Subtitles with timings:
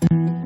[0.00, 0.37] Hallo und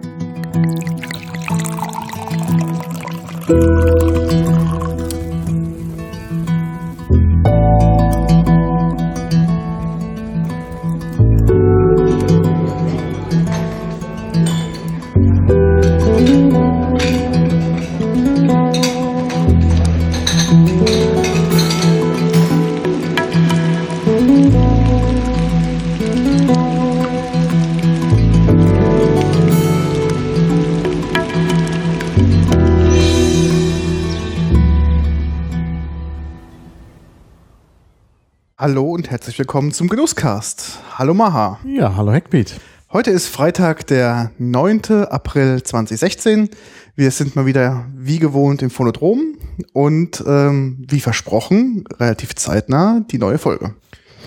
[39.33, 40.81] herzlich willkommen zum Genusscast.
[40.99, 41.59] Hallo Maha.
[41.65, 42.61] Ja, hallo Heckbeat.
[42.93, 45.07] Heute ist Freitag, der 9.
[45.09, 46.51] April 2016.
[46.97, 49.39] Wir sind mal wieder wie gewohnt im Phonodrom
[49.73, 53.75] und ähm, wie versprochen, relativ zeitnah die neue Folge.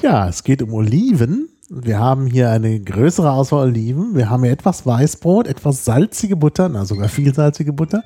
[0.02, 1.50] Ja, es geht um Oliven.
[1.70, 4.16] Wir haben hier eine größere Auswahl Oliven.
[4.16, 8.04] Wir haben hier etwas Weißbrot, etwas salzige Butter, na sogar viel salzige Butter.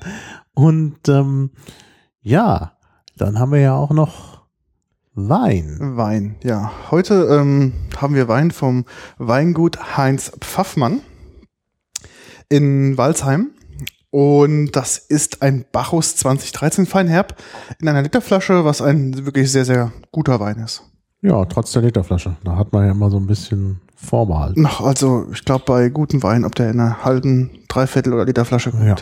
[0.52, 1.52] Und ähm,
[2.20, 2.72] ja,
[3.16, 4.39] dann haben wir ja auch noch
[5.28, 5.78] Wein.
[5.96, 6.72] Wein, ja.
[6.90, 8.84] Heute ähm, haben wir Wein vom
[9.18, 11.00] Weingut Heinz Pfaffmann
[12.48, 13.50] in Walsheim.
[14.10, 17.36] Und das ist ein Bacchus 2013 Feinherb
[17.80, 20.82] in einer Literflasche, was ein wirklich sehr, sehr guter Wein ist.
[21.22, 22.36] Ja, trotz der Literflasche.
[22.42, 24.56] Da hat man ja immer so ein bisschen Vorbehalt.
[24.56, 28.70] Noch, also ich glaube bei gutem Wein, ob der in einer halben, Dreiviertel oder Literflasche
[28.70, 28.86] kommt.
[28.86, 28.96] Ja.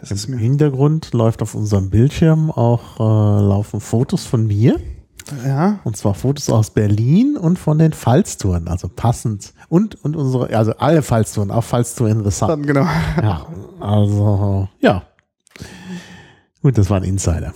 [0.00, 0.38] Das Im.
[0.38, 4.80] Hintergrund läuft auf unserem Bildschirm auch äh, laufen Fotos von mir.
[5.46, 9.52] Ja, Und zwar Fotos aus Berlin und von den Pfalztouren, also passend.
[9.68, 12.86] Und, und unsere, also alle Pfalztouren, auch Pfalztour dann genau.
[13.20, 13.46] Ja,
[13.80, 15.02] also, ja.
[16.62, 17.52] Gut, das war ein Insider.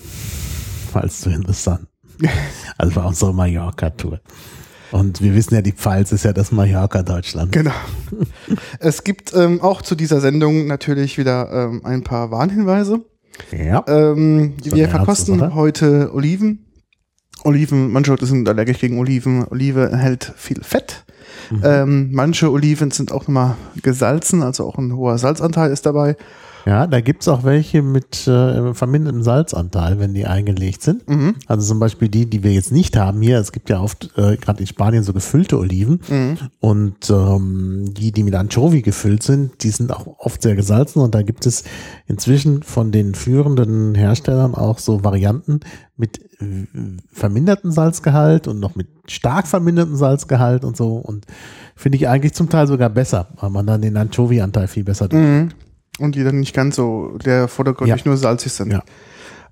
[0.90, 1.86] Pfalztour in the Sun.
[2.78, 4.20] Also war unsere Mallorca-Tour.
[4.92, 7.52] Und wir wissen ja, die Pfalz ist ja das Mallorca Deutschland.
[7.52, 7.72] Genau.
[8.78, 13.04] Es gibt ähm, auch zu dieser Sendung natürlich wieder ähm, ein paar Warnhinweise.
[13.52, 13.84] Ja.
[13.88, 16.65] Ähm, wir verkosten heute Oliven.
[17.44, 19.46] Oliven, manche Leute sind allergisch gegen Oliven.
[19.48, 21.04] Olive enthält viel Fett.
[21.50, 21.60] Mhm.
[21.64, 26.16] Ähm, manche Oliven sind auch nochmal gesalzen, also auch ein hoher Salzanteil ist dabei.
[26.66, 31.08] Ja, da gibt's auch welche mit äh, vermindertem Salzanteil, wenn die eingelegt sind.
[31.08, 31.36] Mhm.
[31.46, 33.38] Also zum Beispiel die, die wir jetzt nicht haben hier.
[33.38, 36.00] Es gibt ja oft, äh, gerade in Spanien, so gefüllte Oliven.
[36.08, 36.38] Mhm.
[36.58, 41.00] Und ähm, die, die mit Anchovy gefüllt sind, die sind auch oft sehr gesalzen.
[41.00, 41.62] Und da gibt es
[42.08, 45.60] inzwischen von den führenden Herstellern auch so Varianten
[45.96, 46.66] mit äh,
[47.12, 50.96] vermindertem Salzgehalt und noch mit stark vermindertem Salzgehalt und so.
[50.96, 51.26] Und
[51.76, 55.50] finde ich eigentlich zum Teil sogar besser, weil man dann den Anchovy-Anteil viel besser Mhm.
[55.98, 58.08] Und die dann nicht ganz so, der vordergründig Ja.
[58.08, 58.70] nur salzig sind.
[58.72, 58.82] Ja.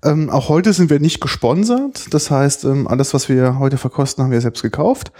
[0.03, 2.13] Ähm, auch heute sind wir nicht gesponsert.
[2.13, 5.11] Das heißt, ähm, alles, was wir heute verkosten, haben wir selbst gekauft.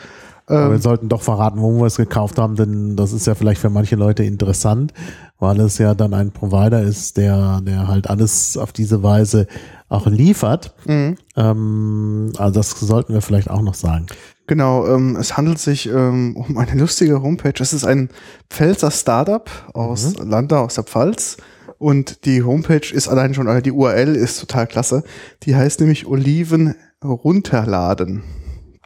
[0.48, 3.36] Aber wir Ähm, sollten doch verraten, wo wir es gekauft haben, denn das ist ja
[3.36, 4.94] vielleicht für manche Leute interessant,
[5.40, 9.48] weil es ja dann ein Provider ist, der, der halt alles auf diese Weise
[9.90, 10.74] auch liefert.
[10.86, 11.16] mhm.
[11.36, 14.06] Ähm, also das sollten wir vielleicht auch noch sagen.
[14.48, 17.60] Genau, ähm, es handelt sich ähm, um eine lustige Homepage.
[17.60, 18.10] Es ist ein
[18.50, 21.38] Pfälzer Startup aus Landau, aus der Pfalz.
[21.80, 25.04] Und die Homepage ist allein schon, also die URL ist total klasse.
[25.44, 28.24] Die heißt nämlich Oliven runterladen.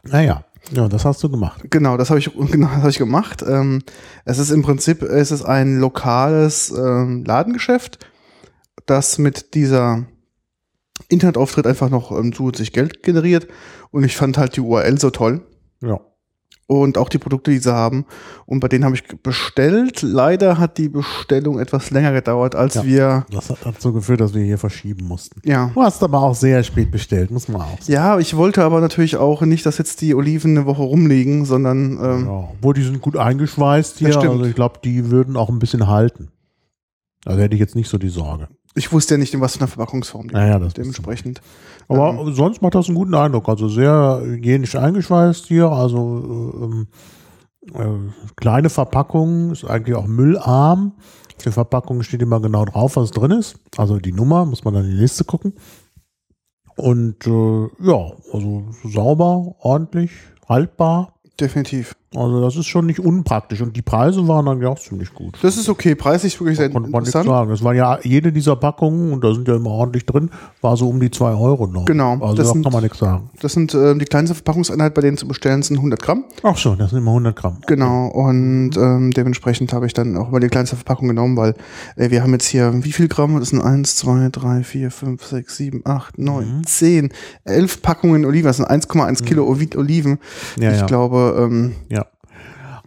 [0.03, 1.61] Naja, ja, das hast du gemacht.
[1.69, 3.43] Genau, das habe ich, genau, das habe ich gemacht.
[3.47, 3.81] Ähm,
[4.25, 7.99] es ist im Prinzip, es ist ein lokales ähm, Ladengeschäft,
[8.85, 10.05] das mit dieser
[11.07, 13.47] Internetauftritt einfach noch ähm, zusätzlich Geld generiert.
[13.91, 15.41] Und ich fand halt die URL so toll.
[15.81, 15.99] Ja.
[16.69, 18.05] Und auch die Produkte, die sie haben.
[18.45, 20.03] Und bei denen habe ich bestellt.
[20.03, 22.85] Leider hat die Bestellung etwas länger gedauert, als Ja.
[22.85, 23.25] wir.
[23.31, 25.41] Das hat dazu geführt, dass wir hier verschieben mussten.
[25.43, 25.71] Ja.
[25.73, 27.91] Du hast aber auch sehr spät bestellt, muss man auch sagen.
[27.91, 31.93] Ja, ich wollte aber natürlich auch nicht, dass jetzt die Oliven eine Woche rumliegen, sondern
[32.03, 34.29] ähm, Ja, obwohl die sind gut eingeschweißt hier, stimmt.
[34.29, 36.27] also ich glaube, die würden auch ein bisschen halten.
[37.25, 38.47] Also hätte ich jetzt nicht so die Sorge.
[38.79, 41.41] Ich wusste ja nicht, in was für einer Verpackungsform die Naja, das dementsprechend.
[41.89, 43.49] Aber sonst macht das einen guten Eindruck.
[43.49, 45.69] Also sehr hygienisch eingeschweißt hier.
[45.69, 45.99] Also
[46.61, 46.87] ähm,
[47.73, 50.93] äh, kleine Verpackung, ist eigentlich auch müllarm.
[51.35, 53.57] Auf der Verpackung steht immer genau drauf, was drin ist.
[53.75, 55.53] Also die Nummer, muss man dann in die Liste gucken.
[56.77, 60.11] Und äh, ja, also sauber, ordentlich,
[60.47, 61.15] haltbar.
[61.37, 61.95] Definitiv.
[62.15, 63.61] Also das ist schon nicht unpraktisch.
[63.61, 65.37] Und die Preise waren dann ja auch ziemlich gut.
[65.43, 65.93] Das ist okay.
[65.93, 67.51] Preislich wirklich sehr Konnte man nichts sagen.
[67.51, 70.89] Es war ja jede dieser Packungen, und da sind ja immer ordentlich drin, war so
[70.89, 71.85] um die zwei Euro noch.
[71.85, 73.29] Genau, Also das da sind- kann man nichts sagen.
[73.41, 76.23] Das sind äh, die kleinste Verpackungseinheit, bei denen zu bestellen sind 100 Gramm.
[76.41, 77.57] Ach so, das sind immer 100 Gramm.
[77.67, 81.53] Genau, und ähm, dementsprechend habe ich dann auch mal die kleinste Verpackung genommen, weil
[81.95, 83.39] äh, wir haben jetzt hier, wie viel Gramm?
[83.39, 86.65] Das sind 1, 2, 3, 4, 5, 6, 7, 8, 9, Mhm.
[86.65, 87.09] 10,
[87.43, 90.17] 11 Packungen Oliven, das sind 1,1 Kilo Oli- Oliven.
[90.59, 90.85] Ja, ich ja.
[90.87, 91.98] glaube, ähm, Ja.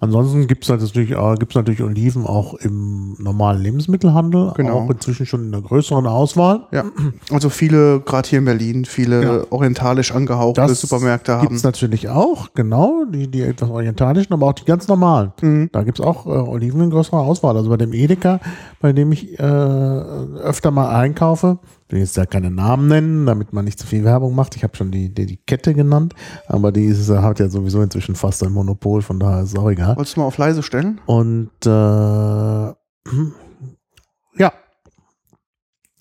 [0.02, 4.80] Ansonsten gibt es natürlich, äh, gibt's natürlich Oliven auch im normalen Lebensmittelhandel, Genau.
[4.80, 6.66] auch inzwischen schon in einer größeren Auswahl.
[6.72, 6.82] Ja,
[7.30, 9.40] also viele, gerade hier in Berlin, viele Ja.
[9.50, 11.54] orientalisch angehauchte Supermärkte gibt haben.
[11.54, 15.32] es natürlich auch, genau, die, die etwas orientalischen, aber auch die ganz normalen.
[15.40, 15.68] Mhm.
[15.70, 17.56] Da gibt es auch äh, Oliven in größerer Auswahl.
[17.56, 18.40] Also bei dem Edeka,
[18.80, 21.58] bei dem ich äh, öfter mal einkaufe,
[21.92, 24.56] will jetzt da keine Namen nennen, damit man nicht zu viel Werbung macht.
[24.56, 26.14] Ich habe schon die, die, die Kette genannt,
[26.48, 29.70] aber die ist, hat ja sowieso inzwischen fast ein Monopol, von daher ist es auch
[29.70, 29.96] egal.
[29.96, 31.00] Wolltest du mal auf leise stellen?
[31.06, 32.74] Und äh, ja.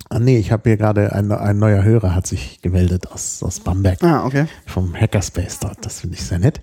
[0.10, 3.60] Ah, nee, ich habe hier gerade ein, ein neuer Hörer hat sich gemeldet aus, aus
[3.62, 4.46] Bamberg Ah, okay.
[4.66, 5.86] vom Hackerspace dort.
[5.86, 6.62] Das finde ich sehr nett,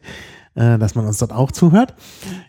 [0.54, 1.94] äh, dass man uns dort auch zuhört.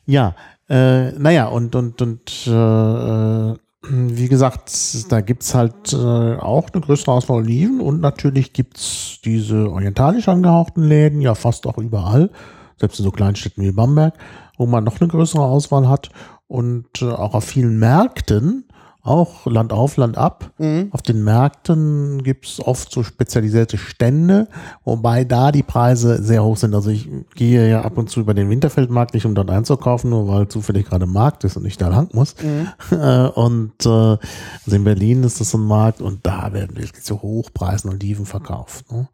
[0.06, 0.36] Ja,
[0.70, 3.54] äh, naja, und, und, und äh,
[3.88, 4.72] wie gesagt,
[5.12, 10.84] da gibt's halt äh, auch eine größere Auswahl Oliven und natürlich gibt's diese orientalisch angehauchten
[10.84, 12.30] Läden, ja fast auch überall,
[12.78, 14.16] selbst in so Kleinstädten wie Bamberg,
[14.58, 16.10] wo man noch eine größere Auswahl hat.
[16.48, 18.66] Und äh, auch auf vielen Märkten,
[19.10, 20.90] auch Land auf, Land ab, Mhm.
[20.92, 24.48] auf den Märkten gibt's oft so spezialisierte Stände,
[24.84, 26.74] wobei da die Preise sehr hoch sind.
[26.76, 30.28] Also ich gehe ja ab und zu über den Winterfeldmarkt nicht, um dort einzukaufen, nur
[30.28, 32.36] weil zufällig gerade Markt ist und ich da lang muss.
[32.92, 34.20] Äh, Und äh, also
[34.72, 38.92] in Berlin ist das so ein Markt und da werden wirklich zu Hochpreisen Oliven verkauft.
[38.92, 39.08] Ne?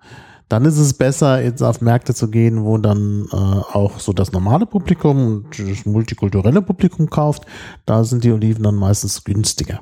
[0.50, 4.32] Dann ist es besser, jetzt auf Märkte zu gehen, wo dann äh, auch so das
[4.32, 7.46] normale Publikum und das multikulturelle Publikum kauft.
[7.86, 9.80] Da sind die Oliven dann meistens günstiger.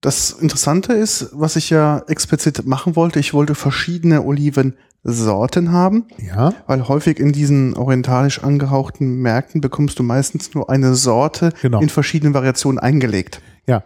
[0.00, 6.54] Das Interessante ist, was ich ja explizit machen wollte, ich wollte verschiedene Olivensorten haben, Ja,
[6.66, 11.80] weil häufig in diesen orientalisch angehauchten Märkten bekommst du meistens nur eine Sorte Genau.
[11.80, 13.40] in verschiedenen Variationen eingelegt.
[13.66, 13.82] ja.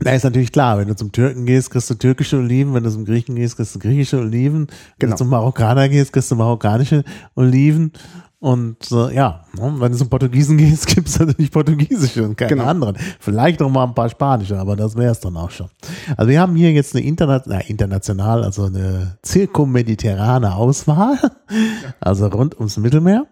[0.00, 2.90] Da ist natürlich klar, wenn du zum Türken gehst, kriegst du türkische Oliven, wenn du
[2.90, 5.12] zum Griechen gehst, kriegst du griechische Oliven, wenn Genau.
[5.12, 7.04] du zum Marokkaner gehst, kriegst du marokkanische
[7.36, 7.92] Oliven.
[8.40, 12.48] Und äh, ja, ne, wenn du zum Portugiesen gehst, gibt es natürlich portugiesische und keine
[12.48, 12.64] Genau.
[12.64, 12.96] anderen.
[13.20, 15.68] Vielleicht noch mal ein paar spanische, aber das wäre es dann auch schon.
[16.16, 21.16] Also wir haben hier jetzt eine interna na, international, also eine zirkummediterrane Auswahl,
[22.00, 23.26] also rund ums Mittelmeer.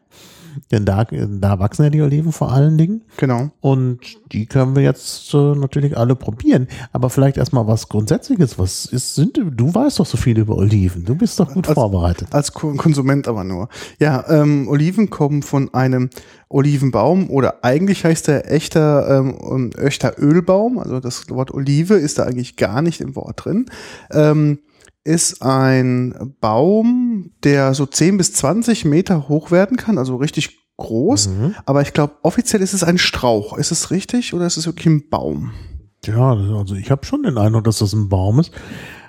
[0.70, 3.02] Denn da, da wachsen ja die Oliven vor allen Dingen.
[3.16, 3.50] Genau.
[3.60, 3.98] Und
[4.32, 6.68] die können wir jetzt äh, natürlich alle probieren.
[6.92, 8.58] Aber vielleicht erstmal was Grundsätzliches.
[8.58, 11.04] Was ist, sind, du weißt doch so viel über Oliven.
[11.04, 12.28] Du bist doch gut Als- vorbereitet.
[12.32, 13.68] Als Ko- Konsument aber nur.
[13.98, 16.10] Ja, ähm, Oliven kommen von einem
[16.48, 22.24] Olivenbaum oder eigentlich heißt der echter, ähm, echter Ölbaum, also das Wort Olive ist da
[22.24, 23.66] eigentlich gar nicht im Wort drin.
[24.10, 24.58] Ähm,
[25.02, 27.09] ist ein Baum,
[27.44, 31.28] der so 10 bis 20 Meter hoch werden kann, also richtig groß.
[31.28, 31.54] Mhm.
[31.66, 33.56] Aber ich glaube, offiziell ist es ein Strauch.
[33.56, 35.52] Ist es richtig oder ist es wirklich ein Baum?
[36.04, 38.52] Ja, also ich habe schon den Eindruck, dass das ein Baum ist.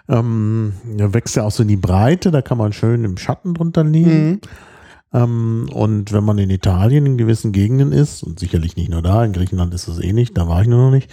[0.10, 3.54] Ähm, der wächst ja auch so in die Breite, da kann man schön im Schatten
[3.54, 4.30] drunter liegen.
[4.30, 4.42] Mhm.
[5.13, 9.24] Ähm, und wenn man in Italien in gewissen Gegenden ist, und sicherlich nicht nur da,
[9.24, 11.10] in Griechenland ist es eh nicht, da war ich nur noch nicht,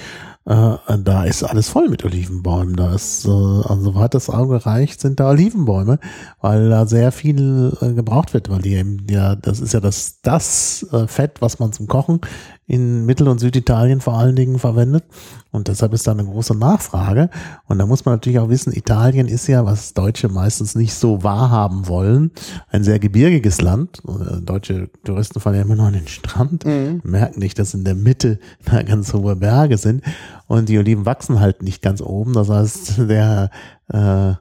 [0.49, 2.75] äh, da ist alles voll mit Olivenbäumen.
[2.75, 5.99] Da ist, äh, also soweit das Auge reicht, sind da Olivenbäume,
[6.41, 10.23] weil da sehr viel äh, gebraucht wird, weil die eben, ja, das ist ja das,
[10.23, 12.21] das äh, Fett, was man zum Kochen
[12.67, 15.05] in Mittel- und Süditalien vor allen Dingen verwendet.
[15.51, 17.31] Und deshalb ist da eine große Nachfrage.
[17.67, 21.23] Und da muss man natürlich auch wissen, Italien ist ja, was Deutsche meistens nicht so
[21.23, 22.31] wahrhaben wollen,
[22.71, 24.03] ein sehr gebirgiges Land.
[24.43, 26.67] Deutsche Touristen fahren ja immer nur an den Strand,
[27.05, 30.03] merken nicht, dass in der Mitte da ganz hohe Berge sind.
[30.49, 32.33] Und die Oliven wachsen halt nicht ganz oben.
[32.33, 33.51] Das heißt, der,
[33.89, 34.33] äh,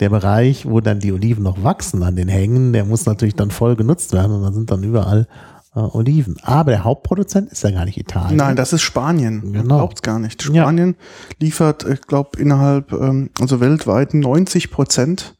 [0.00, 3.50] der Bereich, wo dann die Oliven noch wachsen an den Hängen, der muss natürlich dann
[3.50, 4.36] voll genutzt werden.
[4.36, 5.26] Und da sind dann überall
[5.74, 6.36] äh, Oliven.
[6.42, 8.36] Aber der Hauptproduzent ist ja gar nicht Italien.
[8.36, 9.52] Nein, das ist Spanien.
[9.52, 9.78] Genau.
[9.78, 10.44] glaubt's gar nicht.
[10.50, 10.62] Ja.
[10.62, 10.96] Spanien
[11.40, 15.34] liefert, ich glaube, innerhalb, ähm, also weltweit 90 Prozent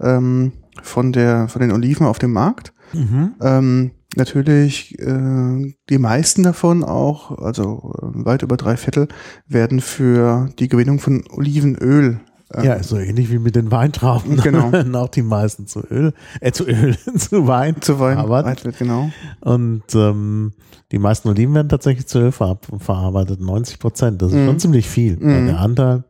[0.00, 2.72] ähm, von der, von den Oliven auf dem Markt.
[2.92, 3.34] Mhm.
[3.40, 9.08] Ähm, natürlich, äh, die meisten davon auch, also äh, weit über drei Viertel,
[9.46, 12.20] werden für die Gewinnung von Olivenöl
[12.52, 14.36] ähm, Ja, so ähnlich wie mit den Weintrauben.
[14.38, 14.72] Genau.
[14.72, 17.80] Werden auch die meisten zu Öl, äh, zu Öl, zu Wein.
[17.80, 18.76] zu Wein verarbeitet.
[18.78, 19.10] genau.
[19.40, 20.52] Und ähm,
[20.92, 24.20] die meisten Oliven werden tatsächlich zu Öl ver verarbeitet, 90 Prozent.
[24.22, 24.46] Das ist Mhm.
[24.46, 25.16] schon ziemlich viel.
[25.16, 25.46] Mhm.
[25.46, 26.04] Der Anteil.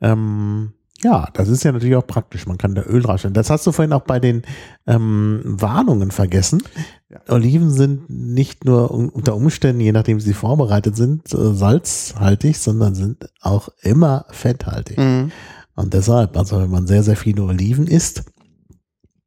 [0.00, 0.72] Ähm,
[1.06, 2.46] ja, das ist ja natürlich auch praktisch.
[2.46, 3.32] Man kann da Öl draufstellen.
[3.32, 4.42] Das hast du vorhin auch bei den
[4.88, 6.64] ähm, Warnungen vergessen.
[7.08, 7.20] Ja.
[7.28, 12.58] Oliven sind nicht nur un unter Umständen, je nachdem wie sie vorbereitet sind, äh, salzhaltig,
[12.58, 14.98] sondern sind auch immer fetthaltig.
[14.98, 15.30] Mhm.
[15.76, 18.24] Und deshalb, also wenn man sehr, sehr viele Oliven isst,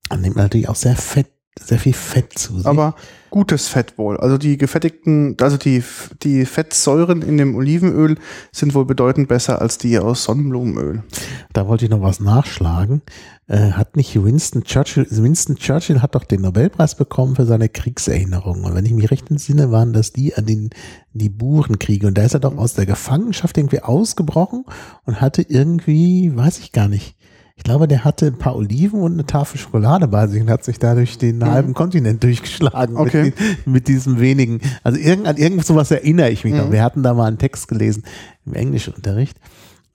[0.09, 2.65] dann nimmt man natürlich auch sehr Fett, sehr viel Fett zu sich.
[2.65, 2.95] Aber
[3.29, 4.17] gutes Fett wohl.
[4.17, 5.83] Also die gefettigten, also die,
[6.23, 8.15] die Fettsäuren in dem Olivenöl
[8.51, 11.03] sind wohl bedeutend besser als die aus Sonnenblumenöl.
[11.53, 13.01] da wollte ich noch was nachschlagen.
[13.47, 18.63] Äh, hat nicht Winston Churchill, Winston Churchill hat doch den Nobelpreis bekommen für seine Kriegserinnerungen.
[18.63, 20.69] Und wenn ich mich recht entsinne, waren das die an den,
[21.13, 22.05] die Burenkriege.
[22.05, 24.65] Und da ist er doch aus der Gefangenschaft irgendwie ausgebrochen
[25.05, 27.15] und hatte irgendwie, weiß ich gar nicht,
[27.59, 30.63] ich glaube, der hatte ein paar Oliven und eine Tafel Schokolade bei sich und hat
[30.63, 31.45] sich dadurch den mhm.
[31.51, 33.33] halben Kontinent durchgeschlagen okay.
[33.65, 34.61] mit, mit, diesem wenigen.
[34.81, 36.59] Also irgend, an irgend sowas erinnere ich mich mhm.
[36.59, 36.71] noch.
[36.71, 38.03] Wir hatten da mal einen Text gelesen
[38.45, 39.37] im Englischunterricht.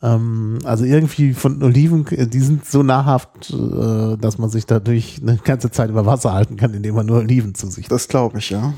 [0.02, 5.38] Ähm, also irgendwie von Oliven, die sind so nahrhaft, äh, dass man sich dadurch eine
[5.38, 7.88] ganze Zeit über Wasser halten kann, indem man nur Oliven zu sich.
[7.88, 8.74] Das glaube ich, ja.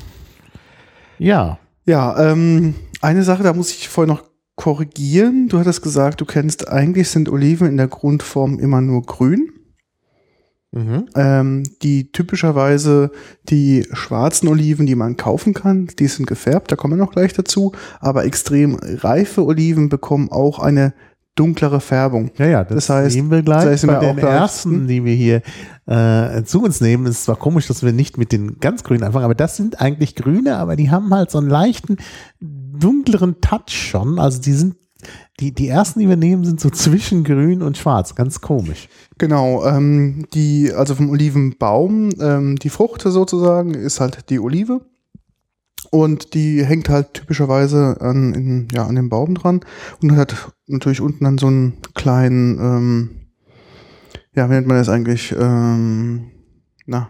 [1.19, 1.59] Ja.
[1.85, 4.23] Ja, ähm, eine Sache, da muss ich vorher noch
[4.57, 5.47] korrigieren.
[5.47, 9.53] Du hattest gesagt, du kennst, eigentlich sind Oliven in der Grundform immer nur grün.
[10.71, 11.05] Mhm.
[11.15, 13.11] Ähm, die typischerweise
[13.47, 17.31] die schwarzen Oliven, die man kaufen kann, die sind gefärbt, da kommen wir noch gleich
[17.33, 17.71] dazu.
[18.01, 20.93] Aber extrem reife Oliven bekommen auch eine
[21.35, 22.31] dunklere Färbung.
[22.37, 25.13] Ja, ja, das, das heißt, sehen wir gleich das heißt, bei den ersten, die wir
[25.13, 25.41] hier
[25.85, 27.05] äh, zu uns nehmen.
[27.05, 29.79] Es ist zwar komisch, dass wir nicht mit den ganz grünen anfangen, aber das sind
[29.79, 31.97] eigentlich grüne, aber die haben halt so einen leichten
[32.79, 34.19] dunkleren Touch schon.
[34.19, 34.75] Also die sind
[35.39, 38.15] die, die ersten, die wir nehmen, sind so zwischen grün und schwarz.
[38.15, 38.89] Ganz komisch.
[39.17, 39.65] Genau.
[39.65, 44.81] Ähm, die, also vom Olivenbaum, ähm, die Frucht sozusagen ist halt die Olive.
[45.91, 49.61] Und die hängt halt typischerweise an, in, ja, an dem Baum dran
[50.01, 53.09] und hat natürlich unten dann so einen kleinen, ähm,
[54.33, 55.33] ja, wie nennt man das eigentlich?
[55.37, 56.31] Ähm,
[56.85, 57.09] na,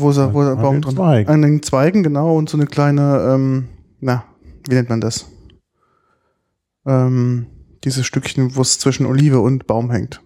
[0.00, 0.94] wo ist, er, wo ist der Baum dran?
[0.94, 1.30] Zweigen.
[1.30, 3.68] An den Zweigen, genau, und so eine kleine, ähm,
[4.00, 4.24] na,
[4.68, 5.26] wie nennt man das?
[6.86, 7.46] Ähm,
[7.84, 10.20] dieses Stückchen, wo es zwischen Olive und Baum hängt.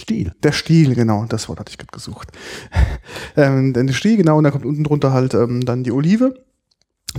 [0.00, 0.32] Stiel.
[0.42, 2.32] Der Stiel, genau, das Wort hatte ich gerade gesucht.
[3.36, 6.34] ähm, der Stiel, genau, und da kommt unten drunter halt ähm, dann die Olive,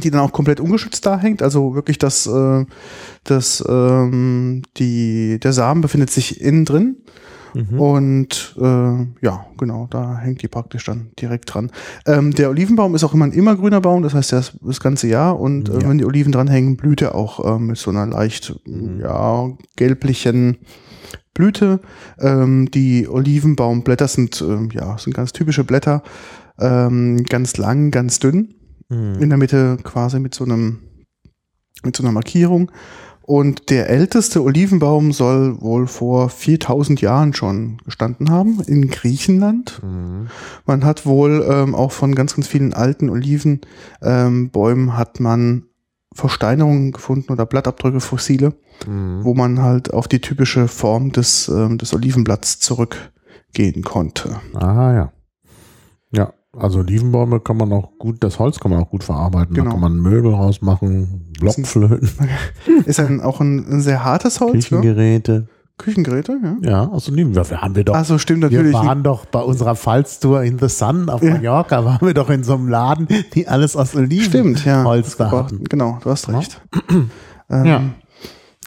[0.03, 1.41] die dann auch komplett ungeschützt da hängt.
[1.41, 2.65] Also wirklich das, äh,
[3.23, 6.97] das, ähm, die, der Samen befindet sich innen drin.
[7.55, 7.79] Mhm.
[7.79, 11.71] Und äh, ja, genau, da hängt die praktisch dann direkt dran.
[12.05, 15.07] Ähm, der Olivenbaum ist auch immer ein immergrüner Baum, das heißt, der ist das ganze
[15.07, 15.89] Jahr und äh, ja.
[15.89, 18.99] wenn die Oliven dranhängen, blüht er auch äh, mit so einer leicht, mhm.
[18.99, 20.57] ja, gelblichen
[21.33, 21.79] Blüte.
[22.19, 26.03] Ähm, die Olivenbaumblätter sind, äh, ja, sind ganz typische Blätter,
[26.59, 28.55] ähm, ganz lang, ganz dünn.
[28.89, 29.15] Mhm.
[29.19, 30.79] In der Mitte quasi mit so einem,
[31.83, 32.71] mit so einer Markierung.
[33.25, 39.81] Und der älteste Olivenbaum soll wohl vor 4000 Jahren schon gestanden haben in Griechenland.
[39.81, 40.27] Mhm.
[40.67, 45.63] Man hat wohl ähm, auch von ganz, ganz vielen alten Olivenbäumen ähm, hat man
[46.13, 48.53] Versteinerungen gefunden oder Blattabdrücke, Fossile,
[48.85, 49.23] mhm.
[49.23, 54.39] wo man halt auf die typische Form des, ähm, des Olivenblatts zurückgehen konnte.
[54.53, 55.11] Ah ja.
[56.57, 59.53] Also Olivenbäume kann man auch gut, das Holz kann man auch gut verarbeiten.
[59.53, 59.65] Genau.
[59.65, 62.09] Da kann man Möbel rausmachen, Blockflöten.
[62.85, 64.69] Ist ein, auch ein, ein sehr hartes Holz.
[64.69, 65.47] Küchengeräte.
[65.47, 65.55] Ja?
[65.77, 66.69] Küchengeräte, ja.
[66.69, 67.95] Ja, also Nebenwürfe haben wir doch.
[67.95, 68.71] Also stimmt natürlich.
[68.71, 71.31] Wir waren doch bei unserer Pfalztour in The Sun auf ja.
[71.33, 74.83] Mallorca, waren wir doch in so einem Laden, die alles aus Olivenholz Stimmt, ja.
[74.83, 75.65] da hatten.
[75.65, 76.61] Genau, du hast recht.
[76.73, 76.95] Ja.
[77.47, 77.81] Ähm, ja.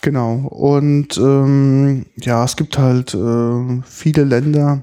[0.03, 0.35] Genau.
[0.35, 4.83] Und ähm, ja, es gibt halt äh, viele Länder,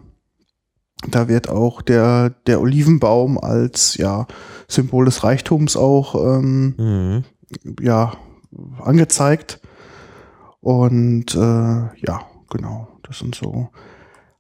[1.12, 4.27] da wird auch der, der Olivenbaum als ja,
[4.67, 7.24] Symbol des Reichtums auch ähm, mhm.
[7.81, 8.13] ja,
[8.81, 9.59] angezeigt.
[10.62, 13.69] Und äh, ja, genau, das sind so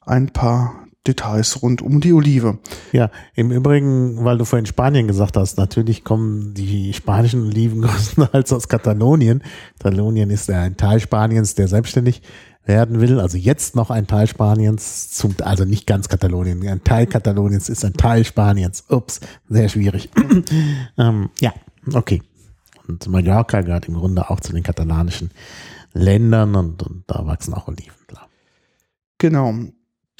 [0.05, 2.57] ein paar Details rund um die Olive.
[2.91, 8.51] Ja, im Übrigen, weil du vorhin Spanien gesagt hast, natürlich kommen die spanischen Oliven größtenteils
[8.53, 9.43] aus Katalonien.
[9.79, 12.21] Katalonien ist ja ein Teil Spaniens, der selbstständig
[12.65, 17.05] werden will, also jetzt noch ein Teil Spaniens, zum, also nicht ganz Katalonien, ein Teil
[17.05, 18.85] Kataloniens ist ein Teil Spaniens.
[18.89, 20.09] Ups, sehr schwierig.
[20.97, 21.53] ähm, ja,
[21.93, 22.21] okay.
[22.87, 25.31] Und Mallorca gehört im Grunde auch zu den katalanischen
[25.93, 28.27] Ländern und, und da wachsen auch Oliven, klar.
[29.17, 29.53] Genau.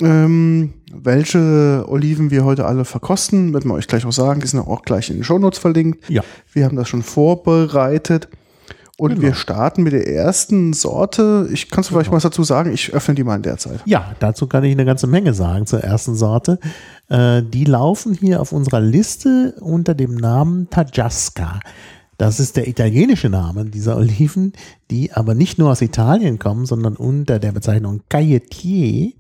[0.02, 4.42] Ähm, welche Oliven wir heute alle verkosten, werden wir euch gleich auch sagen.
[4.42, 6.10] Die sind auch gleich in den Shownotes verlinkt.
[6.10, 6.24] Ja.
[6.52, 8.30] Wir haben das schon vorbereitet.
[8.98, 9.24] Und genau.
[9.24, 11.50] wir starten mit der ersten Sorte.
[11.52, 12.16] Ich kannst du vielleicht genau.
[12.16, 12.72] was dazu sagen?
[12.72, 13.82] Ich öffne die mal in der Zeit.
[13.86, 16.60] Ja, dazu kann ich eine ganze Menge sagen zur ersten Sorte.
[17.10, 21.60] Äh, die laufen hier auf unserer Liste unter dem Namen Tajasca.
[22.18, 24.54] Das ist der italienische Name dieser Oliven,
[24.90, 29.12] die aber nicht nur aus Italien kommen, sondern unter der Bezeichnung Cailletier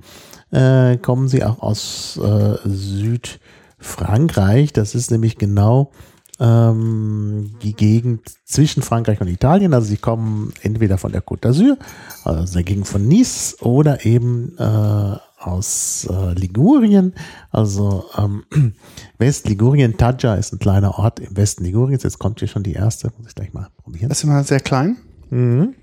[0.52, 4.72] äh, kommen sie auch aus äh, Südfrankreich.
[4.72, 5.92] Das ist nämlich genau
[6.40, 9.74] ähm, die Gegend zwischen Frankreich und Italien.
[9.74, 11.78] Also sie kommen entweder von der Côte d'Azur,
[12.24, 17.14] also der Gegend von Nice, oder eben äh, aus äh, Ligurien,
[17.52, 18.44] also ähm,
[19.18, 19.98] West-Ligurien.
[19.98, 22.04] Taggia ist ein kleiner Ort im Westen Liguriens.
[22.04, 24.10] Jetzt kommt hier schon die erste, muss ich gleich mal probieren.
[24.10, 24.98] Das ist immer sehr klein.
[25.30, 25.76] Mhm.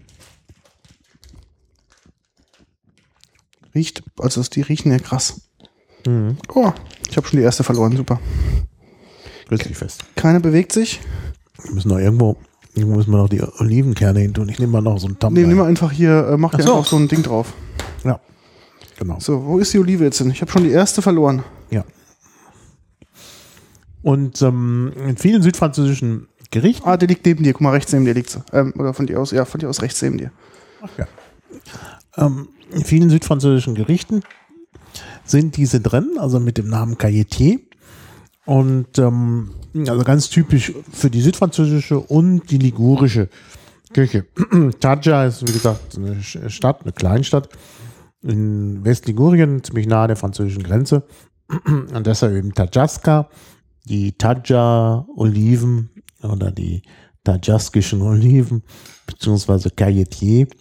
[3.75, 5.40] Riecht, also die riechen ja krass.
[6.06, 6.37] Mhm.
[6.54, 6.73] Oh,
[7.09, 8.21] ich habe schon die erste verloren, super.
[9.50, 10.04] Dich fest.
[10.16, 11.00] Keine bewegt sich.
[11.62, 12.37] Wir müssen noch irgendwo,
[12.75, 14.49] irgendwo müssen wir noch die Olivenkerne hin tun.
[14.49, 15.34] Ich nehme mal noch so einen Tamm.
[15.34, 16.76] Nee, nimm mal einfach hier, äh, mach dir Ach so.
[16.76, 17.52] einfach so ein Ding drauf.
[18.04, 18.20] Ja,
[18.99, 19.18] genau.
[19.20, 20.30] So, wo ist die Olive jetzt hin?
[20.30, 21.42] Ich habe schon die erste verloren.
[21.70, 21.84] Ja.
[24.02, 27.52] Und ähm, in vielen südfranzösischen Gerichten Ah, der liegt neben dir.
[27.52, 28.42] Guck mal, rechts neben dir liegt sie.
[28.52, 30.32] Ähm, oder von dir aus, ja, von dir aus rechts neben dir.
[30.99, 31.06] Ja.
[32.16, 34.22] Ähm, in vielen südfranzösischen Gerichten
[35.25, 37.61] sind diese drin, also mit dem Namen Cailletier.
[38.44, 39.50] Und ähm,
[39.87, 43.28] also ganz typisch für die südfranzösische und die ligurische
[43.92, 44.26] Küche.
[44.80, 47.49] Tadja ist, wie gesagt, eine Stadt, eine Kleinstadt
[48.22, 51.04] in Westligurien, ziemlich nahe der französischen Grenze.
[51.66, 53.28] Und deshalb eben Tadjaska,
[53.84, 55.90] die Tadja-Oliven
[56.22, 56.82] oder die
[57.25, 58.62] tadjaskischen Oliven,
[59.06, 60.46] beziehungsweise Cailletier.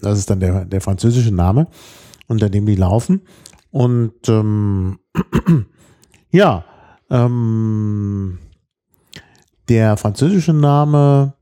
[0.00, 1.68] Das ist dann der, der französische Name,
[2.26, 3.22] unter dem die laufen.
[3.70, 4.98] Und ähm,
[6.36, 6.64] ja,
[7.10, 8.38] ähm,
[9.70, 11.32] der französische Name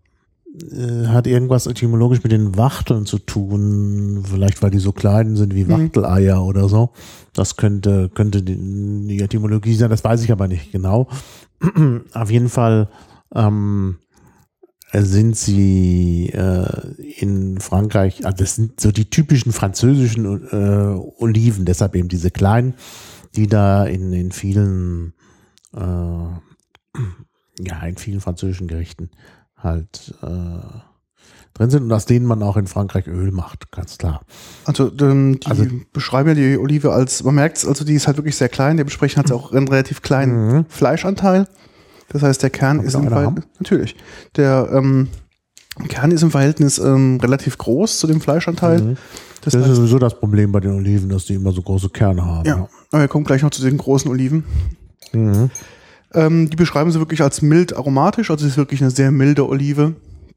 [0.71, 4.23] äh, hat irgendwas etymologisch mit den Wachteln zu tun.
[4.25, 6.91] Vielleicht, weil die so klein sind wie Wachteleier oder so.
[7.35, 8.57] Das könnte, könnte die,
[9.09, 11.09] die Etymologie sein, das weiß ich aber nicht genau.
[12.15, 12.89] Auf jeden Fall
[13.35, 13.97] ähm,
[14.93, 16.67] sind sie äh,
[17.19, 22.75] in Frankreich, also das sind so die typischen französischen äh, Oliven, deshalb eben diese kleinen,
[23.37, 25.15] die da in, in vielen
[25.75, 25.81] äh,
[27.61, 29.11] ja, in vielen französischen Gerichten
[29.57, 30.79] halt äh,
[31.55, 34.23] drin sind und aus denen man auch in Frankreich Öl macht, ganz klar.
[34.65, 38.17] Also, ähm, die Also- beschreiben ja die Olive als, man merkt also die ist halt
[38.17, 38.77] wirklich sehr klein.
[38.77, 40.65] Dementsprechend hat sie auch einen relativ kleinen Mhm.
[40.69, 41.47] Fleischanteil.
[42.09, 43.97] Das heißt, der Kern ist im Verhältnis, natürlich.
[44.37, 45.09] Der ähm,
[45.89, 48.81] Kern ist im Verhältnis ähm, relativ groß zu dem Fleischanteil.
[48.81, 48.97] Mhm.
[49.43, 51.91] Das Das ist heißt, sowieso das Problem bei den Oliven, dass die immer so große
[51.91, 52.47] Kerne haben.
[52.49, 52.69] ja.
[52.91, 54.45] Aber wir kommen gleich noch zu den großen Oliven.
[55.13, 55.51] Mhm.
[56.15, 59.49] Ähm, die beschreiben sie wirklich als mild aromatisch, also es ist wirklich eine sehr milde
[59.49, 59.95] Olive,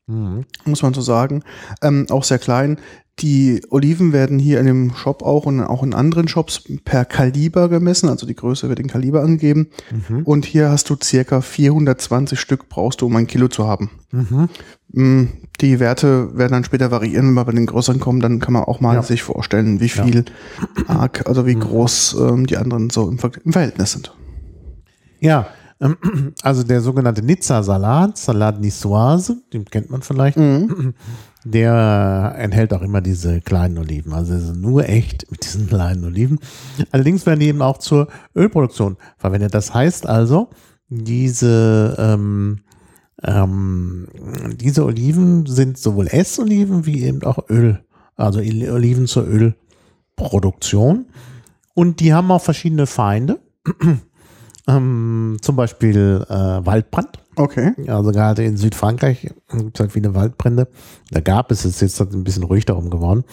[0.07, 0.45] Mhm.
[0.65, 1.43] muss man so sagen.
[1.81, 2.79] Ähm, auch sehr klein.
[3.19, 7.67] Die Oliven werden hier in dem Shop auch und auch in anderen Shops per Kaliber
[7.67, 9.69] gemessen, also die Größe wird in Kaliber angegeben.
[10.07, 10.21] Mhm.
[10.23, 13.89] Und hier hast du circa 420 Stück brauchst du, um ein Kilo zu haben.
[14.11, 14.49] Mhm.
[14.91, 15.23] Mm,
[15.61, 18.63] Die Werte werden dann später variieren, wenn wir bei den größeren kommen, dann kann man
[18.65, 19.01] auch mal Ja.
[19.01, 20.25] sich vorstellen, wie viel
[20.87, 24.15] arg, also wie groß ähm, die anderen so im, Ver im Verhältnis sind.
[25.19, 25.47] Ja,
[25.81, 25.97] ähm,
[26.43, 30.37] also der sogenannte Nizza-Salat, Salat Niçoise, den kennt man vielleicht,
[31.51, 34.13] der enthält auch immer diese kleinen Oliven.
[34.13, 36.39] Also es ist nur echt mit diesen kleinen Oliven.
[36.91, 39.53] Allerdings werden die eben auch zur Ölproduktion verwendet.
[39.53, 40.49] Das heißt also,
[40.89, 42.59] diese, ähm,
[43.23, 44.07] ähm,
[44.55, 47.83] diese Oliven sind sowohl Essoliven wie eben auch Öl,
[48.15, 51.07] also Oliven zur Ölproduktion.
[51.73, 53.39] Und die haben auch verschiedene Feinde.
[54.69, 57.19] Ähm, zum Beispiel äh, Waldbrand.
[57.37, 57.73] Okay.
[57.87, 60.67] Also gerade in Südfrankreich gibt es halt viele Waldbrände.
[61.11, 63.25] Da gab es, es jetzt halt ein bisschen ruhig darum geworden,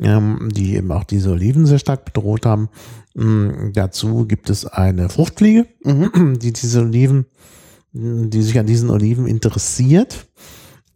[0.00, 2.70] ähm, die eben auch diese Oliven sehr stark bedroht haben.
[3.14, 7.26] Ähm, dazu gibt es eine Fruchtfliege, die diese Oliven,
[7.92, 10.28] mh, die sich an diesen Oliven interessiert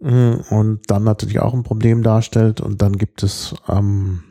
[0.01, 2.63] mh, und dann natürlich auch ein Problem darstellt.
[2.63, 4.23] Und dann gibt es ähm,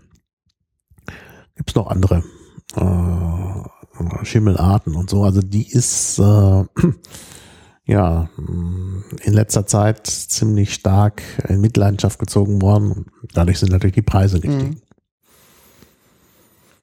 [1.56, 2.24] gibt es noch andere
[2.76, 5.24] äh, Schimmelarten und so.
[5.24, 6.64] Also die ist äh,
[7.86, 13.06] ja in letzter Zeit ziemlich stark in Mitleidenschaft gezogen worden.
[13.34, 14.82] Dadurch sind natürlich die Preise gestiegen.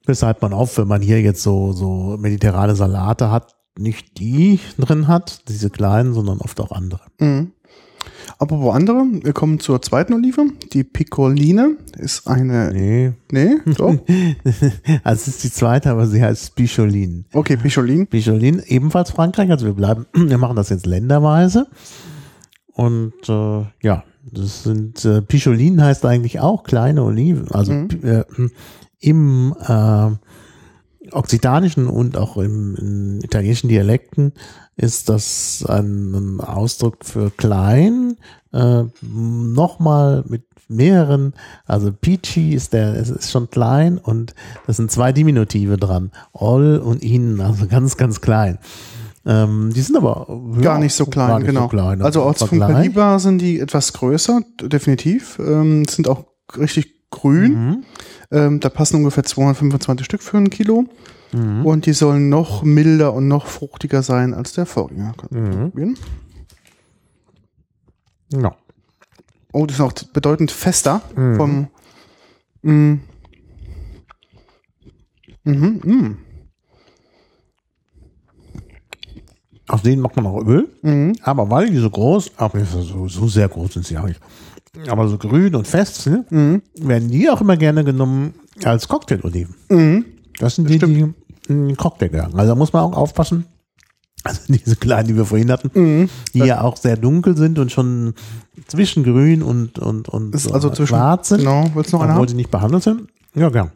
[0.05, 5.07] Weshalb man auch, wenn man hier jetzt so, so mediterrane Salate hat, nicht die drin
[5.07, 7.01] hat, diese kleinen, sondern oft auch andere.
[7.19, 7.51] Mhm.
[8.39, 10.45] Apropos andere, wir kommen zur zweiten Olive.
[10.73, 12.71] Die Piccoline ist eine.
[12.73, 13.13] Nee.
[13.31, 13.95] Nee, doch.
[15.03, 17.25] also es ist die zweite, aber sie heißt Picholin.
[17.33, 18.07] Okay, Piccolin.
[18.07, 19.49] Picholin, ebenfalls Frankreich.
[19.51, 21.67] Also wir bleiben, wir machen das jetzt länderweise.
[22.73, 27.51] Und äh, ja, das sind äh, Picholin heißt eigentlich auch kleine Oliven.
[27.51, 28.23] Also äh,
[28.99, 30.11] im äh,
[31.13, 34.33] okzitanischen und auch im, in italienischen Dialekten
[34.75, 38.17] ist das ein, Ausdruck für klein,
[38.51, 41.33] äh, nochmal mit mehreren,
[41.65, 44.33] also Pichi ist der, es ist schon klein und
[44.65, 48.57] das sind zwei Diminutive dran, Ol und In, also ganz, ganz klein.
[49.25, 50.27] Ähm, die sind aber
[50.61, 51.61] Gar nicht so klein, nicht genau.
[51.63, 52.71] So klein, also im als vom Vergleich.
[52.71, 55.39] Kaliber sind die etwas größer, definitiv.
[55.39, 56.25] Ähm, sind auch
[56.57, 57.53] richtig grün.
[57.53, 57.83] Mhm.
[58.33, 60.85] Ähm, da passen ungefähr 225 Stück für ein Kilo.
[61.31, 61.65] Mhm.
[61.65, 65.13] Und die sollen noch milder und noch fruchtiger sein als der Vorgänger.
[65.29, 65.51] Mhm.
[65.71, 65.97] Probieren.
[68.33, 68.55] Ja.
[69.51, 71.35] Oh, die sind auch bedeutend fester Mhm.
[71.37, 71.67] vom.
[72.63, 72.99] Mm,
[75.45, 76.17] Mhm, mm.
[79.67, 80.69] Aus denen macht man auch Öl.
[80.81, 81.15] Mhm.
[81.21, 84.19] Aber weil die so groß, aber so, so sehr groß sind sie auch nicht.
[84.89, 86.61] Aber so grün und fest, ne, Mhm.
[86.81, 88.33] werden die auch immer gerne genommen
[88.63, 89.55] als Cocktailoliven.
[89.69, 90.05] Mhm.
[90.39, 91.13] Das sind die, die
[91.47, 92.33] in Cocktail gehören.
[92.35, 93.45] Also da muss man auch aufpassen.
[94.23, 96.09] Also diese kleinen, die wir vorhin hatten, Mhm.
[96.33, 98.15] die ja auch sehr dunkel sind und schon
[98.67, 102.09] zwischen grün und, und, und Ist also äh, zwischen, schwarz sind, Genau, willst du noch
[102.09, 103.09] obwohl sie nicht behandelt sind.
[103.35, 103.71] Ja, gern.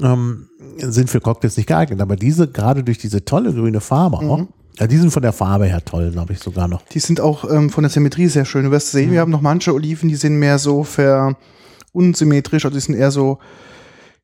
[0.00, 0.48] Ähm,
[0.78, 2.00] sind für Cocktails nicht geeignet.
[2.00, 4.48] Aber diese, gerade durch diese tolle grüne Farbe auch, Mhm.
[4.78, 6.82] Ja, die sind von der Farbe her toll, glaube ich, sogar noch.
[6.88, 8.64] Die sind auch ähm, von der Symmetrie sehr schön.
[8.64, 11.36] Du wirst sehen, wir haben noch manche Oliven, die sind mehr so ver
[11.92, 13.38] unsymmetrisch, also die sind eher so,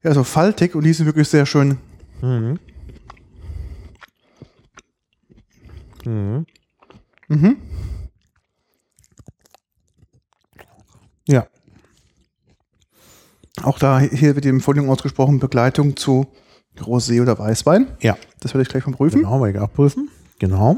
[0.02, 1.78] eher so faltig und die sind wirklich sehr schön.
[2.20, 2.58] Mhm.
[6.04, 6.46] Mhm.
[7.28, 7.56] Mhm.
[11.28, 11.46] Ja.
[13.62, 16.26] Auch da, hier wird die Empfehlung ausgesprochen, Begleitung zu
[16.78, 17.86] Rosé oder Weißwein.
[18.00, 18.16] Ja.
[18.40, 19.20] Das werde ich gleich mal prüfen.
[19.20, 20.10] Genau, werde ich auch prüfen.
[20.40, 20.76] Genau.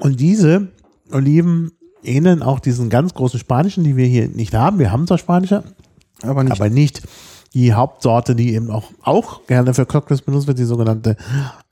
[0.00, 0.68] Und diese
[1.12, 1.70] Oliven
[2.02, 4.78] ähneln auch diesen ganz großen spanischen, die wir hier nicht haben.
[4.80, 5.62] Wir haben zwar spanische,
[6.22, 6.52] Aber nicht.
[6.52, 7.02] aber nicht
[7.54, 11.16] die Hauptsorte, die eben auch, auch gerne für Cocktails benutzt wird, die sogenannte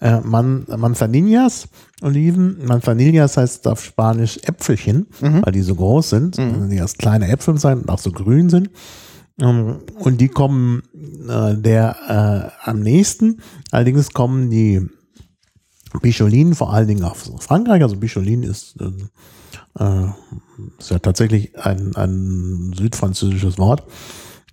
[0.01, 1.67] äh, Man Manzanillas
[2.03, 2.65] Oliven.
[2.65, 5.09] Manzanillas heißt auf Spanisch Äpfelchen,
[5.43, 8.49] weil die so groß sind, also die als kleine Äpfel sein und auch so grün
[8.49, 8.71] sind.
[9.43, 10.83] Ähm, Und die kommen
[11.29, 13.43] äh, der äh, am nächsten.
[13.71, 14.87] Allerdings kommen die
[16.01, 17.83] Bicholin vor allen Dingen aus Frankreich.
[17.83, 20.09] Also Bicholin ist, äh, äh,
[20.79, 23.83] ist ja tatsächlich ein, ein südfranzösisches Wort.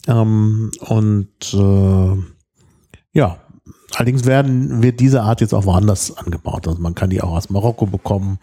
[0.08, 2.17] Ähm, und äh,
[3.13, 3.38] ja,
[3.95, 6.67] allerdings werden, wird diese Art jetzt auch woanders angebaut.
[6.67, 8.39] Also man kann die auch aus Marokko bekommen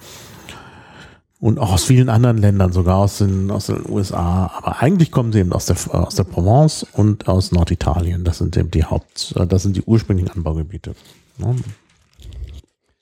[1.41, 4.51] und auch aus vielen anderen Ländern, sogar aus den, aus den USA.
[4.57, 8.25] Aber eigentlich kommen sie eben aus der, aus der Provence und aus Norditalien.
[8.25, 10.95] Das sind eben die Haupt, äh, das sind die ursprünglichen Anbaugebiete.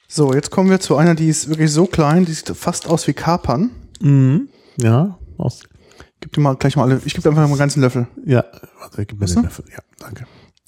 [0.09, 3.07] So, jetzt kommen wir zu einer, die ist wirklich so klein, die sieht fast aus
[3.07, 3.71] wie Kapern.
[4.01, 4.49] Mhm.
[4.77, 5.63] Ja, aus,
[6.21, 8.07] Gib dir mal gleich mal alle, ich gebe dir einfach mal einen ganzen Löffel.
[8.25, 8.45] ja,
[8.83, 9.65] also ich gebe mir den Löffel.
[9.71, 10.27] Ja, danke.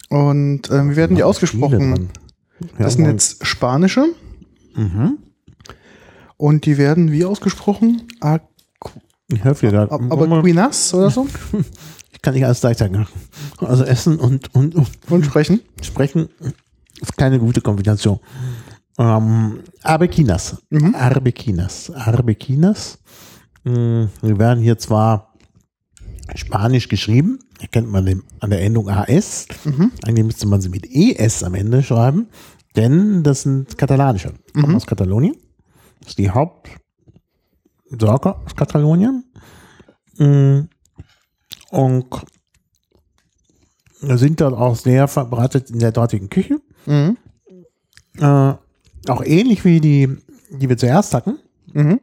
[0.09, 2.11] Und ähm, wie werden die ausgesprochen?
[2.61, 4.07] Ja, Das sind jetzt spanische
[4.75, 5.19] Mhm.
[6.37, 8.03] Und die werden wie ausgesprochen?
[9.29, 9.81] Ich helfe dir.
[9.91, 11.27] Ab- Aber Quinas oder so?
[12.13, 12.99] Ich kann nicht alles gleichzeitig.
[13.59, 15.61] Also essen und, und, und Und sprechen.
[15.83, 16.29] sprechen
[17.01, 18.19] ist keine gute Kombination.
[18.99, 20.57] Ähm, Arbequinas.
[20.71, 20.95] Mhm.
[20.97, 21.91] Arbequinas.
[21.91, 22.99] Arbequinas.
[23.65, 25.35] Mm, Wir werden hier zwar
[26.35, 29.47] Spanisch geschrieben, erkennt man an der Endung AS.
[29.65, 29.93] Mhm.
[30.05, 32.29] Eigentlich müsste man sie mit ES am Ende schreiben,
[32.75, 34.33] denn das sind katalanische.
[34.55, 35.37] Kommen aus Katalonien.
[36.07, 36.77] Das ist die Hauptsorte
[38.37, 39.25] aus Katalonien.
[40.19, 40.69] Mm,
[41.71, 42.07] Und
[44.01, 46.61] sind dort auch sehr verbreitet in der dortigen Küche.
[46.87, 47.17] Mhm.
[48.19, 48.23] Äh,
[49.09, 50.17] auch ähnlich wie die,
[50.51, 51.39] die wir zuerst hatten,
[51.73, 51.99] Mhm.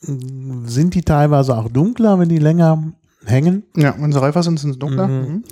[0.00, 2.92] sind die teilweise auch dunkler, wenn die länger
[3.24, 3.64] hängen.
[3.74, 5.08] Ja, wenn sie reifer sind, sind sie dunkler.
[5.08, 5.28] Mhm.
[5.32, 5.44] Mhm.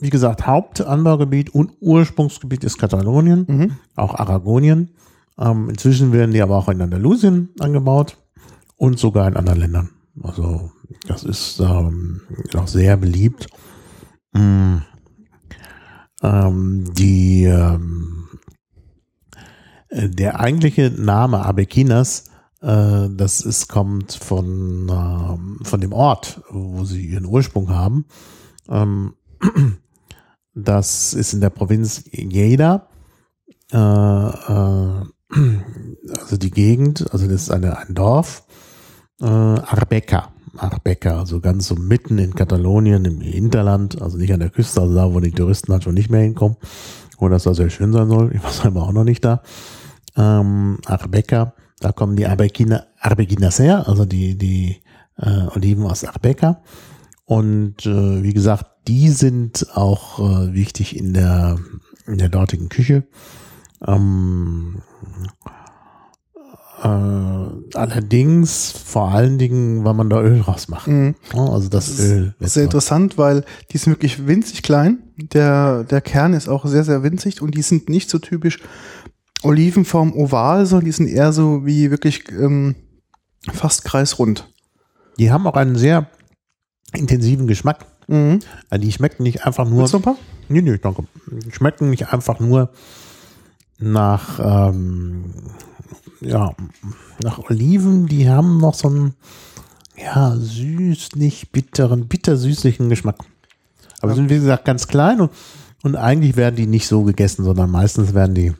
[0.00, 3.72] Wie gesagt, Hauptanbaugebiet und Ursprungsgebiet ist Katalonien, Mhm.
[3.94, 4.94] auch Aragonien.
[5.38, 8.16] Ähm, inzwischen werden die aber auch in Andalusien angebaut
[8.76, 9.90] und sogar in anderen Ländern.
[10.22, 10.70] Also
[11.06, 12.20] das ist ähm,
[12.54, 13.46] auch sehr beliebt.
[14.32, 14.78] Mm.
[16.22, 18.28] Ähm, die ähm,
[19.88, 26.84] äh, der eigentliche Name Abequinas, äh, das ist kommt von ähm, von dem Ort, wo
[26.84, 28.04] sie ihren Ursprung haben.
[28.68, 29.14] Ähm,
[30.54, 32.88] das ist in der Provinz Lleida.
[33.72, 35.04] Äh, äh,
[36.20, 38.44] also die Gegend, also das ist eine, ein Dorf.
[39.20, 40.32] Äh, Arbeca.
[40.56, 44.94] Arbeca, also ganz so mitten in Katalonien, im Hinterland, also nicht an der Küste, also
[44.94, 46.58] da, wo die Touristen halt schon nicht mehr hinkommen,
[47.18, 48.34] wo das da sehr schön sein soll.
[48.34, 49.42] Ich war selber auch noch nicht da.
[50.16, 54.82] Ähm, Arbeca, da kommen die Arbequina, Arbequinas her, also die, die
[55.16, 56.62] äh, Oliven aus Arbeca.
[57.24, 61.58] Und äh, wie gesagt, die sind auch äh, wichtig in der,
[62.06, 63.04] in der dortigen Küche.
[63.86, 64.82] Ähm,
[66.82, 66.88] äh,
[67.76, 70.88] allerdings vor allen Dingen, weil man da Öl rausmacht.
[70.88, 71.14] Mhm.
[71.32, 72.34] Also das, Das Öl.
[72.40, 74.98] ist sehr interessant, weil die sind wirklich winzig klein.
[75.16, 78.58] Der, der Kern ist auch sehr, sehr winzig und die sind nicht so typisch
[79.42, 82.74] Olivenform oval, sondern die sind eher so wie wirklich ähm,
[83.52, 84.48] fast kreisrund.
[85.18, 86.08] Die haben auch einen sehr
[86.94, 87.86] intensiven Geschmack.
[88.08, 88.40] Mhm.
[88.70, 89.80] Äh, Die schmecken nicht einfach nur.
[89.80, 90.22] Willst du noch ein paar?
[90.48, 91.04] Nee, nee, danke.
[91.30, 92.70] Die Schmecken nicht einfach nur
[93.82, 95.32] nach, ähm,
[96.20, 96.54] ja,
[97.22, 99.14] nach Oliven, die haben noch so einen,
[99.96, 103.18] ja, süßlich bitteren, bittersüßlichen Geschmack.
[104.00, 105.30] Aber sind wie gesagt ganz klein und,
[105.82, 108.52] und eigentlich werden die nicht so gegessen, sondern meistens werden die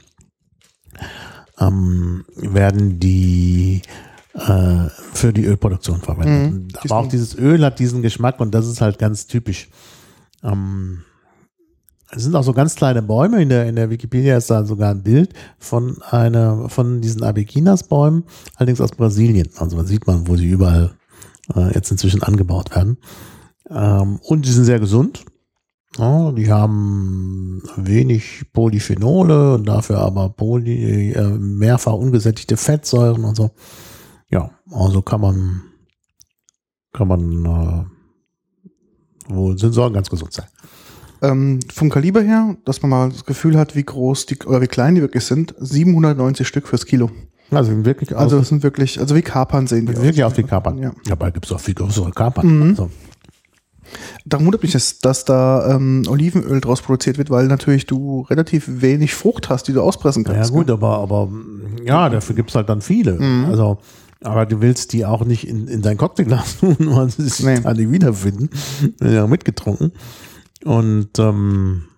[1.59, 3.83] ähm, werden die
[4.35, 6.53] äh, für die Ölproduktion verwendet.
[6.53, 6.69] Mhm.
[6.85, 9.69] Aber auch dieses Öl hat diesen Geschmack und das ist halt ganz typisch.
[10.43, 11.03] Ähm,
[12.15, 13.43] es sind auch so ganz kleine Bäume.
[13.43, 18.25] In der, in der Wikipedia ist da sogar ein Bild von einer, von diesen Abequinas-Bäumen,
[18.57, 19.49] allerdings aus Brasilien.
[19.57, 20.95] Also man sieht man, wo sie überall
[21.55, 22.99] äh, jetzt inzwischen angebaut werden.
[23.71, 25.25] Ähm, und die sind sehr gesund.
[25.99, 33.51] Ja, die haben wenig Polyphenole und dafür aber poly, äh, mehrfach ungesättigte Fettsäuren und so.
[34.31, 35.63] Ja, also kann man,
[36.93, 37.45] kann man
[39.29, 40.47] äh, wohl, sind sollen ganz gesund sein.
[41.23, 44.67] Ähm, vom Kaliber her, dass man mal das Gefühl hat, wie groß die oder wie
[44.67, 47.11] klein die wirklich sind, 790 Stück fürs Kilo.
[47.51, 50.79] Also wirklich Also das sind wirklich, also wie Kapern sehen die wirklich aus wie Kapern.
[50.79, 50.93] Ja.
[51.07, 52.71] Dabei gibt es auch viel größere Kapern.
[52.71, 52.91] Also,
[54.25, 58.65] Darum wundert mich das, dass da ähm, Olivenöl draus produziert wird, weil natürlich du relativ
[58.81, 60.51] wenig Frucht hast, die du auspressen ja kannst.
[60.53, 61.29] gut, aber, aber
[61.85, 63.19] ja, dafür gibt es halt dann viele.
[63.49, 63.79] Also,
[64.23, 67.59] aber du willst die auch nicht in, in dein Cocktailglas tun, weil sie sich Nee.
[67.59, 68.49] nicht wiederfinden.
[69.03, 69.93] Ja, mitgetrunken.
[70.65, 71.89] Und ähm,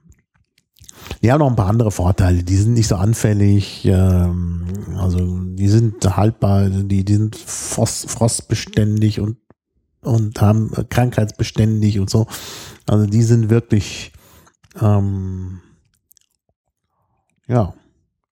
[1.22, 2.42] die haben noch ein paar andere Vorteile.
[2.42, 3.85] Die sind nicht so anfällig.
[3.85, 9.38] Ähm, also die sind haltbar, die, die sind frost, frostbeständig und,
[10.03, 12.27] und haben krankheitsbeständig und so.
[12.87, 14.12] Also die sind wirklich
[14.81, 15.61] ähm,
[17.46, 17.74] ja.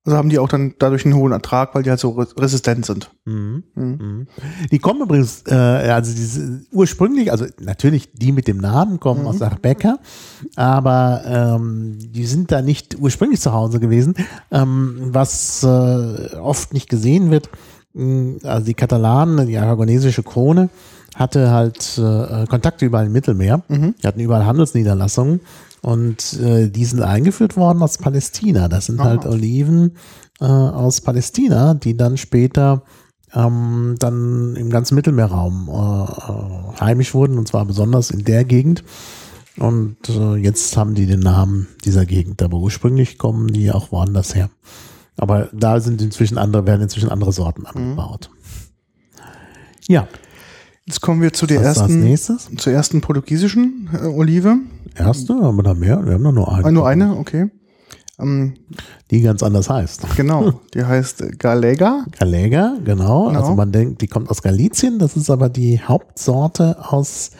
[0.04, 2.84] Also haben die auch dann dadurch einen hohen Ertrag, weil die halt so re- resistent
[2.86, 3.12] sind.
[3.24, 3.62] Mhm.
[3.76, 3.84] Mhm.
[3.84, 4.26] Mhm.
[4.72, 9.38] Die kommen übrigens, äh, also diese ursprünglich, also natürlich die mit dem Namen kommen aus
[9.38, 10.00] Sachbecker,
[10.56, 14.14] aber ähm, die sind da nicht ursprünglich zu Hause gewesen,
[14.50, 15.66] ähm, was äh,
[16.36, 17.48] oft nicht gesehen wird.
[17.94, 20.68] mh, Also die Katalanen, die aragonesische Krone,
[21.14, 23.62] hatte halt äh, Kontakte überall im Mittelmeer.
[23.68, 25.40] Die hatten überall Handelsniederlassungen
[25.82, 28.68] und äh, die sind eingeführt worden aus Palästina.
[28.68, 29.96] Das sind halt Oliven
[30.40, 32.82] äh, aus Palästina, die dann später
[33.34, 38.84] ähm, dann im ganzen Mittelmeerraum äh, äh, heimisch wurden und zwar besonders in der Gegend.
[39.58, 44.34] Und äh, jetzt haben die den Namen dieser Gegend, aber ursprünglich kommen die auch woanders
[44.34, 44.50] her.
[45.16, 48.30] Aber da sind inzwischen andere, werden inzwischen andere Sorten angebaut.
[49.88, 50.08] Ja,
[50.86, 54.58] Jetzt kommen wir zu der was ersten, zur ersten portugiesischen äh, Olive.
[54.96, 56.04] Erste, haben wir da mehr?
[56.04, 56.64] Wir haben doch nur eine.
[56.64, 57.50] Ah, nur eine, okay.
[58.18, 58.54] Ähm,
[59.10, 60.16] Die ganz anders heißt.
[60.16, 62.04] genau, die heißt Galega.
[62.18, 63.28] Galega, genau.
[63.28, 63.40] Genau.
[63.40, 64.98] Also man denkt, die kommt aus Galizien.
[64.98, 67.30] Das ist aber die Hauptsorte aus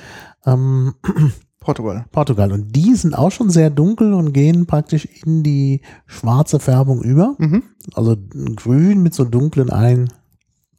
[0.47, 0.95] ähm,
[1.61, 2.07] Portugal.
[2.13, 2.53] Portugal.
[2.53, 7.35] Und die sind auch schon sehr dunkel und gehen praktisch in die schwarze Färbung über.
[7.39, 7.65] Mhm.
[7.95, 8.17] Also
[8.57, 10.09] grün mit so dunklen Ein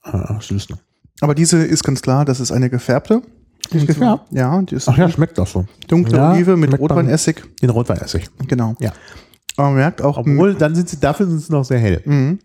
[0.04, 0.40] äh.
[1.24, 3.22] Aber diese ist ganz klar, das ist eine gefärbte.
[3.72, 4.30] Die ist gefärbt?
[4.32, 5.66] Ja, die ist Ach ja, schmeckt auch so.
[5.88, 7.42] dunkle Ja, Olive mit Rotweinessig.
[7.62, 8.30] Den Rotweinessig.
[8.46, 8.76] Genau.
[8.82, 8.92] Ja.
[9.56, 12.02] Aber man merkt auch, Obwohl, dann sind sie, dafür sind sie noch sehr hell.
[12.04, 12.40] Mhm.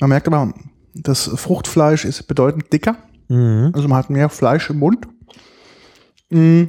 [0.00, 0.54] man merkt aber,
[0.94, 2.96] das Fruchtfleisch ist bedeutend dicker.
[3.28, 3.72] Mhm.
[3.74, 5.06] Also man hat mehr Fleisch im Mund.
[6.30, 6.64] Mm.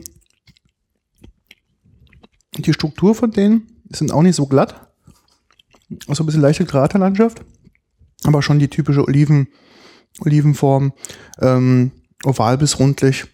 [2.57, 4.91] Die Struktur von denen sind auch nicht so glatt.
[6.09, 7.45] Also ein bisschen leichte Kraterlandschaft.
[8.25, 9.47] Aber schon die typische Oliven,
[10.19, 10.93] Olivenform.
[11.39, 11.91] Ähm,
[12.23, 13.25] oval bis rundlich.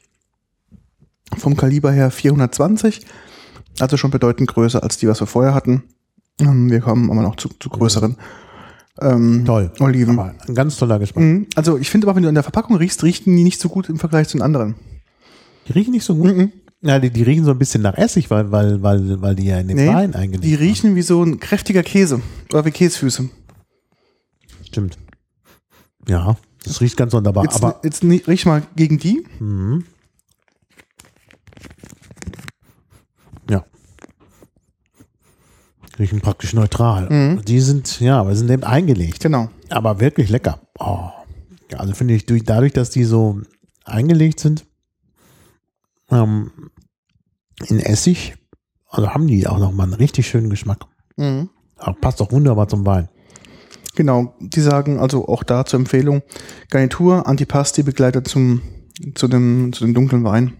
[1.38, 3.06] Vom Kaliber her 420.
[3.80, 5.84] Also schon bedeutend größer als die, was wir vorher hatten.
[6.40, 8.16] Ähm, wir kommen aber noch zu, zu größeren
[9.02, 9.72] ähm, Toll.
[9.80, 10.18] Oliven.
[10.18, 11.24] Aber ein ganz toller Geschmack.
[11.24, 11.48] Mhm.
[11.56, 13.90] Also ich finde aber, wenn du an der Verpackung riechst, riechen die nicht so gut
[13.90, 14.76] im Vergleich zu den anderen.
[15.68, 16.36] Die riechen nicht so gut.
[16.36, 16.52] Mhm.
[16.82, 19.60] Ja, die, die riechen so ein bisschen nach Essig, weil, weil, weil, weil die ja
[19.60, 23.30] in den Nee, Wein eingelegt Die riechen wie so ein kräftiger Käse oder wie Käsefüße.
[24.63, 24.98] Stimmt.
[26.08, 27.43] Ja, das riecht ganz wunderbar.
[27.43, 29.25] Jetzt, aber jetzt riech mal gegen die.
[29.39, 29.86] Mhm.
[33.49, 33.65] Ja.
[35.97, 37.10] Riechen praktisch neutral.
[37.10, 37.45] Mhm.
[37.45, 39.21] Die sind, ja, aber sind eben eingelegt.
[39.21, 39.49] Genau.
[39.69, 40.60] Aber wirklich lecker.
[40.80, 41.10] Oh.
[41.71, 43.41] Ja, also finde ich, durch, dadurch, dass die so
[43.84, 44.65] eingelegt sind,
[46.10, 46.51] ähm,
[47.65, 48.36] in Essig,
[48.89, 50.86] also haben die auch nochmal einen richtig schönen Geschmack.
[51.17, 51.49] Mhm.
[52.01, 53.10] Passt auch wunderbar zum Wein.
[53.98, 54.36] Genau.
[54.40, 56.22] Die sagen also auch da zur Empfehlung
[56.70, 58.62] Garnitur, Antipasti begleitet zum,
[59.16, 60.54] zu, dem, zu dem dunklen Wein.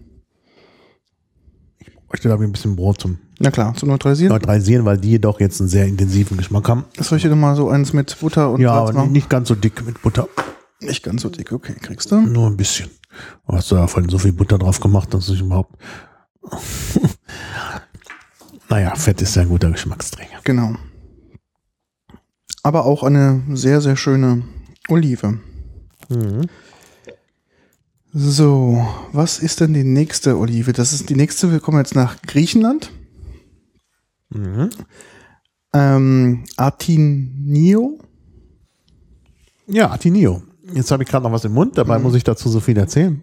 [2.12, 4.32] Ich glaube, ein bisschen Brot zum Na klar, zum Neutralisieren.
[4.32, 6.84] Neutralisieren, weil die doch jetzt einen sehr intensiven Geschmack haben.
[6.96, 9.12] Das soll ich dir nochmal so eins mit Butter und Ja, Salz aber machen?
[9.12, 10.26] nicht ganz so dick mit Butter.
[10.80, 11.52] Nicht ganz so dick.
[11.52, 12.20] Okay, kriegst du.
[12.20, 12.90] Nur ein bisschen.
[13.46, 15.76] Du hast ja vorhin so viel Butter drauf gemacht, dass ich überhaupt.
[18.68, 20.40] naja, Fett ist ja ein guter Geschmacksträger.
[20.42, 20.74] Genau.
[22.68, 24.42] Aber auch eine sehr, sehr schöne
[24.88, 25.40] Olive.
[26.10, 26.42] Mhm.
[28.12, 30.74] So, was ist denn die nächste Olive?
[30.74, 31.50] Das ist die nächste.
[31.50, 32.92] Wir kommen jetzt nach Griechenland.
[34.28, 34.68] Mhm.
[35.72, 38.00] Ähm, Artinio.
[39.66, 40.42] Ja, Atinio.
[40.74, 43.22] Jetzt habe ich gerade noch was im Mund, dabei muss ich dazu so viel erzählen.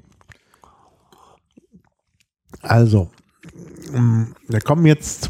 [2.64, 3.12] Also,
[3.94, 5.30] ähm, wir kommen jetzt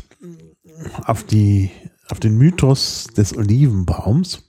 [1.04, 1.69] auf, die,
[2.09, 4.43] auf den Mythos des Olivenbaums.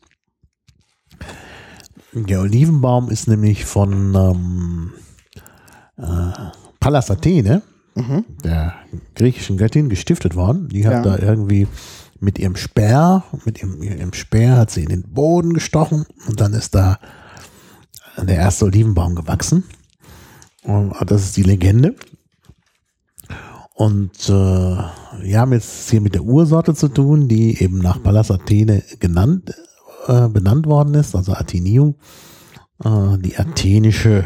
[2.13, 4.93] Der Olivenbaum ist nämlich von ähm,
[5.99, 6.33] äh,
[6.81, 7.63] Pallas Athene,
[8.45, 8.75] der
[9.15, 10.69] griechischen Göttin, gestiftet worden.
[10.69, 11.17] Die hat Ja.
[11.17, 11.67] da irgendwie
[12.21, 16.53] mit ihrem Speer, mit ihrem, ihrem Speer hat sie in den Boden gestochen und dann
[16.55, 16.99] ist da
[18.19, 19.65] der erste Olivenbaum gewachsen.
[20.63, 21.95] Und das ist die Legende.
[23.77, 28.31] Und äh, wir haben jetzt hier mit der Ursorte zu tun, die eben nach Pallas
[28.31, 29.53] Athene genannt,
[30.09, 31.95] äh, benannt worden ist, also Athenium,
[32.83, 34.25] äh, die athenische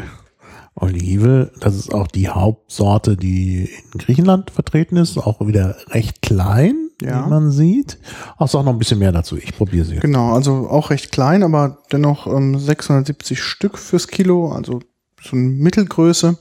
[0.75, 1.51] Olive.
[1.59, 7.25] Das ist auch die Hauptsorte, die in Griechenland vertreten ist, auch wieder recht klein, Ja.
[7.25, 7.97] wie man sieht.
[8.37, 9.35] Ach, sag noch ein bisschen mehr dazu.
[9.35, 9.95] Ich probiere sie.
[9.95, 10.01] jetzt.
[10.01, 14.79] Genau, also auch recht klein, aber dennoch ähm, 670 Stück fürs Kilo, also
[15.21, 16.37] so eine Mittelgröße.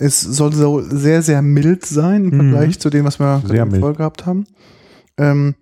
[0.00, 3.74] Es soll so sehr, sehr mild sein im Vergleich zu dem, was wir Mhm.
[3.80, 4.46] Vorher gehabt haben.
[5.18, 5.54] Ähm,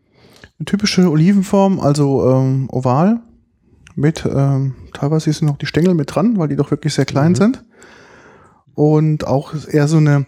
[0.58, 3.20] eine typische Olivenform, also ähm, oval,
[3.96, 7.08] mit ähm, teilweise sind noch die Stängel mit dran, weil die doch wirklich sehr Mhm.
[7.08, 7.64] klein sind.
[8.74, 10.26] Und auch eher so eine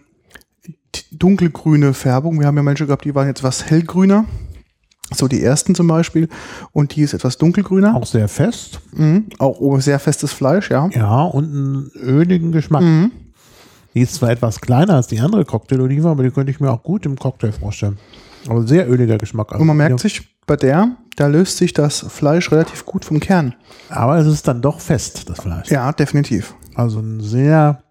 [1.11, 2.39] dunkelgrüne Färbung.
[2.39, 4.25] Wir haben ja Menschen gehabt, die waren jetzt was hellgrüner.
[5.13, 6.29] So die ersten zum Beispiel.
[6.71, 7.95] Und die ist etwas dunkelgrüner.
[7.95, 8.79] Auch sehr fest.
[8.93, 9.25] Mhm.
[9.39, 10.89] Auch sehr festes Fleisch, ja.
[10.93, 12.81] Ja, und einen öligen Geschmack.
[12.83, 13.11] Mhm.
[13.93, 16.83] Die ist zwar etwas kleiner als die andere Cocktail-Olive, aber die könnte ich mir auch
[16.83, 17.97] gut im Cocktail vorstellen.
[18.47, 19.51] Aber sehr öliger Geschmack.
[19.59, 19.97] Und man merkt Ja.
[19.97, 23.53] sich bei der, da löst sich das Fleisch relativ gut vom Kern.
[23.89, 25.69] Aber es ist dann doch fest, das Fleisch.
[25.69, 26.55] Ja, definitiv.
[26.73, 27.83] Also ein sehr,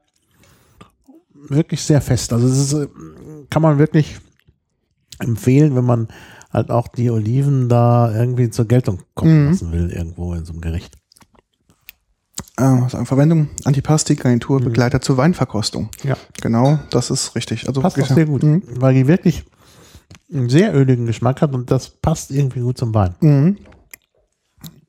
[1.49, 2.33] wirklich sehr fest.
[2.33, 2.89] Also es ist, äh,
[3.51, 4.19] kann man wirklich
[5.19, 6.09] empfehlen, wenn man
[6.53, 9.51] halt auch die Oliven da irgendwie zur Geltung kommen Mhm.
[9.51, 10.97] lassen will, irgendwo in so einem Gericht.
[12.57, 15.89] Äh, also Verwendung Antipastik, Garnitur, Begleiter zur Weinverkostung.
[16.05, 16.17] Ja.
[16.41, 17.67] Genau, das ist richtig.
[17.69, 18.63] Also Passt auch sehr gut, Mhm.
[18.77, 19.45] weil die wirklich
[20.33, 23.15] einen sehr öligen Geschmack hat und das passt irgendwie gut zum Wein.
[23.21, 23.57] Mhm.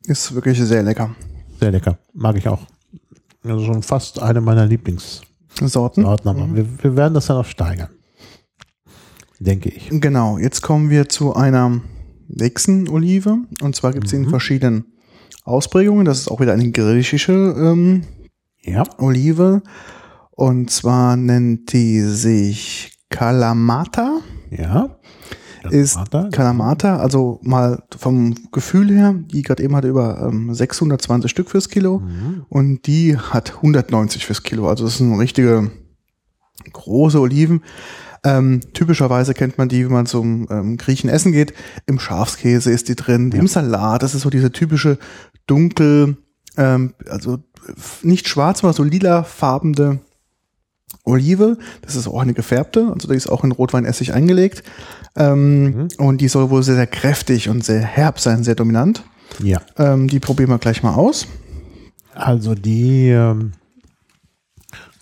[0.06, 1.16] Ist wirklich sehr lecker.
[1.60, 1.98] Sehr lecker.
[2.14, 2.62] Mag ich auch.
[3.44, 5.68] Also schon fast eine meiner Lieblingssorten.
[5.68, 6.06] Sorten.
[6.06, 7.90] aber Wir, wir werden das ja noch steigern.
[9.40, 9.90] Denke ich.
[9.92, 11.82] Genau, jetzt kommen wir zu einer
[12.28, 13.38] nächsten Olive.
[13.62, 14.86] Und zwar gibt es in verschiedenen
[15.52, 16.06] Ausprägungen.
[16.06, 18.02] Das ist auch wieder eine griechische ähm,
[18.62, 18.84] Ja.
[18.98, 19.62] Olive.
[20.32, 24.20] Und zwar nennt die sich Kalamata.
[24.50, 24.98] Ja.
[25.70, 26.00] Ist.
[26.32, 31.70] Kalamata, also mal vom Gefühl her, die gerade eben hatte über ähm, 620 Stück fürs
[31.70, 32.46] Kilo Mhm.
[32.50, 34.68] und die hat 190 fürs Kilo.
[34.68, 35.70] Also das sind richtige
[36.74, 37.62] große Oliven.
[38.24, 41.54] Ähm, typischerweise kennt man die, wenn man zum ähm, Griechen essen geht.
[41.86, 44.02] Im Schafskäse ist die drin, im Salat.
[44.02, 44.98] Das ist so diese typische
[45.48, 46.18] dunkel,
[46.58, 47.40] ähm, also
[48.04, 50.00] nicht schwarz, aber so lilafarbene
[51.04, 51.58] Olive.
[51.82, 54.64] Das ist auch eine gefärbte, also die ist auch in Rotweinessig eingelegt.
[55.16, 59.04] Ähm, Und die soll wohl sehr, sehr kräftig und sehr herb sein, sehr dominant.
[59.44, 59.62] Ja.
[59.78, 61.28] Ähm, die probieren wir gleich mal aus.
[62.14, 63.54] Also die ähm,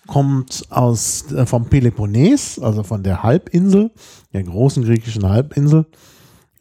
[0.06, 3.90] kommt aus äh, vom Peloponnes, also von der Halbinsel,
[4.32, 5.86] der großen griechischen Halbinsel,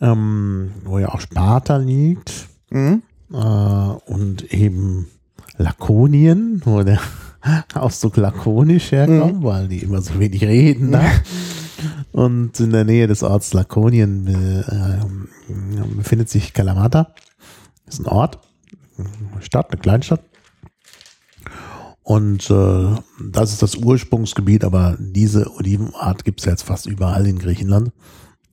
[0.01, 3.01] ähm, wo ja auch Sparta liegt Mhm.
[3.33, 5.07] Äh, und eben
[5.57, 6.99] Lakonien, wo der
[7.73, 10.91] Ausdruck lakonisch herkommt, weil die immer so wenig reden.
[10.91, 11.01] Ne?
[12.11, 14.97] Und in der Nähe des Orts Lakonien äh, äh,
[15.95, 17.13] befindet sich Kalamata.
[17.85, 18.39] Das ist ein Ort,
[18.97, 20.21] eine Stadt, eine Kleinstadt.
[22.03, 27.37] Und äh, das ist das Ursprungsgebiet, aber diese Olivenart gibt es jetzt fast überall in
[27.37, 27.91] Griechenland.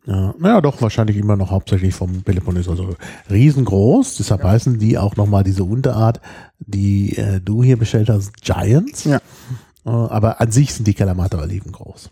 [0.06, 2.94] Ja, naja, doch wahrscheinlich immer noch hauptsächlich vom Peloponnes, also
[3.28, 4.16] riesengroß.
[4.16, 6.20] Deshalb heißen die auch nochmal diese Unterart,
[6.58, 9.04] die äh, du hier bestellt hast, Giants.
[9.04, 9.16] Ja.
[9.84, 12.10] Äh, aber an sich sind die Kalamata-Oliven groß.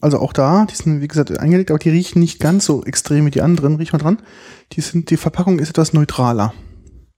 [0.00, 3.24] Also auch da, die sind wie gesagt eingelegt, aber die riechen nicht ganz so extrem
[3.26, 3.76] wie die anderen.
[3.76, 4.18] Riech mal dran.
[4.72, 6.52] Die sind, die Verpackung ist etwas neutraler.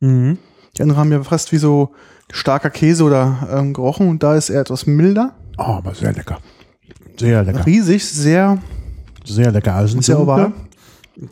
[0.00, 0.36] Mhm.
[0.76, 1.94] Die anderen haben ja fast wie so
[2.30, 5.34] starker Käse oder ähm, gerochen und da ist er etwas milder.
[5.56, 6.40] Oh, aber sehr lecker.
[7.18, 7.64] Sehr lecker.
[7.64, 8.58] Riesig, sehr,
[9.24, 9.74] Sehr lecker.
[9.74, 10.52] Also Sehr oval.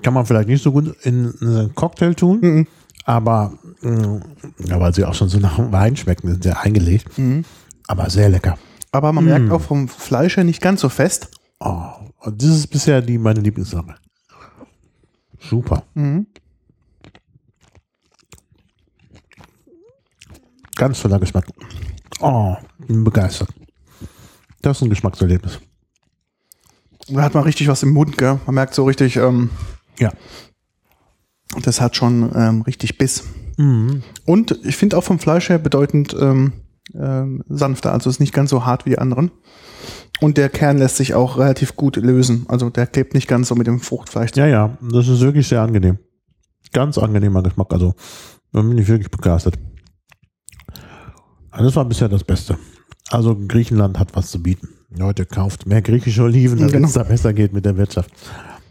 [0.03, 2.67] Kann man vielleicht nicht so gut in, in einen Cocktail tun, Mhm.
[3.05, 4.21] aber mh,
[4.67, 7.19] ja, weil sie auch schon so nach Wein schmecken, sind sehr eingelegt.
[7.19, 7.45] Mhm.
[7.89, 8.57] Aber sehr lecker.
[8.93, 11.29] aber man merkt auch vom Fleisch her nicht ganz so fest.
[11.59, 11.83] Oh,
[12.21, 13.95] und das ist bisher die meine Lieblingssache.
[15.41, 15.83] Super.
[15.95, 16.27] Mhm.
[20.77, 21.47] Ganz toller Geschmack.
[22.21, 23.49] Oh, bin begeistert.
[24.63, 25.61] Das ist ein Geschmackserlebnis.
[27.13, 28.41] Da hat man richtig was im Mund, gell?
[28.47, 29.51] Man merkt so richtig, ähm,
[29.99, 30.13] Ja.
[31.63, 33.25] das hat schon ähm, richtig Biss.
[33.59, 34.03] Mhm.
[34.25, 36.53] Und ich finde auch vom Fleisch her bedeutend ähm,
[36.95, 39.31] ähm, sanfter, also ist nicht ganz so hart wie die anderen.
[40.21, 42.47] Und der Kern lässt sich auch relativ gut lösen.
[42.49, 44.31] Also der klebt nicht ganz so mit dem Fruchtfleisch.
[44.37, 45.99] Ja, ja, das ist wirklich sehr angenehm.
[46.73, 47.73] Ganz angenehmer Geschmack.
[47.73, 47.95] Also,
[48.53, 49.59] bin ich wirklich begeistert.
[51.51, 52.57] Das war bisher das Beste.
[53.11, 54.69] Also, Griechenland hat was zu bieten.
[54.97, 56.87] Leute, kauft mehr griechische Oliven, damit Genau.
[56.89, 58.11] es da besser geht mit der Wirtschaft.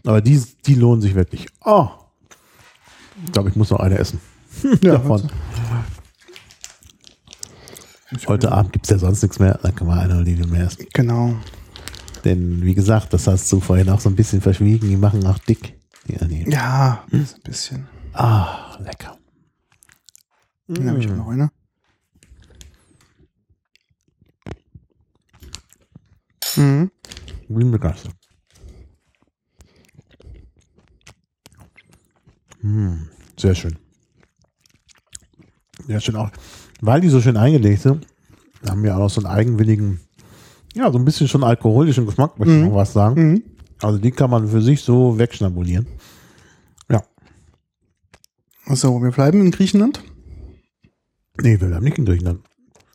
[0.06, 1.46] Aber die, die lohnen sich wirklich.
[1.64, 1.88] Oh!
[3.26, 4.20] Ich glaube, ich muss noch eine essen.
[4.82, 5.30] Ja, Davon.
[8.26, 9.58] Heute Abend gibt es ja sonst nichts mehr.
[9.62, 10.86] Dann kann man eine Olive mehr essen.
[10.92, 11.34] Genau.
[12.24, 14.88] Denn, wie gesagt, das hast du vorhin auch so ein bisschen verschwiegen.
[14.88, 15.78] Die machen auch dick.
[16.08, 16.52] Die Oliven.
[16.52, 17.86] Ja, ist ein bisschen.
[18.12, 19.16] Ah, lecker.
[20.68, 21.50] Dann habe ich noch eine.
[26.56, 26.90] Mhm.
[27.48, 28.14] Bin begeistert.
[32.60, 33.76] Hm, sehr schön.
[35.86, 36.30] Sehr schön auch.
[36.80, 38.06] Weil die so schön eingelegt sind,
[38.68, 40.00] haben wir auch noch so einen eigenwilligen,
[40.74, 42.68] ja, so ein bisschen schon alkoholischen Geschmack, möchte ich Mhm.
[42.68, 43.30] noch was sagen.
[43.32, 43.42] Mhm.
[43.80, 45.86] Also die kann man für sich so wegschnabulieren.
[46.88, 47.02] Ja.
[48.66, 50.02] So, wir bleiben in Griechenland.
[51.40, 52.40] Nee, wir bleiben nicht in Griechenland.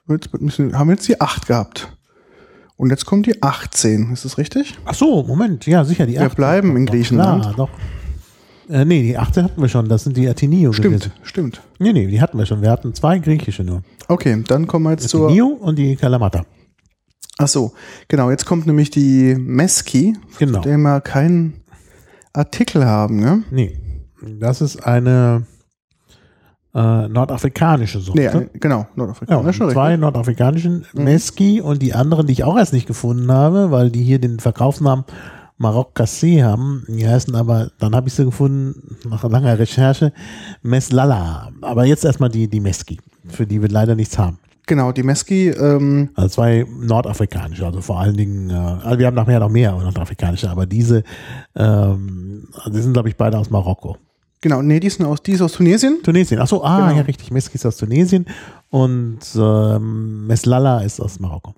[0.08, 1.97] Jetzt haben wir jetzt die 8 gehabt.
[2.78, 4.12] Und jetzt kommt die 18.
[4.14, 4.76] Ist das richtig?
[4.86, 6.36] Ach so, Moment, ja, sicher, die Wir 18.
[6.36, 7.42] bleiben in Griechenland.
[7.42, 7.70] Klar, doch.
[8.70, 11.12] Äh, nee, die 18 hatten wir schon, das sind die Ateneo Stimmt, gewesen.
[11.24, 11.62] stimmt.
[11.80, 12.62] Nee, nee, die hatten wir schon.
[12.62, 13.82] Wir hatten zwei griechische nur.
[14.08, 15.32] Okay, dann kommen wir jetzt Die zur.
[15.32, 16.46] Nio und die Kalamata.
[17.40, 17.74] Ach so,
[18.08, 18.30] genau.
[18.30, 20.62] Jetzt kommt nämlich die Meski, Genau.
[20.62, 21.62] der wir keinen
[22.34, 23.44] Artikel haben, ne?
[23.52, 23.78] Nee.
[24.40, 25.46] Das ist eine
[26.78, 28.22] äh, nordafrikanische Sorte.
[28.22, 29.64] Nee, ein, genau, ja, nordafrikanische.
[29.64, 30.02] und zwei richtig.
[30.02, 31.04] nordafrikanischen Mhm.
[31.04, 34.40] Meski und die anderen, die ich auch erst nicht gefunden habe, weil die hier den
[34.40, 35.04] Verkaufsnamen
[35.58, 36.86] Maroc Cassé haben.
[36.88, 40.14] Die heißen aber, dann habe ich sie gefunden, nach langer Recherche,
[40.62, 41.50] Meslala.
[41.62, 44.38] Aber jetzt erstmal die, die Meski, für die wir leider nichts haben.
[44.68, 49.16] Genau, die Meski, ähm, Also zwei nordafrikanische, also vor allen Dingen, äh, also wir haben
[49.16, 51.04] nachher noch mehr nordafrikanische, aber diese,
[51.56, 53.98] ähm, die sind glaube ich beide aus Marokko.
[54.42, 56.00] Genau, nee, die sind aus, die ist aus Tunesien.
[56.04, 56.98] Tunesien, ach so, ah, Genau.
[57.00, 58.26] ja richtig, Meski ist aus Tunesien
[58.70, 61.56] und ähm, Meslala ist aus Marokko.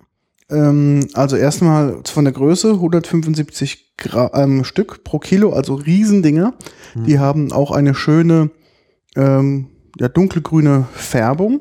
[0.50, 6.54] Ähm, also erstmal von der Größe 175 Gra ähm, Stück pro Kilo, also Riesendinger.
[6.94, 7.04] Mhm.
[7.04, 8.50] Die haben auch eine schöne
[9.16, 9.68] ähm,
[9.98, 11.60] ja, dunkelgrüne Färbung.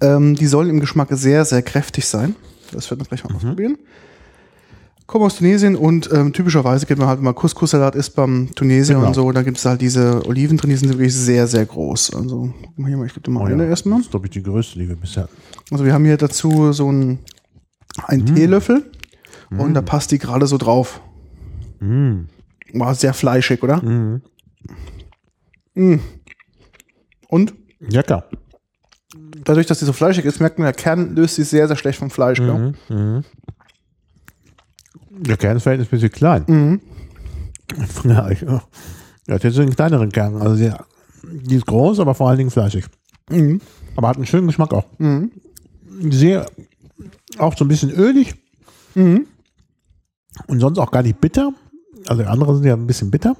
[0.00, 2.34] Ähm, die sollen im Geschmack sehr, sehr kräftig sein.
[2.72, 3.30] Das werden wir gleich Mhm.
[3.30, 3.78] mal ausprobieren.
[5.06, 9.08] Kommen aus Tunesien und ähm, typischerweise gibt man halt mal Couscous-Salat ist beim Tunesier Genau.
[9.08, 9.30] und so.
[9.32, 12.14] Da gibt es halt diese Oliven drin, die sind wirklich sehr, sehr groß.
[12.14, 13.98] Also guck mal hier mal, ich gebe dir mal eine erstmal.
[13.98, 15.34] Das ist glaube ich die größte, die wir bisher hatten.
[15.70, 17.18] Also wir haben hier dazu so einen,
[18.06, 18.34] einen Mm.
[18.34, 18.90] Teelöffel
[19.50, 21.00] und da passt die gerade so drauf.
[21.80, 22.22] Mm.
[22.72, 23.82] War sehr fleischig, oder?
[23.82, 24.22] Mhm.
[25.74, 25.96] Mm.
[27.28, 28.24] Und Lecker.
[29.44, 31.98] dadurch, dass die so fleischig ist, merkt man, der Kern löst sich sehr, sehr schlecht
[31.98, 32.40] vom Fleisch.
[32.40, 33.22] Mhm.
[35.18, 36.44] Der Kern ist verhältnismäßig klein.
[36.46, 36.80] Mhm.
[38.04, 38.62] Ja, ich, ja,
[39.28, 40.36] hat jetzt einen kleineren Kern.
[40.40, 40.84] Also der,
[41.22, 42.84] die ist groß, aber vor allen Dingen fleischig.
[43.30, 43.60] Mhm.
[43.96, 44.84] Aber hat einen schönen Geschmack auch.
[44.98, 45.30] Mhm.
[46.10, 46.46] Sehr,
[47.38, 48.34] auch so ein bisschen ölig
[48.96, 49.26] Mhm.
[50.46, 51.52] und sonst auch gar nicht bitter.
[52.06, 53.36] Also die anderen sind ja ein bisschen bitter.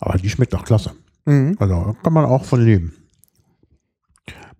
[0.00, 0.92] Aber die schmeckt auch klasse.
[1.26, 1.56] Mhm.
[1.58, 2.94] Also kann man auch von leben.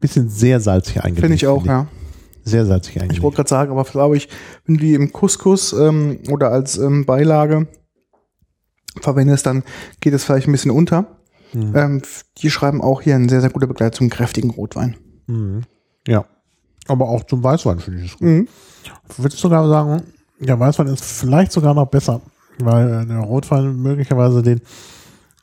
[0.01, 1.21] Bisschen sehr salzig eingelegt.
[1.21, 1.87] Finde ich auch, ja.
[2.45, 3.23] Sehr salzig Ich eingelegt.
[3.23, 4.29] wollte gerade sagen, aber glaube ich,
[4.67, 7.67] wenn du die im Couscous ähm, oder als ähm, Beilage
[9.01, 9.63] verwendest, dann
[10.01, 11.07] geht es vielleicht ein bisschen unter.
[11.53, 11.73] Mhm.
[11.75, 12.03] Ähm,
[12.39, 14.97] die schreiben auch hier ein sehr, sehr guter Begleiter zum kräftigen Rotwein.
[15.27, 15.63] Mhm.
[16.07, 16.27] Ja.
[16.87, 18.29] Aber auch zum Weißwein finde ich es gut.
[18.29, 18.49] Mhm.
[19.09, 20.03] Ich würde sogar sagen,
[20.39, 22.21] der Weißwein ist vielleicht sogar noch besser,
[22.59, 24.61] weil der Rotwein möglicherweise den,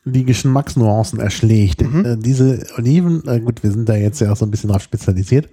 [0.06, 1.82] die Geschmacksnuancen erschlägt.
[1.82, 2.06] Mhm.
[2.06, 4.84] Äh, diese Oliven, äh, gut, wir sind da jetzt ja auch so ein bisschen drauf
[4.84, 5.50] spezialisiert,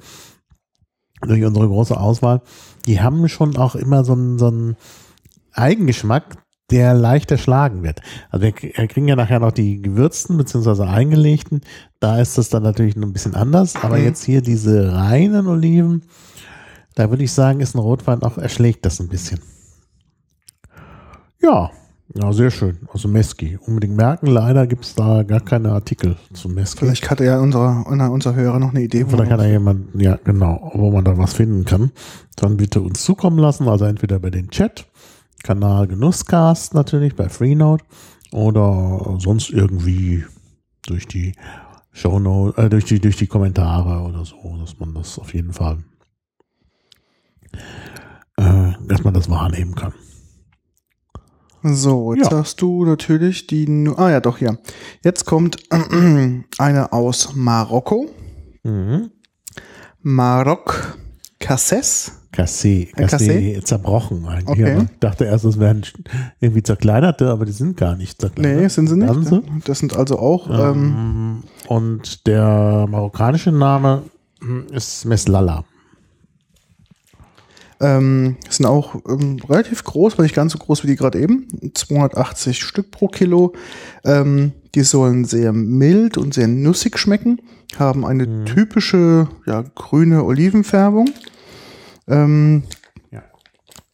[1.26, 2.42] durch unsere große Auswahl,
[2.86, 4.76] die haben schon auch immer so einen, so einen
[5.52, 6.36] Eigengeschmack,
[6.70, 8.00] der leicht erschlagen wird.
[8.30, 11.62] Also wir wir kriegen ja nachher noch die gewürzten beziehungsweise eingelegten.
[11.98, 13.76] Da ist das dann natürlich ein bisschen anders.
[13.82, 14.04] Aber Mhm.
[14.04, 16.02] jetzt hier diese reinen Oliven,
[16.94, 19.40] da würde ich sagen, ist ein Rotwein auch erschlägt das ein bisschen.
[21.40, 21.70] Ja,
[22.14, 22.78] ja, sehr schön.
[22.92, 23.58] Also Meski.
[23.66, 26.78] Unbedingt merken, leider gibt es da gar keine Artikel zu Meski.
[26.78, 29.04] Vielleicht hatte ja unser, unser Hörer noch eine Idee.
[29.06, 31.90] Vielleicht hat da jemand, ja genau, wo man da was finden kann.
[32.36, 34.86] Dann bitte uns zukommen lassen, also entweder bei den Chat,
[35.42, 37.84] Kanal Genusscast natürlich bei Freenode
[38.32, 40.24] oder sonst irgendwie
[40.86, 41.34] durch die
[41.92, 45.78] Shownote, äh, durch die, durch die Kommentare oder so, dass man das auf jeden Fall,
[48.36, 49.92] äh, dass man das wahrnehmen kann.
[51.74, 52.38] So, jetzt Ja.
[52.38, 53.88] hast du natürlich die.
[53.96, 54.58] Ah ja, doch hier.
[55.02, 55.56] Jetzt kommt
[56.58, 58.08] eine aus Marokko.
[58.64, 59.10] Mhm.
[60.02, 60.98] Marok
[61.38, 62.12] Casses.
[62.30, 64.48] Cassé, Cassé, zerbrochen eigentlich.
[64.64, 64.82] Okay.
[64.82, 65.82] Ich dachte erst, das wären
[66.40, 68.60] irgendwie zerkleinerte, aber die sind gar nicht zerkleinert.
[68.62, 69.08] Nee, sind sie nicht.
[69.08, 69.42] Ganze.
[69.64, 70.48] Das sind also auch.
[70.50, 74.02] Ähm, Ähm, und der marokkanische Name
[74.70, 75.64] ist Meslala.
[77.80, 81.46] Ähm, sind auch ähm, relativ groß, aber nicht ganz so groß wie die gerade eben.
[81.74, 83.52] 280 Stück pro Kilo.
[84.04, 87.40] Ähm, die sollen sehr mild und sehr nussig schmecken,
[87.78, 88.46] haben eine Mhm.
[88.46, 91.08] typische ja, grüne Olivenfärbung.
[92.06, 92.62] Ähm,
[93.10, 93.22] Ja.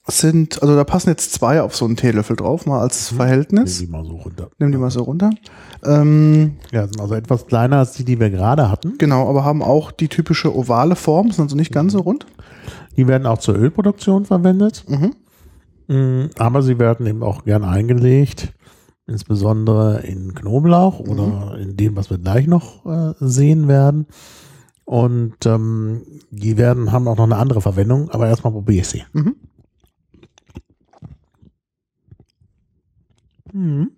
[0.09, 3.79] sind, also da passen jetzt zwei auf so einen Teelöffel drauf, mal als Nimm Verhältnis.
[3.79, 4.51] die mal so runter.
[4.59, 5.31] Nimm die mal so runter.
[5.85, 8.95] Ähm, Ja, sind also etwas kleiner als die, die wir gerade hatten.
[8.99, 12.27] genau, aber haben auch die typische ovale Form, sind also nicht ganz so rund.
[12.97, 14.85] Die werden auch zur Ölproduktion verwendet.
[14.89, 15.15] Mhm.
[15.87, 18.53] Mm, Aber sie werden eben auch gern eingelegt,
[19.07, 24.07] insbesondere in Knoblauch oder in dem, was wir gleich noch äh, sehen werden.
[24.85, 29.03] Und ähm, die werden, haben auch noch eine andere Verwendung, aber erstmal probiere ich sie.
[29.13, 29.37] Mhm.
[33.53, 33.91] Mhm.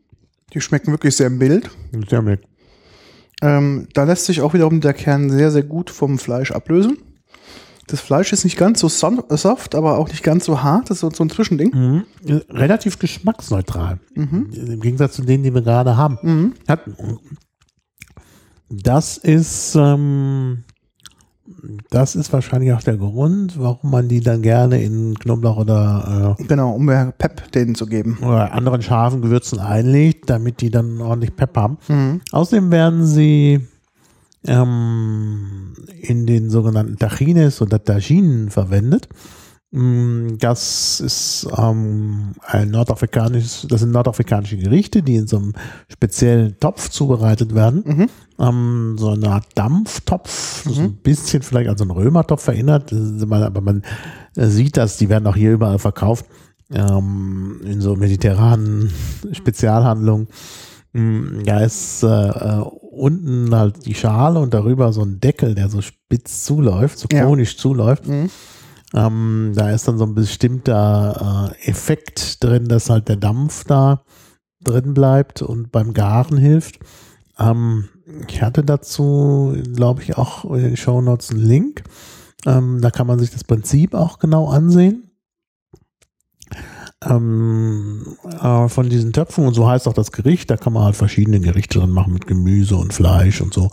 [0.52, 1.70] Die schmecken wirklich sehr mild.
[2.08, 2.46] Sehr mild.
[3.42, 6.98] Ähm, da lässt sich auch wiederum der Kern sehr, sehr gut vom Fleisch ablösen.
[7.88, 10.90] Das Fleisch ist nicht ganz so soft, aber auch nicht ganz so hart.
[10.90, 11.70] Das ist so, ein Zwischending.
[11.72, 12.04] Mhm.
[12.50, 14.00] Relativ geschmacksneutral.
[14.14, 14.50] Mhm.
[14.54, 16.18] Im Gegensatz zu denen, die wir gerade haben.
[16.22, 16.54] Mhm.
[18.68, 20.64] Das ist, ähm,
[21.90, 26.72] das ist wahrscheinlich auch der Grund, warum man die dann gerne in Knoblauch oder, Genau,
[26.72, 28.18] um mehr Pep denen zu geben.
[28.20, 31.78] äh, oder anderen scharfen Gewürzen einlegt, damit die dann ordentlich Pep haben.
[31.86, 32.20] Mhm.
[32.32, 33.60] Außerdem werden sie
[34.46, 39.08] ähm, in den sogenannten Tachines oder Taginen verwendet.
[39.72, 45.52] Mm, Das ist ähm, ein nordafrikanisches, das sind nordafrikanische Gerichte, die in so einem
[45.88, 47.82] speziellen Topf zubereitet werden.
[47.84, 48.08] Mhm.
[48.38, 52.92] Ähm, so eine Art Dampftopf, das ist ein bisschen vielleicht an so einen Römertopf erinnert,
[52.92, 53.82] aber man
[54.36, 56.26] äh, sieht das, die werden auch hier überall verkauft,
[56.72, 58.92] ähm, in so mediterranen
[59.32, 60.28] Spezialhandlungen.
[60.92, 62.64] Mm, Da ist äh, äh,
[62.96, 67.24] unten halt die Schale und darüber so ein Deckel, der so spitz zuläuft, so Ja.
[67.24, 68.06] konisch zuläuft.
[68.08, 68.30] Mhm.
[68.94, 74.02] Ähm, da ist dann so ein bestimmter äh, Effekt drin, dass halt der Dampf da
[74.62, 76.78] drin bleibt und beim Garen hilft.
[77.38, 77.88] Ähm,
[78.28, 81.82] ich hatte dazu, glaube ich, auch in den Show Notes einen Link.
[82.46, 85.05] Ähm, da kann man sich das Prinzip auch genau ansehen.
[87.04, 90.50] Ähm, äh, von diesen Töpfen und so heißt auch das Gericht.
[90.50, 93.70] Da kann man halt verschiedene Gerichte drin machen mit Gemüse und Fleisch und so.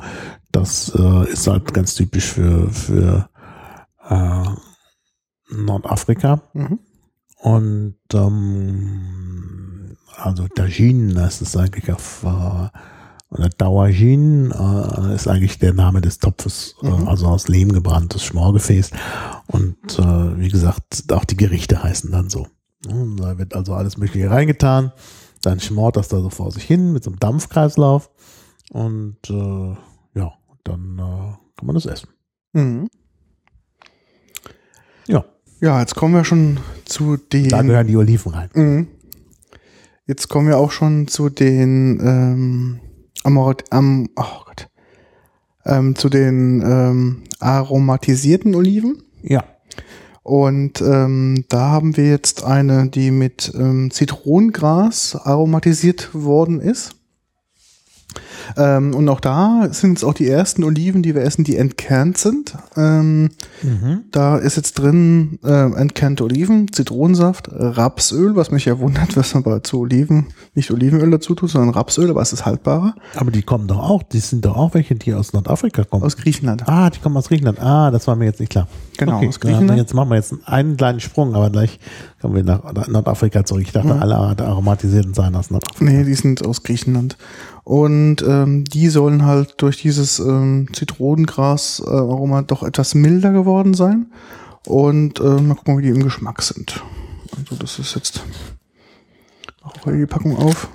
[0.52, 3.30] Das äh, ist halt ganz typisch für, für
[4.10, 4.44] äh,
[5.50, 6.42] Nordafrika.
[6.54, 6.80] Mhm.
[7.38, 12.70] Und ähm, also Tajin, das ist eigentlich auf äh,
[13.30, 17.06] oder Tawajin äh, ist eigentlich der Name des Topfes, Mhm.
[17.06, 18.92] äh, also aus Lehm gebranntes Schmorgefäß.
[19.48, 22.48] Und äh, wie gesagt, auch die Gerichte heißen dann so.
[22.88, 24.92] Und da wird also alles Mögliche reingetan.
[25.42, 28.10] Dann schmort das da so vor sich hin mit so einem Dampfkreislauf.
[28.72, 29.76] Und äh,
[30.20, 32.10] ja, dann äh, kann man das essen.
[32.54, 32.90] Mhm.
[35.08, 35.26] Ja,
[35.60, 37.50] Ja, jetzt kommen wir schon zu den.
[37.50, 38.50] da gehören die Oliven rein.
[38.54, 38.88] Mhm.
[40.06, 42.80] Jetzt kommen wir auch schon zu den ähm,
[43.24, 44.70] Amorat am, oh Gott,
[45.66, 49.04] ähm, zu den ähm, aromatisierten Oliven.
[49.22, 49.44] Ja.
[50.24, 56.96] Und ähm, da haben wir jetzt eine, die mit ähm, Zitronengras aromatisiert worden ist.
[58.58, 62.18] Ähm, und auch da sind es auch die ersten Oliven, die wir essen, die entkernt
[62.18, 62.56] sind.
[62.78, 63.30] Ähm,
[63.62, 64.02] Mhm.
[64.12, 69.44] da ist jetzt drin äh, entkernte Oliven, Zitronensaft, Rapsöl, was mich ja wundert, was man
[69.44, 73.42] bei zu Oliven nicht Olivenöl dazu tut, sondern Rapsöl, aber es ist haltbarer, Aber die
[73.42, 76.04] kommen doch auch, die sind doch auch welche, die aus Nordafrika kommen.
[76.04, 76.68] aus Griechenland.
[76.68, 77.62] ah, die kommen aus Griechenland.
[77.62, 78.68] Ah, das war mir jetzt nicht klar.
[78.98, 79.70] Genau, okay, aus Griechenland.
[79.72, 81.80] dann Jetzt machen wir jetzt einen kleinen Sprung, aber gleich
[82.22, 83.64] kommen wir nach Nordafrika zurück.
[83.64, 85.84] Ich dachte, alle aromatisierten seien aus Nordafrika.
[85.92, 87.18] Nee, die sind aus Griechenland.
[87.66, 94.08] Und ähm, die sollen halt durch dieses ähm, Zitronengras-Aroma doch etwas milder geworden sein.
[94.66, 96.82] Und äh, mal gucken, wie die im Geschmack sind.
[97.38, 98.24] Also das ist jetzt
[99.62, 100.70] auch die Packung auf.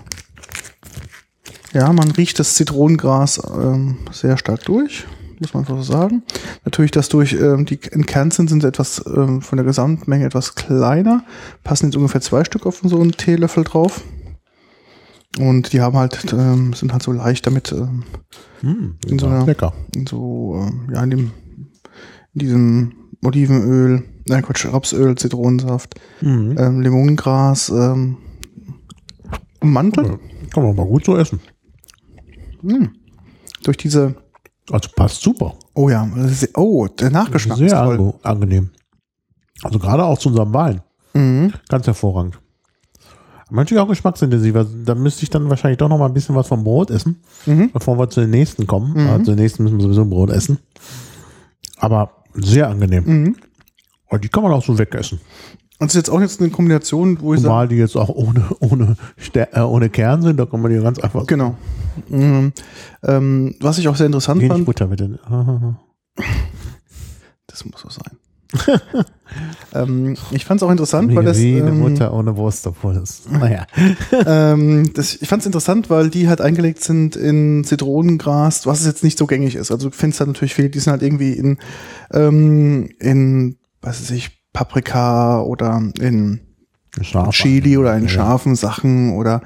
[1.72, 5.06] Ja, man riecht das Zitronengras ähm, sehr stark durch,
[5.38, 6.22] muss man einfach so sagen.
[6.64, 10.54] Natürlich, dass durch ähm, die entkernt sind, sind sie etwas ähm, von der Gesamtmenge etwas
[10.54, 11.24] kleiner.
[11.64, 14.02] Passen jetzt ungefähr zwei Stück auf so einen Teelöffel drauf.
[15.38, 18.04] Und die haben halt, ähm, sind halt so leicht damit ähm,
[18.60, 19.72] Hm, In so einer- lecker.
[19.94, 21.30] in so, ähm, ja, in dem,
[22.34, 22.92] in diesem
[23.24, 26.56] Olivenöl, nein, Quatsch, Rapsöl, Zitronensaft, Mhm.
[26.58, 28.16] ähm, Limonengras, ähm,
[29.62, 30.18] Mandeln.
[30.52, 31.40] Kann man mal gut so essen.
[33.62, 34.14] Durch diese,
[34.70, 35.54] Also passt super.
[35.74, 36.08] oh ja,
[36.56, 37.94] oh, der Nachgeschmack ist Sehr toll.
[37.98, 38.70] ange angenehm.
[39.62, 40.80] Also gerade auch zu unserem Wein.
[41.14, 41.52] Mhm.
[41.68, 42.40] Ganz hervorragend.
[43.50, 44.66] Manche auch geschmacksintensiver.
[44.84, 47.70] Da müsste ich dann wahrscheinlich doch noch mal ein bisschen was vom Brot essen, Mhm.
[47.72, 48.96] bevor wir zu den nächsten kommen.
[49.08, 50.58] Also zu den nächsten müssen wir sowieso Brot essen.
[51.78, 53.04] Aber sehr angenehm.
[53.06, 53.36] Mhm.
[54.08, 55.20] Und die kann man auch so wegessen.
[55.78, 58.96] Das ist jetzt auch jetzt eine Kombination, wo ich Zumal die jetzt auch ohne, ohne,
[59.18, 61.24] Ster äh, ohne Kern sind, da kann man die ganz einfach.
[61.26, 61.56] genau.
[62.08, 62.52] Mhm.
[63.04, 65.18] Ähm, was ich auch sehr interessant Wenig fand, Butter bitte.
[67.46, 68.18] das muss so sein.
[69.74, 72.94] ähm, ich fand es auch interessant, weil das, Wie eine ähm, Mutter ohne Wurst, obwohl
[72.94, 73.22] das.
[73.30, 73.66] Naja.
[74.26, 78.86] ähm, das, ich fand es interessant, weil die halt eingelegt sind in Zitronengras, was es
[78.86, 79.70] jetzt nicht so gängig ist.
[79.70, 81.58] Also du findest halt natürlich viele, die sind halt irgendwie in,
[82.12, 86.40] ähm, in, was weiß ich, Paprika oder in
[87.02, 87.34] Scharf.
[87.34, 88.08] Chili oder in Ja.
[88.08, 89.42] scharfen Sachen oder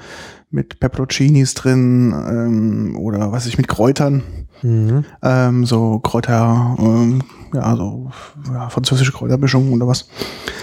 [0.53, 4.23] mit Peperoncinis drin ähm, oder was weiß ich, mit Kräutern.
[4.63, 5.05] Mhm.
[5.23, 7.23] Ähm, so Kräuter, ähm,
[7.53, 8.11] ja, so
[8.53, 10.09] ja, französische Kräutermischung oder was.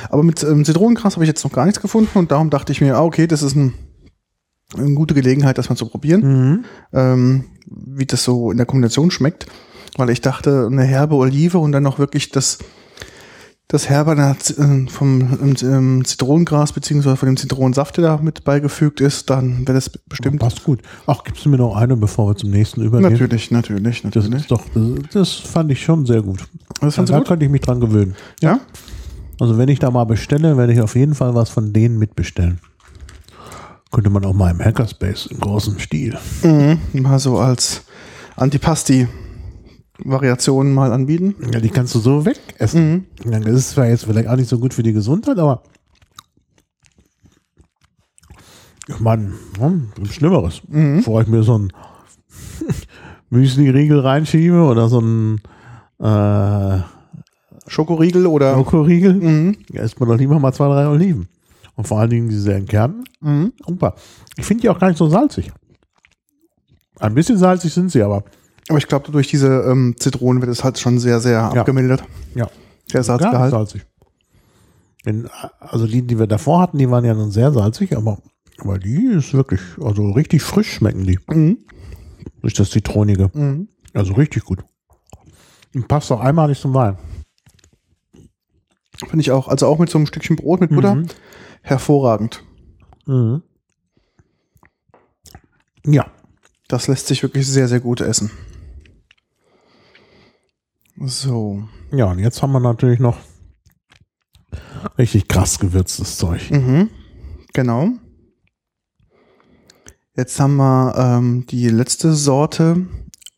[0.09, 2.79] Aber mit ähm, Zitronengras habe ich jetzt noch gar nichts gefunden und darum dachte ich
[2.81, 3.73] mir, ah, okay, das ist ein,
[4.77, 6.65] eine gute Gelegenheit, das mal zu probieren, Mhm.
[6.93, 9.47] ähm, wie das so in der Kombination schmeckt.
[9.97, 12.59] Weil ich dachte, eine herbe Olive und dann noch wirklich das,
[13.71, 18.17] das Herbe der Z- äh, vom ähm, ähm, Zitronengras beziehungsweise von dem Zitronensaft, der da
[18.17, 20.39] mit beigefügt ist, dann wäre das bestimmt.
[20.39, 20.81] Passt gut.
[21.05, 23.11] Ach, gibst du mir noch eine, bevor wir zum nächsten übergehen?
[23.11, 24.41] Natürlich, natürlich, Das natürlich.
[24.41, 26.39] ist doch, das, das fand ich schon sehr gut.
[26.81, 27.27] Das fandst du da gut?
[27.27, 28.15] könnte ich mich dran gewöhnen.
[28.41, 28.59] Ja?
[29.39, 32.59] Also wenn ich da mal bestelle, werde ich auf jeden Fall was von denen mitbestellen.
[33.91, 36.17] Könnte man auch mal im Hackerspace im großen Stil.
[36.43, 36.79] Mhm.
[36.93, 37.83] Mal so als
[39.99, 41.35] Antipasti-Variation mal anbieten.
[41.53, 43.07] Ja, die kannst du so wegessen.
[43.25, 45.63] Ja, Das ist zwar jetzt vielleicht auch nicht so gut für die Gesundheit, aber
[48.87, 50.61] ich meine, hm, Schlimmeres.
[50.67, 51.71] Bevor ich mir so ein
[53.29, 55.41] Müsli-Riegel reinschiebe oder so ein
[55.99, 56.79] äh,
[57.67, 58.55] Schokoriegel oder.
[58.55, 59.57] Schokoriegel, Mhm.
[59.71, 61.27] ja, isst man doch lieber mal zwei, drei Oliven.
[61.75, 63.03] Und vor allen Dingen diese in Kärnten.
[63.21, 63.53] Mhm.
[63.65, 63.95] Super.
[64.37, 65.51] Ich finde die auch gar nicht so salzig.
[66.99, 68.23] Ein bisschen salzig sind sie, aber
[68.67, 71.61] Aber ich glaube, durch diese ähm, Zitronen wird es halt schon sehr, sehr Ja.
[71.61, 72.03] abgemildert.
[72.35, 72.49] ja,
[72.93, 73.51] Der Salzgehalt.
[73.51, 73.85] salzig.
[75.05, 75.29] Denn,
[75.59, 78.19] also die, die wir davor hatten, die waren ja nun sehr salzig, aber,
[78.59, 81.17] aber die ist wirklich, also richtig frisch schmecken die.
[81.27, 81.59] Mhm.
[82.41, 83.31] Durch das Zitronige.
[83.33, 83.69] Mhm.
[83.93, 84.59] Also richtig gut.
[85.73, 86.97] Und passt auch einmalig zum Wein.
[88.97, 89.47] Finde ich auch.
[89.47, 90.95] Also auch mit so einem Stückchen Brot mit Butter.
[90.95, 91.07] Mhm.
[91.61, 92.43] Hervorragend.
[93.05, 93.41] Mhm.
[95.85, 96.07] Ja.
[96.67, 98.29] Das lässt sich wirklich sehr, sehr gut essen.
[101.01, 101.63] So.
[101.91, 103.17] Ja, und jetzt haben wir natürlich noch
[104.97, 106.51] richtig krass gewürztes Zeug.
[106.51, 106.89] Mhm.
[107.53, 107.89] Genau.
[110.15, 112.85] Jetzt haben wir ähm, die letzte Sorte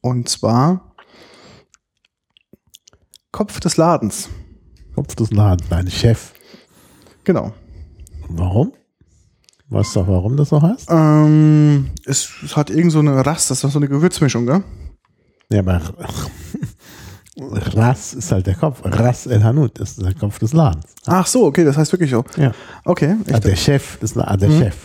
[0.01, 0.95] und zwar
[3.31, 4.29] Kopf des Ladens.
[4.95, 6.33] Kopf des Ladens, dein Chef.
[7.23, 7.53] Genau.
[8.27, 8.73] Warum?
[9.69, 10.89] Weißt du, warum das so heißt?
[10.89, 14.63] Ähm, es, es hat irgend so eine Rast, das ist so eine Gewürzmischung, gell?
[15.51, 15.81] Ja, aber
[17.75, 18.81] Ras ist halt der Kopf.
[18.83, 20.85] Ras El Hanout ist der Kopf des Ladens.
[21.05, 22.23] Ach so, okay, das heißt wirklich so.
[22.37, 22.51] Ja.
[22.85, 23.15] Okay.
[23.27, 24.75] Also der Chef des Ladens, der Chef.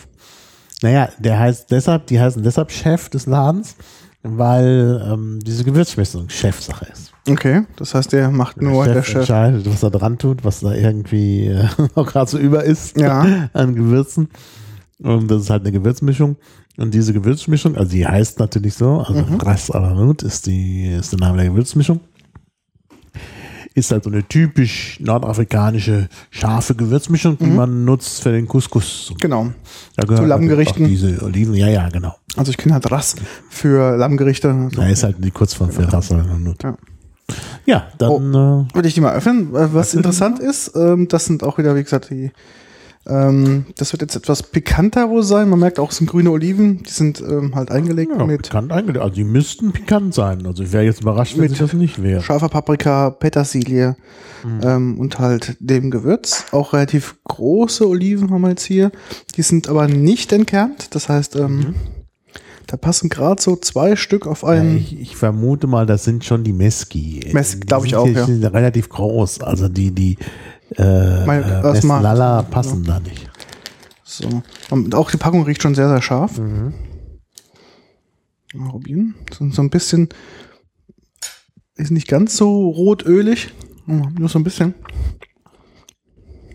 [0.81, 3.75] Naja, der heißt deshalb, die heißen deshalb Chef des Ladens,
[4.23, 7.11] weil ähm, diese Gewürzmischung Chefsache ist.
[7.29, 9.15] okay, das heißt, der macht nur der Chef.
[9.17, 13.49] entscheidet, was er dran tut, was da irgendwie äh, noch gerade so über ist Ja.
[13.53, 14.29] an Gewürzen.
[15.01, 16.37] Und das ist halt eine Gewürzmischung.
[16.77, 19.35] Und diese Gewürzmischung, also die heißt natürlich so, also Mhm.
[19.41, 21.99] Ras al Hanout ist, die, ist der Name der Gewürzmischung.
[23.77, 29.13] Ist halt so eine typisch nordafrikanische scharfe Gewürzmischung, die man nutzt für den Couscous.
[29.21, 29.43] Genau.
[29.43, 29.53] Mhm.
[30.15, 30.81] Zu Lammgerichten.
[30.81, 32.15] natürlich auch Diese Oliven, ja, ja, genau.
[32.35, 33.21] Also ich kenne halt Rast
[33.51, 34.69] für Lammgerichte.
[34.73, 34.81] So.
[34.81, 36.55] Da ist halt die Kurzform für Ras al Hanout.
[36.63, 36.75] Ja.
[37.67, 39.53] Ja, dann äh, Würde ich die mal öffnen.
[39.53, 42.31] Äh, Was interessant ist, ähm, das sind auch wieder, wie gesagt, die.
[43.09, 45.49] Ähm, das wird jetzt etwas pikanter wohl sein.
[45.49, 46.83] Man merkt auch, es sind grüne Oliven.
[46.83, 49.01] Die sind ähm, halt eingelegt ja, mit pikant eingelegt.
[49.01, 50.45] Also die müssten pikant sein.
[50.45, 52.21] Also ich wäre jetzt überrascht, wenn das nicht wäre.
[52.21, 53.95] scharfer Paprika, Petersilie
[54.61, 56.45] ähm, und halt dem Gewürz.
[56.51, 58.91] Auch relativ große Oliven haben wir jetzt hier.
[59.35, 60.93] Die sind aber nicht entkernt.
[60.95, 61.75] Das heißt, ähm,
[62.67, 64.75] da passen gerade so zwei Stück auf Ja, einen.
[64.77, 67.21] ich, ich vermute mal, das sind schon die Meski.
[67.31, 68.25] Mes- glaub Die ich auch, ja.
[68.25, 69.39] Die sind relativ groß.
[69.41, 70.17] Also die, die
[70.75, 73.29] äh, Mal äh, Meslala passen da nicht.
[74.03, 74.41] So.
[74.69, 76.37] Und auch die Packung riecht schon sehr, sehr scharf.
[76.37, 76.73] Mhm.
[78.53, 79.15] Mal probieren.
[79.31, 80.09] So, so ein bisschen,
[81.75, 83.53] ist nicht ganz so rotölig,
[83.85, 84.73] nur so ein bisschen.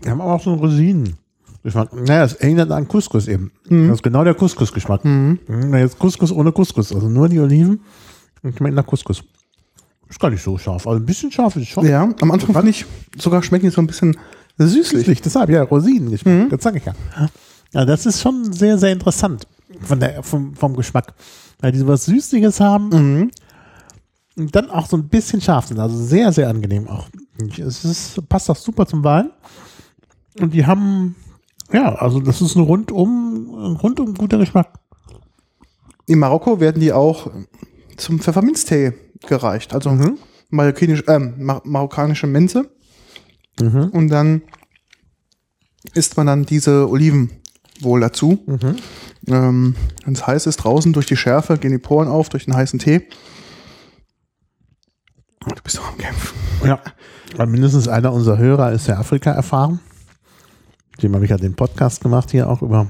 [0.01, 1.93] Wir haben aber auch so einen Rosinen-Geschmack.
[1.93, 3.51] Naja, es erinnert an Couscous eben.
[3.69, 5.05] Das ist genau der Couscous-Geschmack.
[5.05, 5.39] Mhm.
[5.73, 6.93] Jetzt Couscous ohne Couscous.
[6.93, 7.81] Also nur die Oliven
[8.41, 9.23] und schmeckt nach Couscous.
[10.09, 10.85] Ist gar nicht so scharf.
[10.87, 11.85] Also ein bisschen scharf ist schon.
[11.85, 12.85] Ja, am Anfang fand ich,
[13.17, 14.17] sogar schmecken die so ein bisschen
[14.57, 14.99] süßlich.
[14.99, 16.49] Süßlich, deshalb ja Rosinen-Geschmack.
[16.49, 16.93] Das sag ich ja.
[17.73, 19.47] Ja, das ist schon sehr, sehr interessant
[19.81, 21.13] von der, vom, vom Geschmack.
[21.59, 23.31] Weil die so was Süßliches haben
[24.35, 25.79] und dann auch so ein bisschen scharf sind.
[25.79, 27.07] Also sehr, sehr angenehm auch.
[27.57, 29.31] Es ist, passt auch super zum Wein.
[30.39, 31.15] Und die haben,
[31.71, 34.69] ja, also das ist ein rundum, ein rundum guter Geschmack.
[36.07, 37.31] In Marokko werden die auch
[37.97, 38.93] zum Pfefferminztee
[39.27, 39.73] gereicht.
[39.73, 39.97] Also
[40.49, 42.69] marokkanisch, ähm, mar marokkanische Minze.
[43.91, 44.41] Und dann
[45.93, 47.31] isst man dann diese Oliven
[47.79, 48.43] wohl dazu.
[49.27, 52.55] Ähm, Wenn es heiß ist draußen, durch die Schärfe gehen die Poren auf, durch den
[52.55, 53.07] heißen Tee.
[55.39, 56.37] Du bist doch am Kämpfen.
[56.65, 56.79] Ja.
[57.35, 59.79] Weil mindestens einer unserer Hörer ist ja Afrika erfahren.
[61.01, 62.89] Dem habe ich ja den Podcast gemacht hier auch über,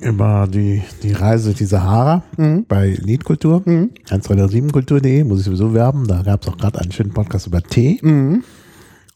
[0.00, 2.22] über die, die Reise durch die Sahara
[2.68, 3.62] bei Liedkultur.
[4.08, 6.06] 137kultur.de, muss ich sowieso werben.
[6.06, 7.98] Da gab es auch gerade einen schönen Podcast über Tee.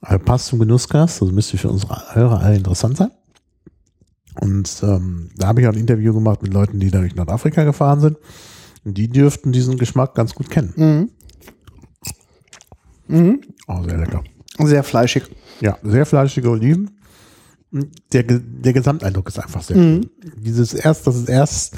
[0.01, 3.11] Also passt zum Genussgast, das müsste für unsere Hörer alle interessant sein.
[4.41, 7.65] Und ähm, da habe ich auch ein Interview gemacht mit Leuten, die da durch Nordafrika
[7.65, 8.17] gefahren sind.
[8.85, 10.73] Und die dürften diesen Geschmack ganz gut kennen.
[13.67, 14.25] Oh, sehr lecker.
[14.59, 15.25] Sehr fleischig.
[15.61, 16.91] Ja, sehr fleischige Oliven.
[17.73, 20.11] Der, der Gesamteindruck ist einfach sehr schön.
[20.37, 21.77] Dieses erst, dass es erst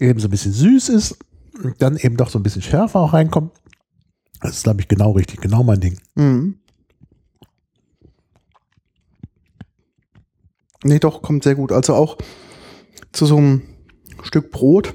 [0.00, 1.18] eben so ein bisschen süß ist
[1.62, 3.52] und dann eben doch so ein bisschen schärfer auch reinkommt.
[4.40, 5.98] Das ist, glaube ich, genau richtig, genau mein Ding.
[10.84, 11.72] Nee, doch, kommt sehr gut.
[11.72, 12.16] Also auch
[13.12, 13.62] zu so einem
[14.22, 14.94] Stück Brot.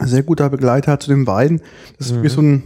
[0.00, 1.62] Sehr guter Begleiter zu dem Wein.
[1.98, 2.64] Das ist wie so ein,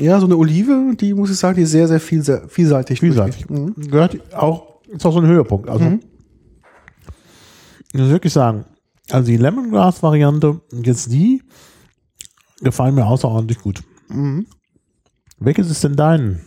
[0.00, 2.98] ja, so eine Olive, die, muss ich sagen, die ist sehr, sehr viel, sehr vielseitig.
[3.00, 3.48] Vielseitig.
[3.48, 3.74] Mhm.
[3.76, 5.68] Gehört auch, ist auch so ein Höhepunkt.
[5.68, 5.98] Also,
[7.92, 8.64] ich muss wirklich sagen,
[9.10, 11.42] also die Lemongrass-Variante, jetzt die,
[12.62, 13.82] gefallen mir außerordentlich gut.
[15.38, 16.40] Welches ist denn dein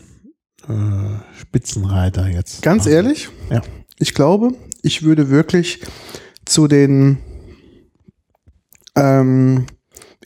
[0.67, 2.61] äh, Spitzenreiter jetzt?
[2.61, 3.61] Ganz ehrlich, Ja.
[3.99, 5.81] ich glaube, ich würde wirklich
[6.45, 7.17] zu den,
[8.95, 9.65] ähm,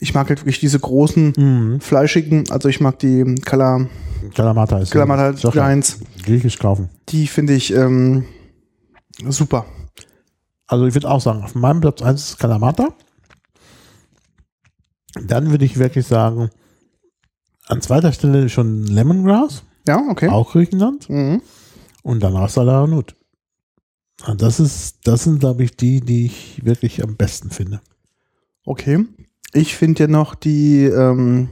[0.00, 3.88] ich mag halt wirklich diese großen, fleischigen, also ich mag die Kala,
[4.34, 5.50] Kalamata ist Kalamata ja.
[5.50, 6.88] Giants, Griechisch kaufen.
[7.08, 8.24] die finde ich ähm,
[9.28, 9.66] super.
[10.66, 12.88] Also ich würde auch sagen, auf meinem Platz 1 ist Kalamata.
[15.14, 16.50] Dann würde ich wirklich sagen,
[17.66, 20.28] an zweiter Stelle schon Lemongrass, Ja, okay.
[20.28, 21.08] auch Griechenland.
[21.08, 21.42] Mhm.
[22.02, 23.16] Und danach Salaranut.
[24.26, 27.80] Und das ist, das sind, glaube ich, die, die ich wirklich am besten finde.
[28.64, 29.04] Okay.
[29.52, 31.48] Ich finde ja noch die ähm,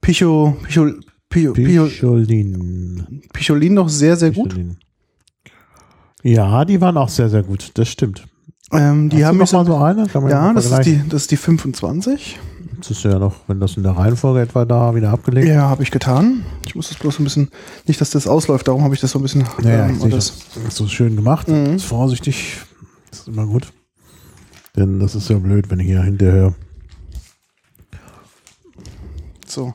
[0.00, 0.90] Picho, Picho,
[1.32, 3.22] Picho, Picho, Picholin.
[3.32, 4.50] Picholin noch sehr, sehr gut.
[4.50, 4.76] Picholin.
[6.22, 7.72] Ja, die waren auch sehr, sehr gut.
[7.74, 8.26] Das stimmt.
[8.70, 10.30] Ähm, die Hast haben noch mal so, eine?
[10.30, 12.38] Ja, das ist, die, das ist die 25.
[12.78, 15.82] Das ist ja noch, wenn das in der Reihenfolge etwa da wieder abgelegt Ja, habe
[15.82, 16.44] ich getan.
[16.66, 17.50] Ich muss das bloß ein bisschen,
[17.86, 19.44] nicht, dass das ausläuft, darum habe ich das so ein bisschen.
[19.62, 20.32] Naja, ähm, das,
[20.66, 21.48] ist so schön gemacht.
[21.48, 21.76] Mhm.
[21.76, 22.58] Ist vorsichtig.
[23.10, 23.72] Das ist immer gut.
[24.76, 26.54] Denn das ist ja blöd, wenn ich hier hinterher.
[29.46, 29.72] so.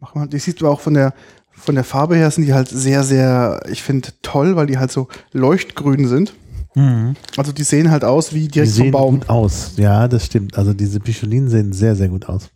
[0.00, 0.26] Mach mal.
[0.26, 1.12] Die sieht du auch von der,
[1.52, 4.92] von der Farbe her sind die halt sehr, sehr, ich finde toll, weil die halt
[4.92, 6.34] so leuchtgrün sind.
[7.36, 9.18] Also die sehen halt aus wie Die direkt vom sehen Baum.
[9.18, 9.72] gut aus.
[9.78, 10.56] Ja, das stimmt.
[10.56, 12.50] Also diese Picholinen sehen sehr, sehr gut aus.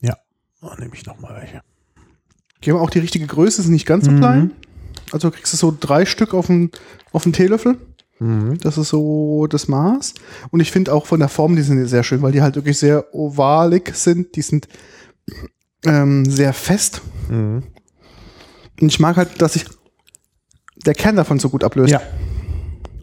[0.00, 0.16] Ja.
[0.60, 1.60] Oh, nehme ich noch mal welche.
[2.64, 4.18] Die haben auch die richtige Größe, sind nicht ganz so Mhm.
[4.18, 4.50] klein.
[5.12, 6.72] Also kriegst du so drei Stück auf den,
[7.12, 7.78] auf den Teelöffel.
[8.18, 8.58] Mhm.
[8.58, 10.14] Das ist so das Maß.
[10.50, 12.78] Und ich finde auch von der Form, die sind sehr schön, weil die halt wirklich
[12.78, 14.34] sehr ovalig sind.
[14.34, 14.66] Die sind
[15.84, 17.02] ähm, sehr fest.
[17.28, 17.62] Mhm.
[18.80, 19.64] Und ich mag halt, dass sich
[20.86, 21.90] der Kern davon so gut ablöst.
[21.90, 22.00] Ja.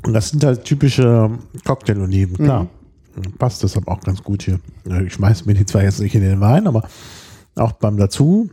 [0.06, 2.68] Und das sind halt typische Cocktail-Oliven, klar.
[3.38, 4.60] Passt deshalb auch ganz gut hier.
[5.06, 6.88] Ich schmeiße mir die zwar jetzt nicht in den Wein, aber
[7.56, 8.50] auch beim dazu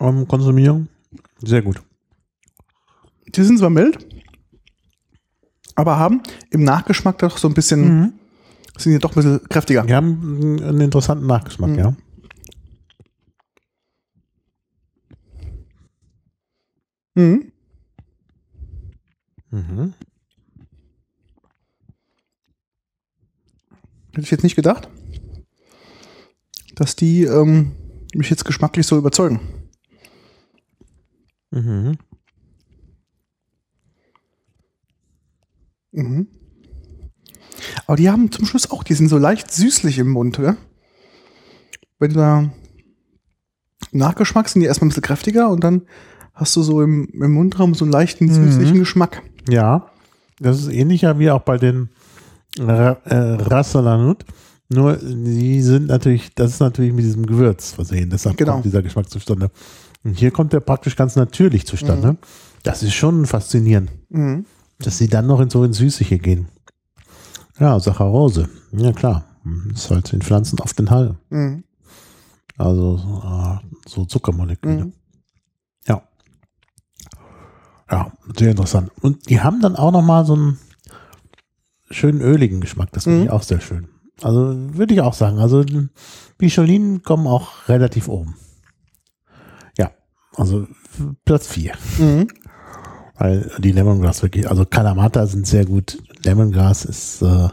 [0.00, 0.88] ähm, konsumieren
[1.42, 1.82] sehr gut.
[3.26, 4.06] Die sind zwar mild,
[5.74, 8.14] aber haben im Nachgeschmack doch so ein bisschen,
[8.78, 9.82] sind ja doch ein bisschen kräftiger.
[9.82, 11.94] Die haben einen interessanten Nachgeschmack, ja.
[17.14, 17.52] Mhm.
[19.50, 19.94] Mhm.
[24.10, 24.88] Hätte ich jetzt nicht gedacht,
[26.74, 27.72] dass die ähm,
[28.14, 29.40] mich jetzt geschmacklich so überzeugen.
[31.50, 31.98] Mhm.
[35.92, 36.28] Mhm.
[37.86, 40.56] Aber die haben zum Schluss auch, die sind so leicht süßlich im Mund, oder?
[41.98, 42.52] Wenn du da
[43.92, 45.82] Nachgeschmack sind die erstmal ein bisschen kräftiger und dann
[46.34, 49.22] hast du so im, im Mundraum so einen leichten süßlichen Geschmack.
[49.48, 49.86] Ja,
[50.40, 51.88] das ist ähnlicher wie auch bei den
[52.58, 54.24] Ra äh, Rassalanut.
[54.68, 58.52] Nur die sind natürlich, das ist natürlich mit diesem Gewürz versehen, deshalb Genau.
[58.52, 59.50] kommt dieser Geschmack zustande.
[60.02, 62.16] Und hier kommt der praktisch ganz natürlich zustande.
[62.62, 64.46] Das ist schon faszinierend, Mhm.
[64.78, 66.48] dass sie dann noch in so ins Süßliche gehen.
[67.60, 68.48] Ja, Saccharose.
[68.72, 69.24] Ja, klar.
[69.72, 71.18] Ist halt in Pflanzen oft enthalten.
[71.30, 71.64] Mhm.
[72.56, 74.86] Also äh, so Zuckermoleküle.
[74.86, 74.92] Mhm.
[77.90, 78.12] Ja.
[78.36, 78.90] Sehr interessant.
[79.00, 80.58] Und die haben dann auch noch mal so einen
[81.90, 82.90] schönen öligen Geschmack.
[82.92, 83.24] Das finde Mhm.
[83.26, 83.88] ich auch sehr schön.
[84.22, 85.38] Also würde ich auch sagen.
[85.38, 85.64] Also
[86.38, 88.36] Bicholin kommen auch relativ oben.
[89.78, 89.90] Ja,
[90.36, 90.66] also
[91.24, 91.74] Platz 4.
[91.98, 92.28] Mhm.
[93.16, 95.98] Weil die Lemongrass wirklich, also Kalamata sind sehr gut.
[96.24, 97.48] Lemongrass ist äh,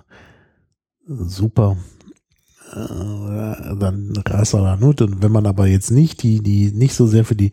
[1.07, 1.77] super.
[2.73, 5.01] Äh, dann Ras oder Nut.
[5.01, 7.51] Und wenn man aber jetzt nicht die, die nicht so sehr für die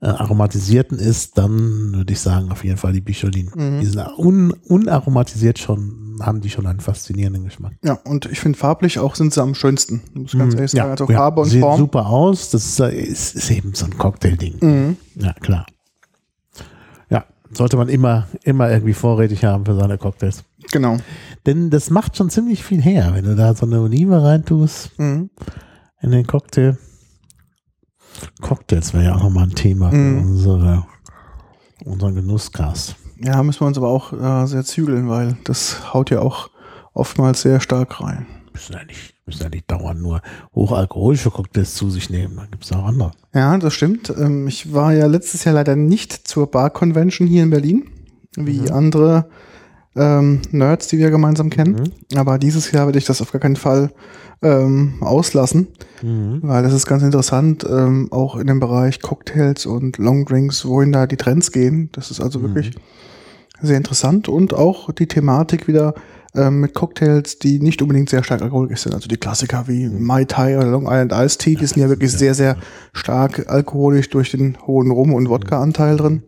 [0.00, 3.50] äh, aromatisierten ist, dann würde ich sagen, auf jeden Fall die Bicholin.
[3.54, 3.80] Mhm.
[3.80, 7.72] Die sind un, unaromatisiert schon, haben die schon einen faszinierenden Geschmack.
[7.84, 10.02] Ja, und ich finde farblich auch sind sie am schönsten.
[10.14, 10.90] Muss ich ganz ehrlich sagen.
[10.90, 11.10] Also Mhm.
[11.12, 11.78] ja, Farbe und sieht Form.
[11.78, 12.50] super aus.
[12.50, 14.56] Das ist, äh, ist, ist eben so ein Cocktail-Ding.
[14.60, 14.96] Mhm.
[15.16, 15.66] Ja, klar.
[17.10, 20.44] Ja, sollte man immer, immer irgendwie vorrätig haben für seine Cocktails.
[20.70, 20.98] Genau.
[21.46, 25.30] Denn das macht schon ziemlich viel her, wenn du da so eine Olive reintust Mhm.
[26.02, 26.78] in den Cocktail.
[28.40, 30.18] Cocktails wäre ja auch nochmal ein Thema für Mhm.
[30.30, 30.86] unsere,
[31.84, 32.96] unseren Genusscast.
[33.20, 36.50] Ja, müssen wir uns aber auch äh, sehr zügeln, weil das haut ja auch
[36.94, 38.26] oftmals sehr stark rein.
[38.52, 40.20] Müssen ja nicht, müssen ja nicht dauernd nur
[40.54, 42.36] hochalkoholische Cocktails zu sich nehmen.
[42.36, 43.12] Da gibt es auch andere.
[43.34, 44.10] Ja, das stimmt.
[44.16, 47.84] Ähm, ich war ja letztes Jahr leider nicht zur Bar Convention hier in Berlin,
[48.36, 48.72] wie Mhm.
[48.72, 49.28] andere
[49.98, 51.90] ähm, Nerds, die wir gemeinsam kennen.
[52.14, 53.90] Aber dieses Jahr werde ich das auf gar keinen Fall
[54.40, 55.66] ähm, auslassen,
[56.00, 56.38] Mhm.
[56.42, 61.06] weil das ist ganz interessant, ähm, auch in dem Bereich Cocktails und Longdrinks, wohin da
[61.08, 61.88] die Trends gehen.
[61.92, 62.70] Das ist also wirklich
[63.60, 65.94] sehr interessant und auch die Thematik wieder
[66.36, 68.94] ähm, mit Cocktails, die nicht unbedingt sehr stark alkoholisch sind.
[68.94, 72.12] Also die Klassiker wie Mai Tai oder Long Island Iced Tea, die sind ja wirklich
[72.12, 72.56] sehr, sehr
[72.92, 76.22] stark alkoholisch durch den hohen Rum- und Wodka-Anteil drin.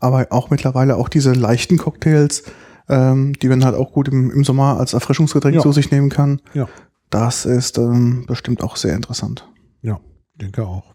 [0.00, 2.44] Aber auch mittlerweile auch diese leichten Cocktails,
[2.88, 5.62] ähm, die man halt auch gut im, im Sommer als Erfrischungsgetränk Ja.
[5.62, 6.40] zu sich nehmen kann.
[6.54, 6.68] Ja.
[7.10, 9.48] Das ist ähm, bestimmt auch sehr interessant.
[9.82, 9.98] Ja,
[10.34, 10.94] denke auch.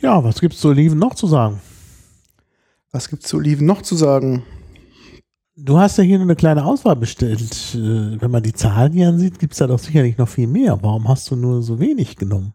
[0.00, 1.60] Ja, was gibt's zu Oliven noch zu sagen?
[2.92, 4.44] Was gibt's zu Oliven noch zu sagen?
[5.56, 7.40] Du hast ja hier nur eine kleine Auswahl bestellt.
[7.74, 10.78] Äh, Wenn man die Zahlen hier ansieht, gibt's da doch sicherlich noch viel mehr.
[10.82, 12.52] Warum hast du nur so wenig genommen?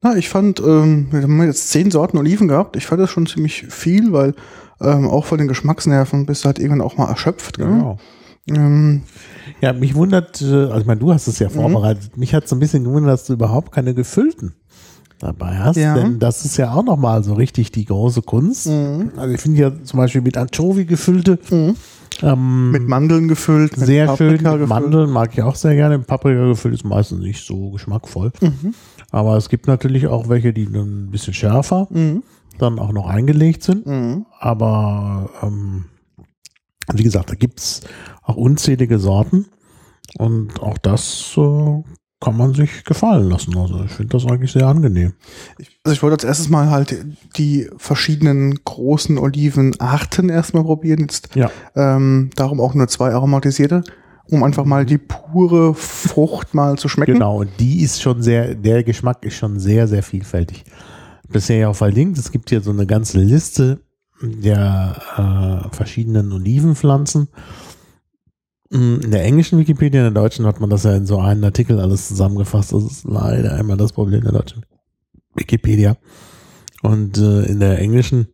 [0.00, 2.76] Na, ich fand, ähm, wir haben jetzt zehn Sorten Oliven gehabt.
[2.76, 4.34] Ich fand das schon ziemlich viel, weil
[4.80, 7.58] ähm, auch von den Geschmacksnerven bist du halt irgendwann auch mal erschöpft.
[7.58, 7.96] Gell?
[8.48, 9.02] Ähm,
[9.60, 12.16] Ja, mich wundert, äh, also ich meine, du hast es ja vorbereitet.
[12.16, 14.54] Mich hat so ein bisschen gewundert, dass du überhaupt keine gefüllten
[15.18, 15.76] dabei hast.
[15.76, 15.94] Ja.
[15.96, 18.68] Denn das ist ja auch nochmal so richtig die große Kunst.
[18.68, 21.40] Also ich finde ja zum Beispiel mit Anchovy gefüllte
[22.22, 24.42] ähm, mit Mandeln gefüllt, mit sehr schön.
[24.42, 24.68] Mit.
[24.68, 25.98] Mandeln mag ich auch sehr gerne.
[25.98, 28.32] Paprika gefüllt ist meistens nicht so geschmackvoll.
[28.40, 28.74] Mhm.
[29.10, 32.22] Aber es gibt natürlich auch welche, die dann ein bisschen schärfer Mhm.
[32.58, 33.86] dann auch noch eingelegt sind.
[33.86, 34.26] Mhm.
[34.38, 35.86] Aber ähm,
[36.92, 37.80] wie gesagt, da gibt's
[38.22, 39.46] auch unzählige Sorten.
[40.18, 41.82] Und auch das äh,
[42.20, 43.56] kann man sich gefallen lassen.
[43.56, 45.12] Also ich finde das eigentlich sehr angenehm.
[45.58, 47.04] Ich, also ich wollte als erstes mal halt
[47.36, 51.00] die verschiedenen großen Olivenarten erstmal probieren.
[51.00, 51.50] Jetzt Ja.
[51.76, 53.84] ähm, darum auch nur zwei aromatisierte,
[54.30, 57.14] um einfach mal die pure Frucht mal zu schmecken.
[57.14, 60.64] Genau, die ist schon sehr, der Geschmack ist schon sehr, sehr vielfältig.
[61.28, 62.18] Bisher ja auch verlinkt.
[62.18, 63.80] Es gibt hier so eine ganze Liste
[64.22, 67.28] der äh, verschiedenen Olivenpflanzen.
[68.70, 71.44] Mm, In der englischen Wikipedia, in der deutschen hat man das ja in so einen
[71.44, 72.72] Artikel alles zusammengefasst.
[72.72, 74.64] Das ist leider immer das Problem der deutschen
[75.34, 75.96] Wikipedia.
[76.82, 78.28] Und äh, in der englischen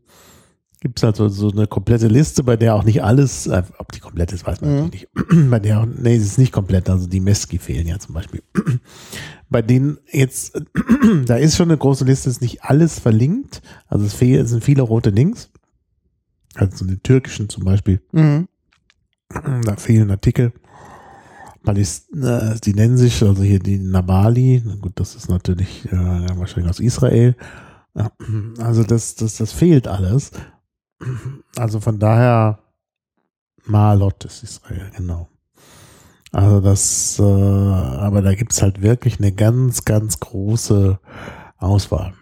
[0.85, 3.91] gibt es halt so, so eine komplette Liste, bei der auch nicht alles, äh, ob
[3.93, 4.91] die komplett ist, weiß man Mhm.
[4.91, 5.09] nicht.
[5.51, 8.43] bei der, auch- nee, es ist nicht komplett, also die Meski fehlen ja zum Beispiel.
[9.49, 10.61] bei denen jetzt,
[11.26, 14.62] da ist schon eine große Liste, ist nicht alles verlinkt, also es, fehl, es sind
[14.62, 15.51] viele rote Links.
[16.55, 18.47] Also so die türkischen zum Beispiel, Mhm.
[19.64, 20.53] da fehlen Artikel.
[21.64, 25.97] Paläst äh, die nennen sich, also hier die Nabali, na gut, das ist natürlich äh,
[26.37, 27.35] wahrscheinlich aus Israel.
[28.59, 30.32] Also das, das, das fehlt alles.
[31.57, 32.59] Also von daher
[33.66, 35.28] Malot ist Israel, genau.
[36.32, 40.99] Also das, äh, aber da gibt's halt wirklich eine ganz, ganz große
[41.59, 42.12] Auswahl.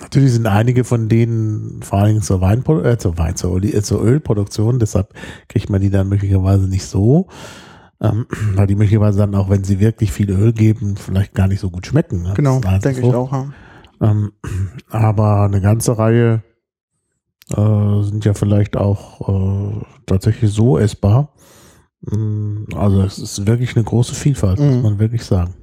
[0.00, 3.82] Natürlich sind einige von denen vor allen Dingen zur Wein, äh, zur Wein, zur, äh,
[3.82, 5.14] zur Ölproduktion, deshalb
[5.48, 7.28] kriegt man die dann möglicherweise nicht so,
[8.00, 11.60] ähm, weil die möglicherweise dann auch, wenn sie wirklich viel Öl geben, vielleicht gar nicht
[11.60, 12.22] so gut schmecken.
[12.22, 12.32] Ne?
[12.34, 13.30] Genau, denke ich auch.
[13.30, 13.46] Ja.
[14.00, 14.32] Ähm,
[14.90, 16.42] aber eine ganze Reihe
[17.56, 21.34] äh, sind ja vielleicht auch äh, tatsächlich so essbar.
[22.02, 24.82] Mm, Also es ist wirklich eine große Vielfalt, muss Mhm.
[24.82, 25.54] man wirklich sagen.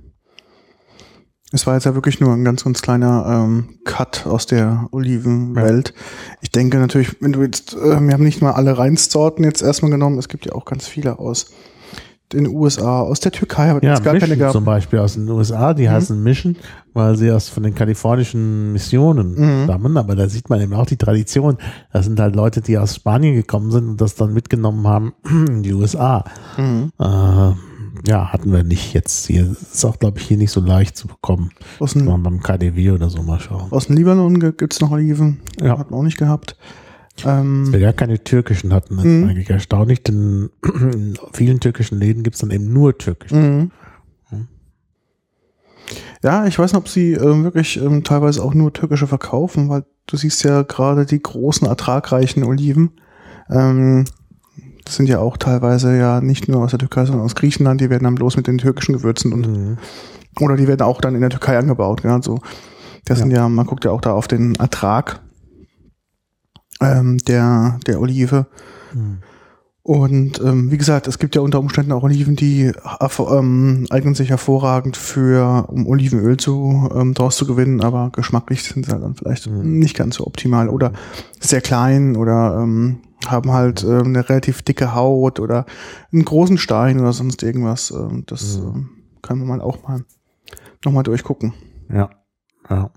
[1.51, 5.95] Es war jetzt ja wirklich nur ein ganz, ganz kleiner ähm, Cut aus der Olivenwelt.
[6.41, 9.89] Ich denke natürlich, wenn du jetzt, äh, wir haben nicht mal alle Reinsorten jetzt erstmal
[9.89, 11.51] genommen, es gibt ja auch ganz viele aus
[12.33, 14.53] den USA, aus der Türkei, aber Ja, jetzt gar keine Mission gehabt.
[14.53, 15.91] zum Beispiel aus den USA, die Mhm.
[15.91, 16.55] heißen Mission,
[16.93, 19.63] weil sie aus von den kalifornischen Missionen Mhm.
[19.65, 21.57] stammen, aber da sieht man eben auch die Tradition.
[21.91, 25.13] Das sind halt Leute, die aus Spanien gekommen sind und das dann mitgenommen haben
[25.49, 26.23] in die USA.
[26.57, 26.91] Mhm.
[26.99, 27.51] Äh,
[28.07, 29.51] ja, hatten wir nicht jetzt hier.
[29.51, 31.51] Ist auch, glaube ich, hier nicht so leicht zu bekommen.
[31.79, 33.71] Aus, dem, beim KDW oder so mal schauen.
[33.71, 35.39] aus dem Libanon ge- gibt's noch Oliven.
[35.61, 35.77] Ja.
[35.77, 36.55] Hat man auch nicht gehabt.
[37.25, 39.23] Ähm, Dass wir gar keine türkischen hatten, das Mhm.
[39.23, 43.31] ist eigentlich erstaunlich, denn in vielen türkischen Läden gibt es dann eben nur türkisch.
[43.31, 43.71] Mhm.
[44.29, 44.47] Hm.
[46.23, 49.85] Ja, ich weiß nicht, ob sie ähm, wirklich ähm, teilweise auch nur türkische verkaufen, weil
[50.07, 52.91] du siehst ja gerade die großen, ertragreichen Oliven.
[53.49, 54.05] Ähm,
[54.85, 57.79] das sind ja auch teilweise ja nicht nur aus der Türkei, sondern aus Griechenland.
[57.79, 59.77] Die werden dann bloß mit den türkischen Gewürzen und Mhm.
[60.41, 62.03] oder die werden auch dann in der Türkei angebaut.
[62.03, 62.39] Ja, so.
[63.05, 63.23] Das Ja.
[63.23, 65.21] sind ja, man guckt ja auch da auf den Ertrag
[66.81, 68.47] ähm, der der Olive.
[68.93, 69.19] Mhm.
[69.81, 72.71] Und ähm, wie gesagt, es gibt ja unter Umständen auch Oliven, die
[73.17, 78.85] ähm, eignen sich hervorragend für, um Olivenöl zu, ähm, daraus zu gewinnen, aber geschmacklich sind
[78.85, 79.79] sie halt dann vielleicht Mhm.
[79.79, 80.91] nicht ganz so optimal oder
[81.39, 85.65] sehr klein oder ähm, haben halt ähm, eine relativ dicke Haut oder
[86.11, 87.89] einen großen Stein oder sonst irgendwas.
[87.91, 88.63] Ähm, das Mhm.
[88.67, 88.89] ähm,
[89.23, 90.03] kann man mal auch mal
[90.85, 91.53] nochmal durchgucken.
[91.91, 92.09] Ja,
[92.69, 92.91] ja.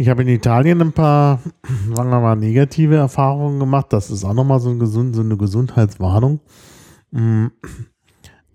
[0.00, 1.40] Ich habe in Italien ein paar,
[1.94, 3.88] sagen wir mal, negative Erfahrungen gemacht.
[3.90, 6.40] Das ist auch nochmal so, ein gesund, so eine Gesundheitswarnung.
[7.12, 7.46] Mm,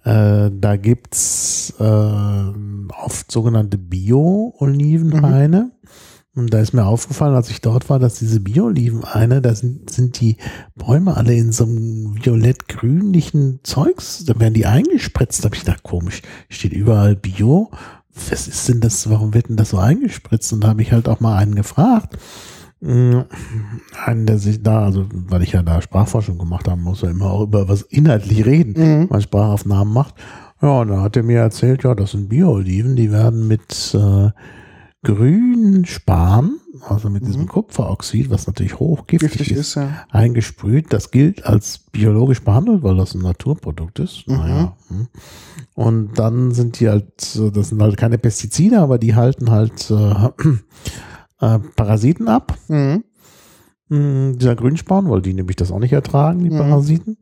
[0.03, 5.71] Äh, da gibt's äh, oft sogenannte Bio-Olivenhaine.
[6.35, 10.21] Und da ist mir aufgefallen, als ich dort war, dass diese Bio-Olivenhaine, da sind, sind
[10.21, 10.37] die
[10.75, 15.43] Bäume alle in so einem violett-grünlichen Zeugs, da werden die eingespritzt.
[15.43, 17.71] Da habe ich gedacht, komisch, steht überall Bio.
[18.30, 20.53] Was ist denn das, warum wird denn das so eingespritzt?
[20.53, 22.18] Und da habe ich halt auch mal einen gefragt.
[22.82, 23.22] Mm,
[24.05, 27.32] Einen, der sich da, also weil ich ja da Sprachforschung gemacht habe, muss ja immer
[27.32, 29.07] auch über was inhaltlich reden, Mhm.
[29.09, 30.16] man Sprachaufnahmen macht.
[30.61, 34.30] Ja, und dann hat er mir erzählt, ja, das sind Bio-Oliven, die werden mit äh,
[35.06, 37.47] Grünspan, also mit diesem Mhm.
[37.47, 40.06] Kupferoxid, was natürlich hochgiftig Giftig ist, ist, ja.
[40.10, 40.91] eingesprüht.
[40.91, 44.28] Das gilt als biologisch behandelt, weil das ein Naturprodukt ist.
[44.28, 44.36] Mhm.
[44.36, 44.76] Naja.
[44.89, 45.08] hm.
[45.76, 49.95] Und dann sind die halt, das sind halt keine Pestizide, aber die halten halt äh,
[51.41, 52.58] äh, Parasiten ab.
[52.68, 53.03] Mhm.
[53.89, 56.58] Mm, dieser Grünspan, weil die nämlich das auch nicht ertragen, die Mhm.
[56.58, 57.18] Parasiten.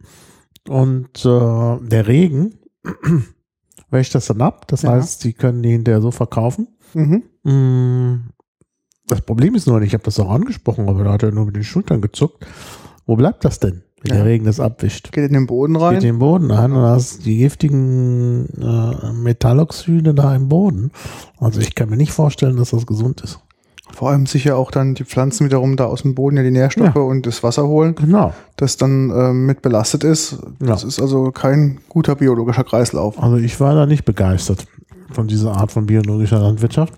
[0.68, 2.56] Und äh, der Regen
[3.90, 4.68] wäscht das dann ab.
[4.68, 4.92] Das Ja.
[4.92, 6.68] heißt, sie können die hinterher so verkaufen.
[6.96, 7.24] Mhm.
[7.44, 8.30] Mm,
[9.08, 11.56] Das Problem ist nur, ich habe das auch angesprochen, aber da hat er nur mit
[11.58, 12.46] den Schultern gezuckt.
[13.06, 14.16] Wo bleibt das denn, wenn Ja.
[14.24, 15.12] der Regen das abwischt?
[15.12, 15.96] Geht in den Boden rein.
[15.96, 20.92] Geht den Boden ein und hast die giftigen äh, Metalloxide da im Boden.
[21.38, 23.40] Also ich kann mir nicht vorstellen, dass das gesund ist.
[23.92, 26.96] Vor allem sicher auch dann die Pflanzen wiederum da aus dem Boden ja die Nährstoffe
[26.96, 27.02] Ja.
[27.02, 28.34] und das Wasser holen, Genau.
[28.56, 30.38] das dann ähm, mit belastet ist.
[30.60, 30.88] Das Ja.
[30.88, 33.22] ist also kein guter biologischer Kreislauf.
[33.22, 34.66] Also ich war da nicht begeistert
[35.14, 36.94] von dieser Art von biologischer Landwirtschaft.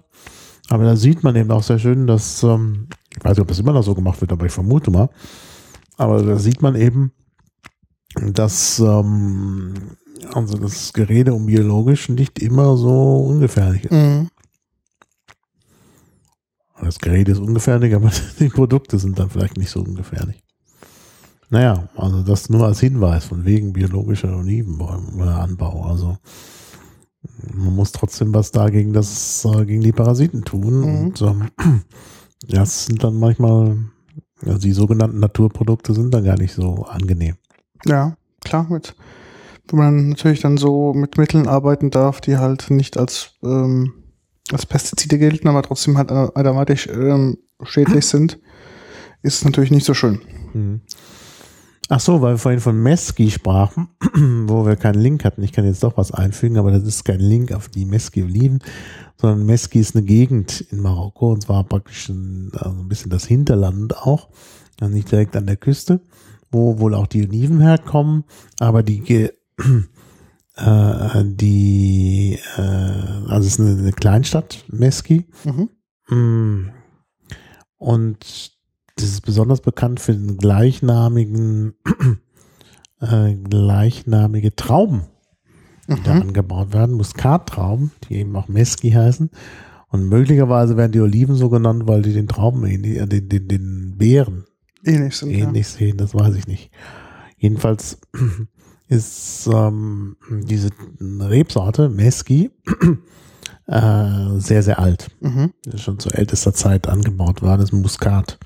[0.69, 3.59] Aber da sieht man eben auch sehr schön, dass, ähm, ich weiß nicht, ob das
[3.59, 5.09] immer noch so gemacht wird, aber ich vermute mal.
[5.97, 7.11] Aber da sieht man eben,
[8.15, 9.73] dass ähm,
[10.33, 13.91] also das Gerede um biologisch nicht immer so ungefährlich ist.
[13.91, 14.29] Mhm.
[16.81, 20.43] Das Gerät ist ungefährlich, aber die Produkte sind dann vielleicht nicht so ungefährlich.
[21.49, 25.85] Naja, also das nur als Hinweis von wegen biologischer Olivenanbau.
[25.85, 26.17] Also
[27.53, 30.79] man muss trotzdem was da gegen das, äh, gegen die Parasiten tun.
[30.79, 31.05] Mhm.
[31.05, 31.49] Und ähm,
[32.47, 33.77] das sind dann manchmal,
[34.45, 37.35] also die sogenannten Naturprodukte sind dann gar nicht so angenehm.
[37.85, 38.95] Ja, klar, mit,
[39.69, 43.93] wenn man natürlich dann so mit Mitteln arbeiten darf, die halt nicht als, ähm,
[44.51, 48.39] als Pestizide gelten, aber trotzdem halt automatisch ähm, schädlich sind,
[49.21, 50.21] ist es natürlich nicht so schön.
[50.53, 50.81] Mhm.
[51.87, 53.89] Ach so, weil wir vorhin von Meski sprachen,
[54.47, 55.43] wo wir keinen Link hatten.
[55.43, 58.59] Ich kann jetzt doch was einfügen, aber das ist kein Link auf die Meski-Oliven,
[59.17, 63.25] sondern Meski ist eine Gegend in Marokko und zwar praktisch ein, also ein bisschen das
[63.25, 64.29] Hinterland auch,
[64.81, 66.01] also nicht direkt an der Küste,
[66.49, 68.23] wo wohl auch die Oliven herkommen,
[68.59, 69.29] aber die,
[70.55, 75.69] äh, die, äh, also es ist eine, eine Kleinstadt, Meski, Mhm.
[76.07, 76.71] Mm.
[77.77, 78.54] Und
[78.95, 81.73] das ist besonders bekannt für den gleichnamigen,
[83.01, 85.03] äh, gleichnamige Trauben,
[85.87, 86.21] die da Mhm.
[86.21, 89.29] angebaut werden, Muskattrauben, die eben auch Meski heißen.
[89.89, 93.47] Und möglicherweise werden die Oliven so genannt, weil die den Trauben ähnlich, äh, den, den,
[93.47, 94.45] den Beeren
[94.83, 95.31] Ähnlich sind.
[95.31, 95.45] Ja.
[95.45, 96.71] ähnlich sehen, das weiß ich nicht.
[97.37, 97.99] Jedenfalls
[98.87, 100.69] ist ähm, diese
[100.99, 102.51] Rebsorte, Meski,
[103.67, 105.09] äh, sehr, sehr alt.
[105.21, 105.51] Mhm.
[105.75, 107.61] Schon zu ältester Zeit angebaut worden.
[107.61, 108.39] Das Muskat,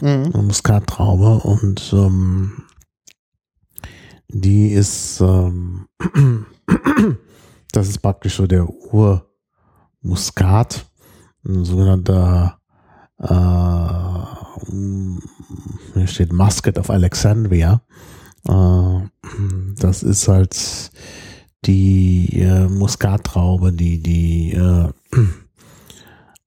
[0.00, 0.32] Mhm.
[0.46, 2.64] Muskattraube und ähm,
[4.28, 5.86] die ist, ähm,
[7.72, 8.68] das ist praktisch so der
[10.02, 10.86] Urmuskat,
[11.44, 12.58] ein sogenannter,
[13.18, 13.26] äh,
[15.94, 17.80] hier steht Muscat of Alexandria.
[18.48, 19.00] Äh,
[19.78, 20.90] das ist halt
[21.64, 24.88] die äh, Muskattraube, die die äh,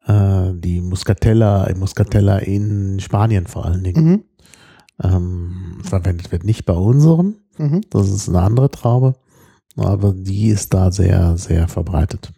[0.10, 4.24] äh, die Muscatella, Muscatella in Spanien vor allen Dingen Mhm.
[5.04, 6.44] ähm, verwendet wird.
[6.44, 7.82] Nicht bei unserem, Mhm.
[7.90, 9.16] das ist eine andere Traube,
[9.78, 12.32] aber die ist da sehr, sehr verbreitet.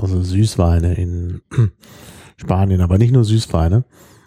[0.00, 1.42] Also Süßweine in
[2.36, 3.84] Spanien, aber nicht nur Süßweine,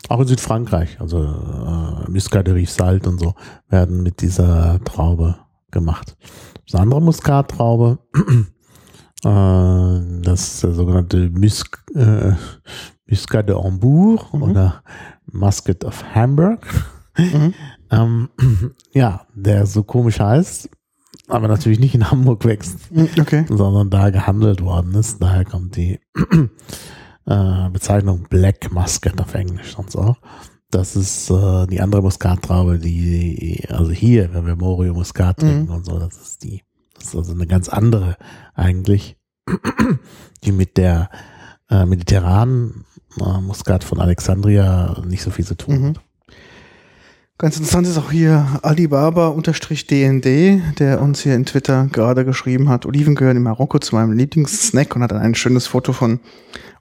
[0.09, 3.33] auch in Südfrankreich, also äh, Muscat de Rivesaltes und so
[3.69, 5.35] werden mit dieser Traube
[5.71, 6.15] gemacht.
[6.21, 7.97] Das ist eine andere Muskattraube,
[9.23, 12.33] äh, das ist der sogenannte Musk, äh,
[13.07, 14.41] Muscat de Hambourg Mhm.
[14.43, 14.83] oder
[15.31, 16.65] Muscat of Hamburg.
[17.17, 17.53] Mhm.
[17.91, 18.29] Ähm,
[18.93, 20.69] ja, der so komisch heißt,
[21.27, 23.09] aber natürlich nicht in Hamburg wächst, Mhm.
[23.21, 23.45] Okay.
[23.47, 25.21] sondern da gehandelt worden ist.
[25.21, 25.99] Daher kommt die
[27.27, 30.15] äh, Bezeichnung Black Muscat auf Englisch und so.
[30.71, 35.47] Das ist äh, die andere Muskattraube, die, also hier, wenn wir Morio Muscat Mhm.
[35.47, 36.63] trinken und so, das ist die,
[37.07, 38.17] ist also eine ganz andere
[38.53, 39.17] eigentlich,
[40.43, 41.09] die mit der
[41.69, 42.85] äh, mediterranen
[43.19, 45.93] äh, Muskat von Alexandria nicht so viel zu tun Mhm.
[47.37, 50.25] Ganz interessant ist auch hier Alibaba-DND,
[50.79, 54.95] der uns hier in Twitter gerade geschrieben hat, Oliven gehören in Marokko zu meinem Lieblingssnack
[54.95, 56.21] und hat dann ein schönes Foto von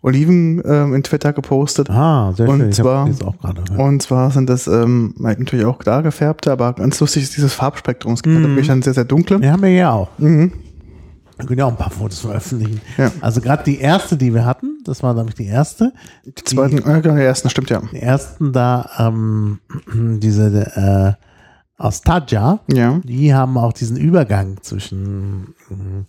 [0.01, 1.91] Oliven ähm, in Twitter gepostet.
[1.91, 2.73] Ah, sehr Und schön.
[2.73, 3.65] Zwar- gerade.
[3.69, 3.77] Ja.
[3.85, 7.53] Und zwar sind das ähm, halt natürlich auch klar gefärbte, aber ganz lustig ist dieses
[7.53, 8.13] Farbspektrum.
[8.13, 8.43] Es gibt Mhm.
[8.45, 9.41] wirklich dann sehr, sehr dunkle.
[9.41, 10.11] Wir haben wir ja auch.
[10.19, 10.53] Mhm.
[11.37, 12.81] Wir können ja auch ein paar Fotos veröffentlichen.
[12.97, 13.11] Ja.
[13.21, 15.93] Also gerade die erste, die wir hatten, das war glaube ich die erste.
[16.25, 17.83] Die zweiten, äh, genau, die ersten, stimmt ja.
[17.93, 19.59] Die ersten da, ähm,
[19.95, 21.25] diese äh,
[21.77, 23.01] aus Tadja, Ja.
[23.03, 26.07] die haben auch diesen Übergang zwischen ähm,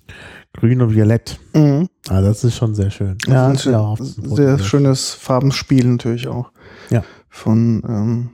[0.54, 1.40] Grün und Violett.
[1.54, 1.90] Mhm.
[2.08, 3.18] Ah, das ist schon sehr schön.
[3.26, 4.66] Ja, das ist ja dem Foto sehr schön.
[4.68, 6.52] schönes Farbenspiel natürlich auch.
[6.92, 7.04] Ja.
[7.30, 8.30] Von ähm.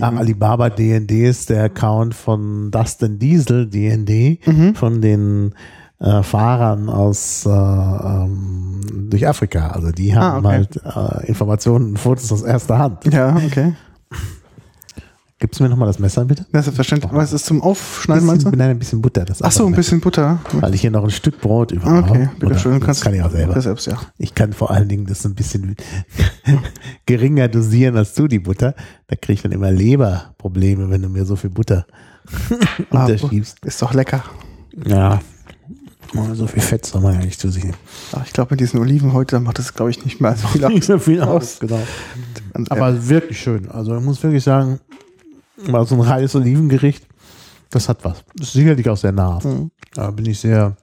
[0.00, 4.74] Ah, Alibaba DND ist der Account von Dustin Diesel DND, Mhm.
[4.74, 5.54] von den
[5.98, 8.80] äh, Fahrern aus äh, ähm,
[9.10, 9.68] durch Afrika.
[9.68, 10.68] Also die haben Ah, okay.
[10.94, 13.04] halt äh, Informationen und Fotos aus erster Hand.
[13.12, 13.74] Ja, okay.
[15.38, 16.44] Gibst du mir nochmal das Messer bitte?
[16.50, 17.12] Das ist selbstverständlich.
[17.12, 18.50] Was ist zum Aufschneiden, meinst du?
[18.50, 19.26] Bisschen, nein, ein bisschen Butter.
[19.26, 20.38] Das Ach so, ein andere bisschen Butter.
[20.44, 20.62] Messer.
[20.62, 22.08] Weil ich hier noch ein Stück Brot über habe.
[22.10, 22.80] Okay, bitteschön.
[22.80, 23.52] Das kann ich auch selber.
[23.52, 23.98] Das selbst, ja.
[24.16, 25.76] Ich kann vor allen Dingen das ein bisschen
[27.06, 28.74] geringer dosieren als du die Butter.
[29.08, 31.86] Da kriege ich dann immer Leberprobleme, wenn du mir so viel Butter
[32.90, 33.58] Ah, unterschiebst.
[33.64, 34.24] Ist doch lecker.
[34.86, 35.20] Ja.
[36.34, 37.76] So viel Fett soll man ja nicht zu sich nehmen.
[38.12, 40.64] Ach, ich glaube, mit diesen Oliven heute macht das, glaube ich, nicht mehr so viel
[40.64, 40.72] aus.
[40.72, 41.58] Nicht so viel aus.
[41.58, 41.80] genau.
[42.70, 43.70] Aber wirklich schön.
[43.70, 44.80] Also ich muss wirklich sagen,
[45.66, 47.06] mal so ein reines Olivengericht,
[47.70, 48.24] das hat was.
[48.34, 49.38] Das ist sicherlich auch sehr nah.
[49.42, 49.70] Mhm.
[49.94, 50.76] Da bin ich sehr,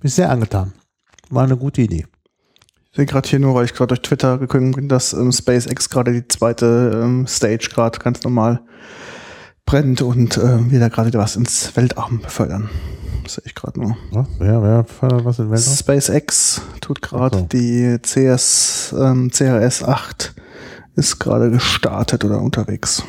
[0.00, 0.72] bin ich sehr angetan.
[1.30, 2.06] War eine gute Idee.
[2.90, 5.90] Ich sehe gerade hier nur, weil ich gerade durch Twitter gekommen bin, dass ähm, SpaceX
[5.90, 8.60] gerade die zweite ähm, Stage gerade ganz normal
[9.66, 12.70] brennt und ähm, wir da gerade wieder was ins Weltraum befördern.
[13.24, 13.96] Das sehe ich gerade nur.
[14.12, 14.26] Was?
[14.38, 15.74] Wer, wer fördert was in Weltraum?
[15.76, 17.46] SpaceX tut gerade so.
[17.52, 20.34] die CS, ähm, CRS 8
[20.96, 23.02] ist gerade gestartet oder unterwegs.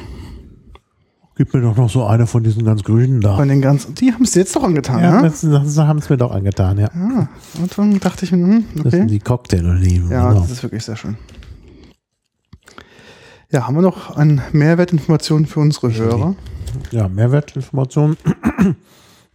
[1.38, 3.36] Gib mir doch noch so eine von diesen ganz grünen da.
[3.36, 5.24] Von den ganzen, die haben es jetzt doch angetan, Ja, ne?
[5.24, 6.88] das, das haben es mir doch angetan, ja.
[6.94, 7.28] Ah,
[7.62, 8.96] und dann dachte ich mir, hm, Das okay.
[8.98, 10.10] sind die Cocktail-Oliven.
[10.10, 10.40] Ja, genau.
[10.42, 11.18] das ist wirklich sehr schön.
[13.52, 16.36] Ja, haben wir noch an Mehrwertinformationen für unsere Hörer?
[16.92, 18.16] Ja, Mehrwertinformationen.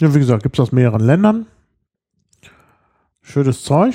[0.01, 1.47] Ja, wie gesagt, gibt es aus mehreren Ländern.
[3.22, 3.94] Schönes Zeug.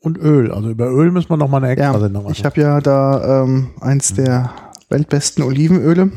[0.00, 0.50] Und Öl.
[0.52, 2.34] Also über Öl müssen wir noch mal eine extra Sendung machen.
[2.36, 4.52] ich habe ja da ähm, eins der
[4.90, 6.10] weltbesten Olivenöle,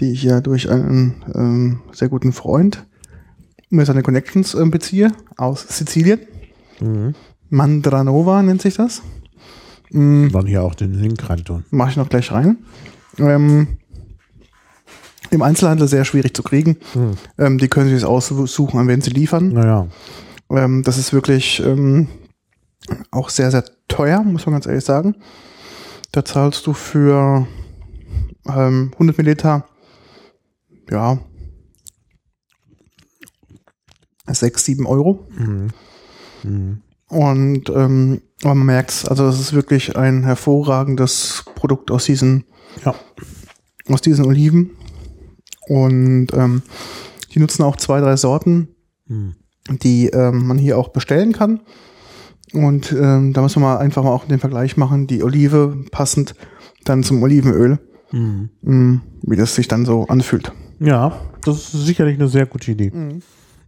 [0.00, 2.84] die ich ja durch einen ähm, sehr guten Freund
[3.70, 6.20] mir seine Connections ähm, beziehe aus Sizilien.
[6.80, 7.14] mhm.
[7.48, 9.02] Mandranova nennt sich das.
[9.90, 11.64] Mm, Dann hier auch den Link rein tun.
[11.70, 12.58] Mache ich noch gleich rein.
[13.18, 13.76] Ähm,
[15.32, 16.76] Im Einzelhandel sehr schwierig zu kriegen.
[16.92, 17.14] Hm.
[17.38, 19.48] Ähm, die können sich das aussuchen, an wen sie liefern.
[19.48, 19.88] Naja.
[20.50, 22.06] Ähm, das ist wirklich ähm,
[23.10, 25.16] auch sehr, sehr teuer, muss man ganz ehrlich sagen.
[26.12, 27.46] Da zahlst du für
[28.46, 29.64] ähm, 100 Milliliter,
[30.90, 31.18] ja,
[34.26, 35.26] 6, 7 Euro.
[37.08, 42.44] Und ähm, aber man merkt also es ist wirklich ein hervorragendes Produkt aus diesen,
[42.84, 42.94] Ja.
[43.88, 44.70] aus diesen Oliven.
[45.68, 46.62] Und ähm,
[47.34, 48.68] die nutzen auch zwei, drei Sorten,
[49.08, 49.34] Hm.
[49.82, 51.60] die ähm, man hier auch bestellen kann.
[52.52, 56.34] Und ähm, da müssen wir mal einfach mal auch den Vergleich machen, die Olive passend
[56.84, 57.78] dann zum Olivenöl,
[58.10, 58.50] Hm.
[58.62, 60.52] mh, wie das sich dann so anfühlt.
[60.80, 61.12] Ja,
[61.44, 62.90] das ist sicherlich eine sehr gute Idee.
[62.92, 63.22] Mhm.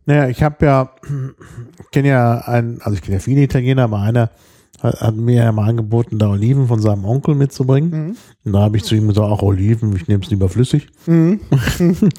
[0.06, 0.90] Naja, ich habe ja,
[1.80, 4.30] ich kenne ja einen, also ich kenne ja viele Italiener, aber einer
[4.82, 7.90] hat, hat mir ja mal angeboten, da Oliven von seinem Onkel mitzubringen.
[7.90, 8.16] Mhm.
[8.44, 10.88] Und da habe ich zu ihm gesagt, auch Oliven, ich nehme es lieber flüssig.
[11.06, 11.40] Mhm.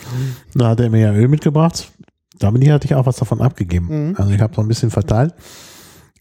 [0.54, 1.92] Da hat er mir ja Öl mitgebracht.
[2.40, 4.10] Damit hatte ich auch was davon abgegeben.
[4.10, 4.16] Mhm.
[4.18, 5.34] Also ich habe so ein bisschen verteilt.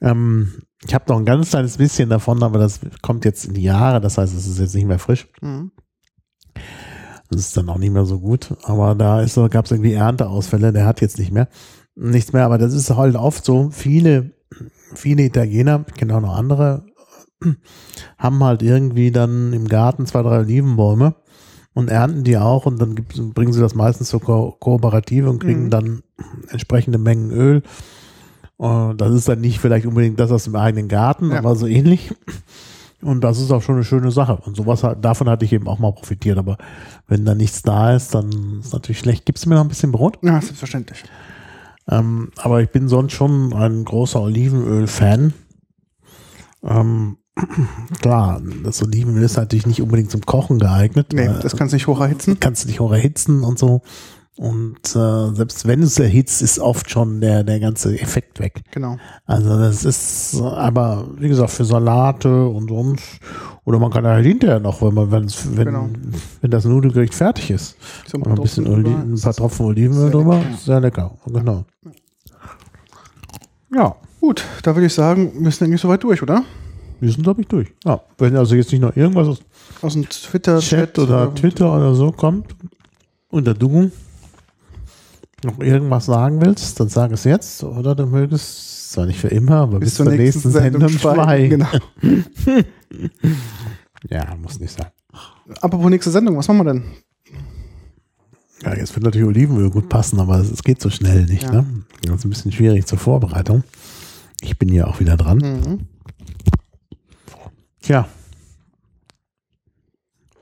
[0.00, 0.52] Ähm,
[0.86, 4.00] ich habe noch ein ganz kleines bisschen davon, aber das kommt jetzt in die Jahre.
[4.00, 5.28] Das heißt, es ist jetzt nicht mehr frisch.
[5.40, 5.70] Mhm.
[7.30, 8.54] Das ist dann auch nicht mehr so gut.
[8.64, 10.72] Aber da so, gab es irgendwie Ernteausfälle.
[10.72, 11.48] Der hat jetzt nicht mehr
[11.96, 12.44] nichts mehr.
[12.44, 13.70] Aber das ist halt oft so.
[13.70, 14.32] Viele,
[14.94, 16.84] viele Italiener, ich kenne auch noch andere,
[18.18, 21.14] haben halt irgendwie dann im Garten zwei, drei Olivenbäume
[21.74, 22.94] und ernten die auch und dann
[23.34, 25.70] bringen sie das meistens zur Ko Kooperative und kriegen Mhm.
[25.70, 26.02] dann
[26.48, 27.62] entsprechende Mengen Öl.
[28.56, 31.38] Und das ist dann nicht vielleicht unbedingt das aus dem eigenen Garten, Ja.
[31.38, 32.12] aber so ähnlich.
[33.02, 34.36] Und das ist auch schon eine schöne Sache.
[34.46, 36.38] Und sowas, hat- davon hatte ich eben auch mal profitiert.
[36.38, 36.56] Aber
[37.08, 39.26] wenn da nichts da ist, dann ist natürlich schlecht.
[39.26, 40.18] Gibst du mir noch ein bisschen Brot?
[40.22, 41.04] Ja, selbstverständlich.
[41.88, 45.34] Ähm, aber ich bin sonst schon ein großer Olivenöl-Fan.
[46.62, 47.16] Ähm,
[48.00, 51.08] klar, das Olivenöl ist natürlich nicht unbedingt zum Kochen geeignet.
[51.12, 52.38] Nee, das kannst du nicht hoch erhitzen.
[52.40, 53.82] kannst du nicht hoch erhitzen und so.
[54.36, 58.62] Und äh, selbst wenn es erhitzt, ist oft schon der, der ganze Effekt weg.
[58.72, 58.96] Genau.
[59.26, 63.04] Also das ist, aber wie gesagt, für Salate und sonst,
[63.64, 65.88] oder man kann halt hinterher noch, wenn man, wenn's, wenn, Genau.
[66.40, 67.76] wenn das Nudelgericht fertig ist,
[68.12, 68.98] und ein bisschen Tropfen Oli drüber.
[69.04, 71.64] ein paar Tropfen Olivenöl drüber, lecker, sehr lecker, genau.
[73.72, 76.42] Ja, Gut, da würde ich sagen, wir sind eigentlich soweit durch, oder?
[76.98, 77.68] wir sind, glaube ich, durch.
[77.84, 79.38] Ja, wenn also jetzt nicht noch irgendwas aus
[79.82, 82.56] Aus dem Twitter, Chat oder Twitter oder so kommt
[83.28, 83.90] und der du
[85.44, 89.56] noch irgendwas sagen willst, dann sag es jetzt oder du mögest zwar nicht für immer,
[89.56, 91.66] aber bis, zur nächsten, Sendung schweigen.
[92.00, 92.62] Genau.
[94.10, 94.90] Ja, muss nicht sein.
[95.62, 96.82] Apropos nächste Sendung, was machen wir denn?
[98.62, 101.44] Ja, jetzt wird natürlich Olivenöl gut passen, aber es, es geht so schnell nicht.
[101.44, 101.62] Ja.
[101.62, 101.84] Ne?
[102.02, 103.64] Das ist ein bisschen schwierig zur Vorbereitung.
[104.42, 105.38] Ich bin ja auch wieder dran.
[105.38, 105.78] Mhm.
[107.80, 108.06] Tja,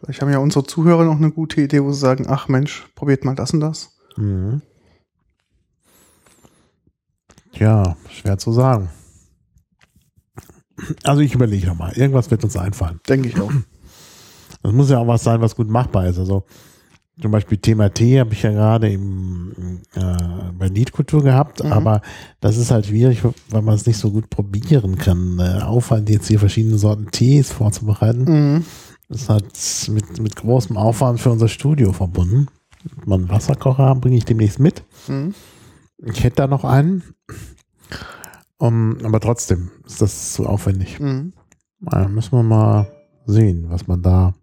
[0.03, 3.24] Vielleicht haben ja unsere Zuhörer noch eine gute Idee, wo sie sagen, ach Mensch, probiert
[3.24, 3.97] mal das und das.
[4.16, 4.61] Mhm.
[7.53, 8.89] Tja, schwer zu sagen.
[11.05, 11.93] Also ich überlege noch mal.
[11.93, 13.01] Irgendwas wird uns einfallen.
[13.09, 13.53] Denke ich auch.
[14.62, 16.19] Das muss ja auch was sein, was gut machbar ist.
[16.19, 16.45] Also
[17.20, 20.01] zum Beispiel Thema Tee habe ich ja gerade im, äh,
[20.59, 21.73] bei Liedkultur gehabt, Mhm.
[21.73, 22.01] aber
[22.41, 25.39] das ist halt schwierig, weil man es nicht so gut probieren kann.
[25.39, 28.24] Äh, Aufwand, jetzt hier verschiedene Sorten Tees vorzubereiten,
[28.55, 28.65] Mhm.
[29.11, 29.45] ist halt
[29.91, 32.47] mit, mit großem Aufwand für unser Studio verbunden.
[33.05, 34.83] Mal einen Wasserkocher haben, bringe ich demnächst mit.
[35.07, 35.35] Mhm.
[36.05, 37.03] Ich hätte da noch einen.
[38.59, 41.01] Um, aber trotzdem ist das zu aufwendig.
[41.01, 41.33] Mhm.
[41.91, 42.87] Äh, müssen wir mal
[43.27, 44.35] sehen, was man da,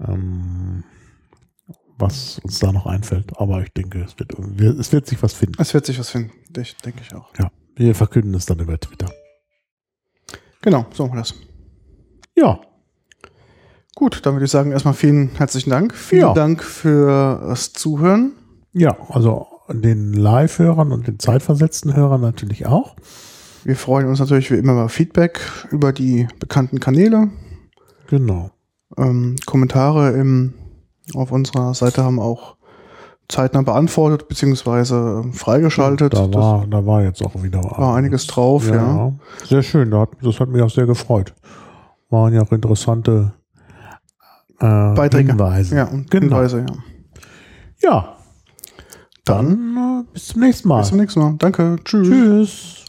[0.00, 0.82] ähm,
[1.98, 3.38] was uns da noch einfällt.
[3.38, 5.60] Aber ich denke, es wird, wir- es wird sich was finden.
[5.60, 7.30] Es wird sich was finden, denke ich auch.
[7.38, 9.10] Ja, wir verkünden es dann über Twitter.
[10.62, 11.34] Genau, so machen wir das.
[12.36, 12.60] Ja,
[13.98, 15.94] Gut, dann würde ich sagen, erstmal vielen herzlichen Dank.
[15.94, 16.34] Vielen Ja.
[16.34, 18.32] Dank für das Zuhören.
[18.74, 22.96] ja, also den Live-Hörern und den zeitversetzten Hörern natürlich auch.
[23.64, 25.40] Wir freuen uns natürlich wie immer über Feedback
[25.70, 27.28] über die bekannten Kanäle.
[28.08, 28.50] Genau.
[28.96, 30.54] Ähm, Kommentare im,
[31.14, 32.56] auf unserer Seite haben auch
[33.28, 36.14] zeitnah beantwortet beziehungsweise ähm, freigeschaltet.
[36.14, 39.12] Da das war, da war jetzt auch wieder war einiges drauf, ja.
[39.44, 41.34] Sehr schön, das hat, das hat mich auch sehr gefreut.
[42.08, 43.32] Waren ja auch interessante
[44.60, 45.32] äh, Beiträge.
[45.32, 45.76] Hinweise.
[45.76, 46.36] Ja, und Genau.
[46.36, 46.76] Hinweise, ja.
[47.82, 48.15] Ja,
[49.26, 50.78] dann äh, bis zum nächsten Mal.
[50.80, 51.34] Bis zum nächsten Mal.
[51.38, 51.76] Danke.
[51.84, 52.08] Tschüss.
[52.08, 52.85] Tschüss.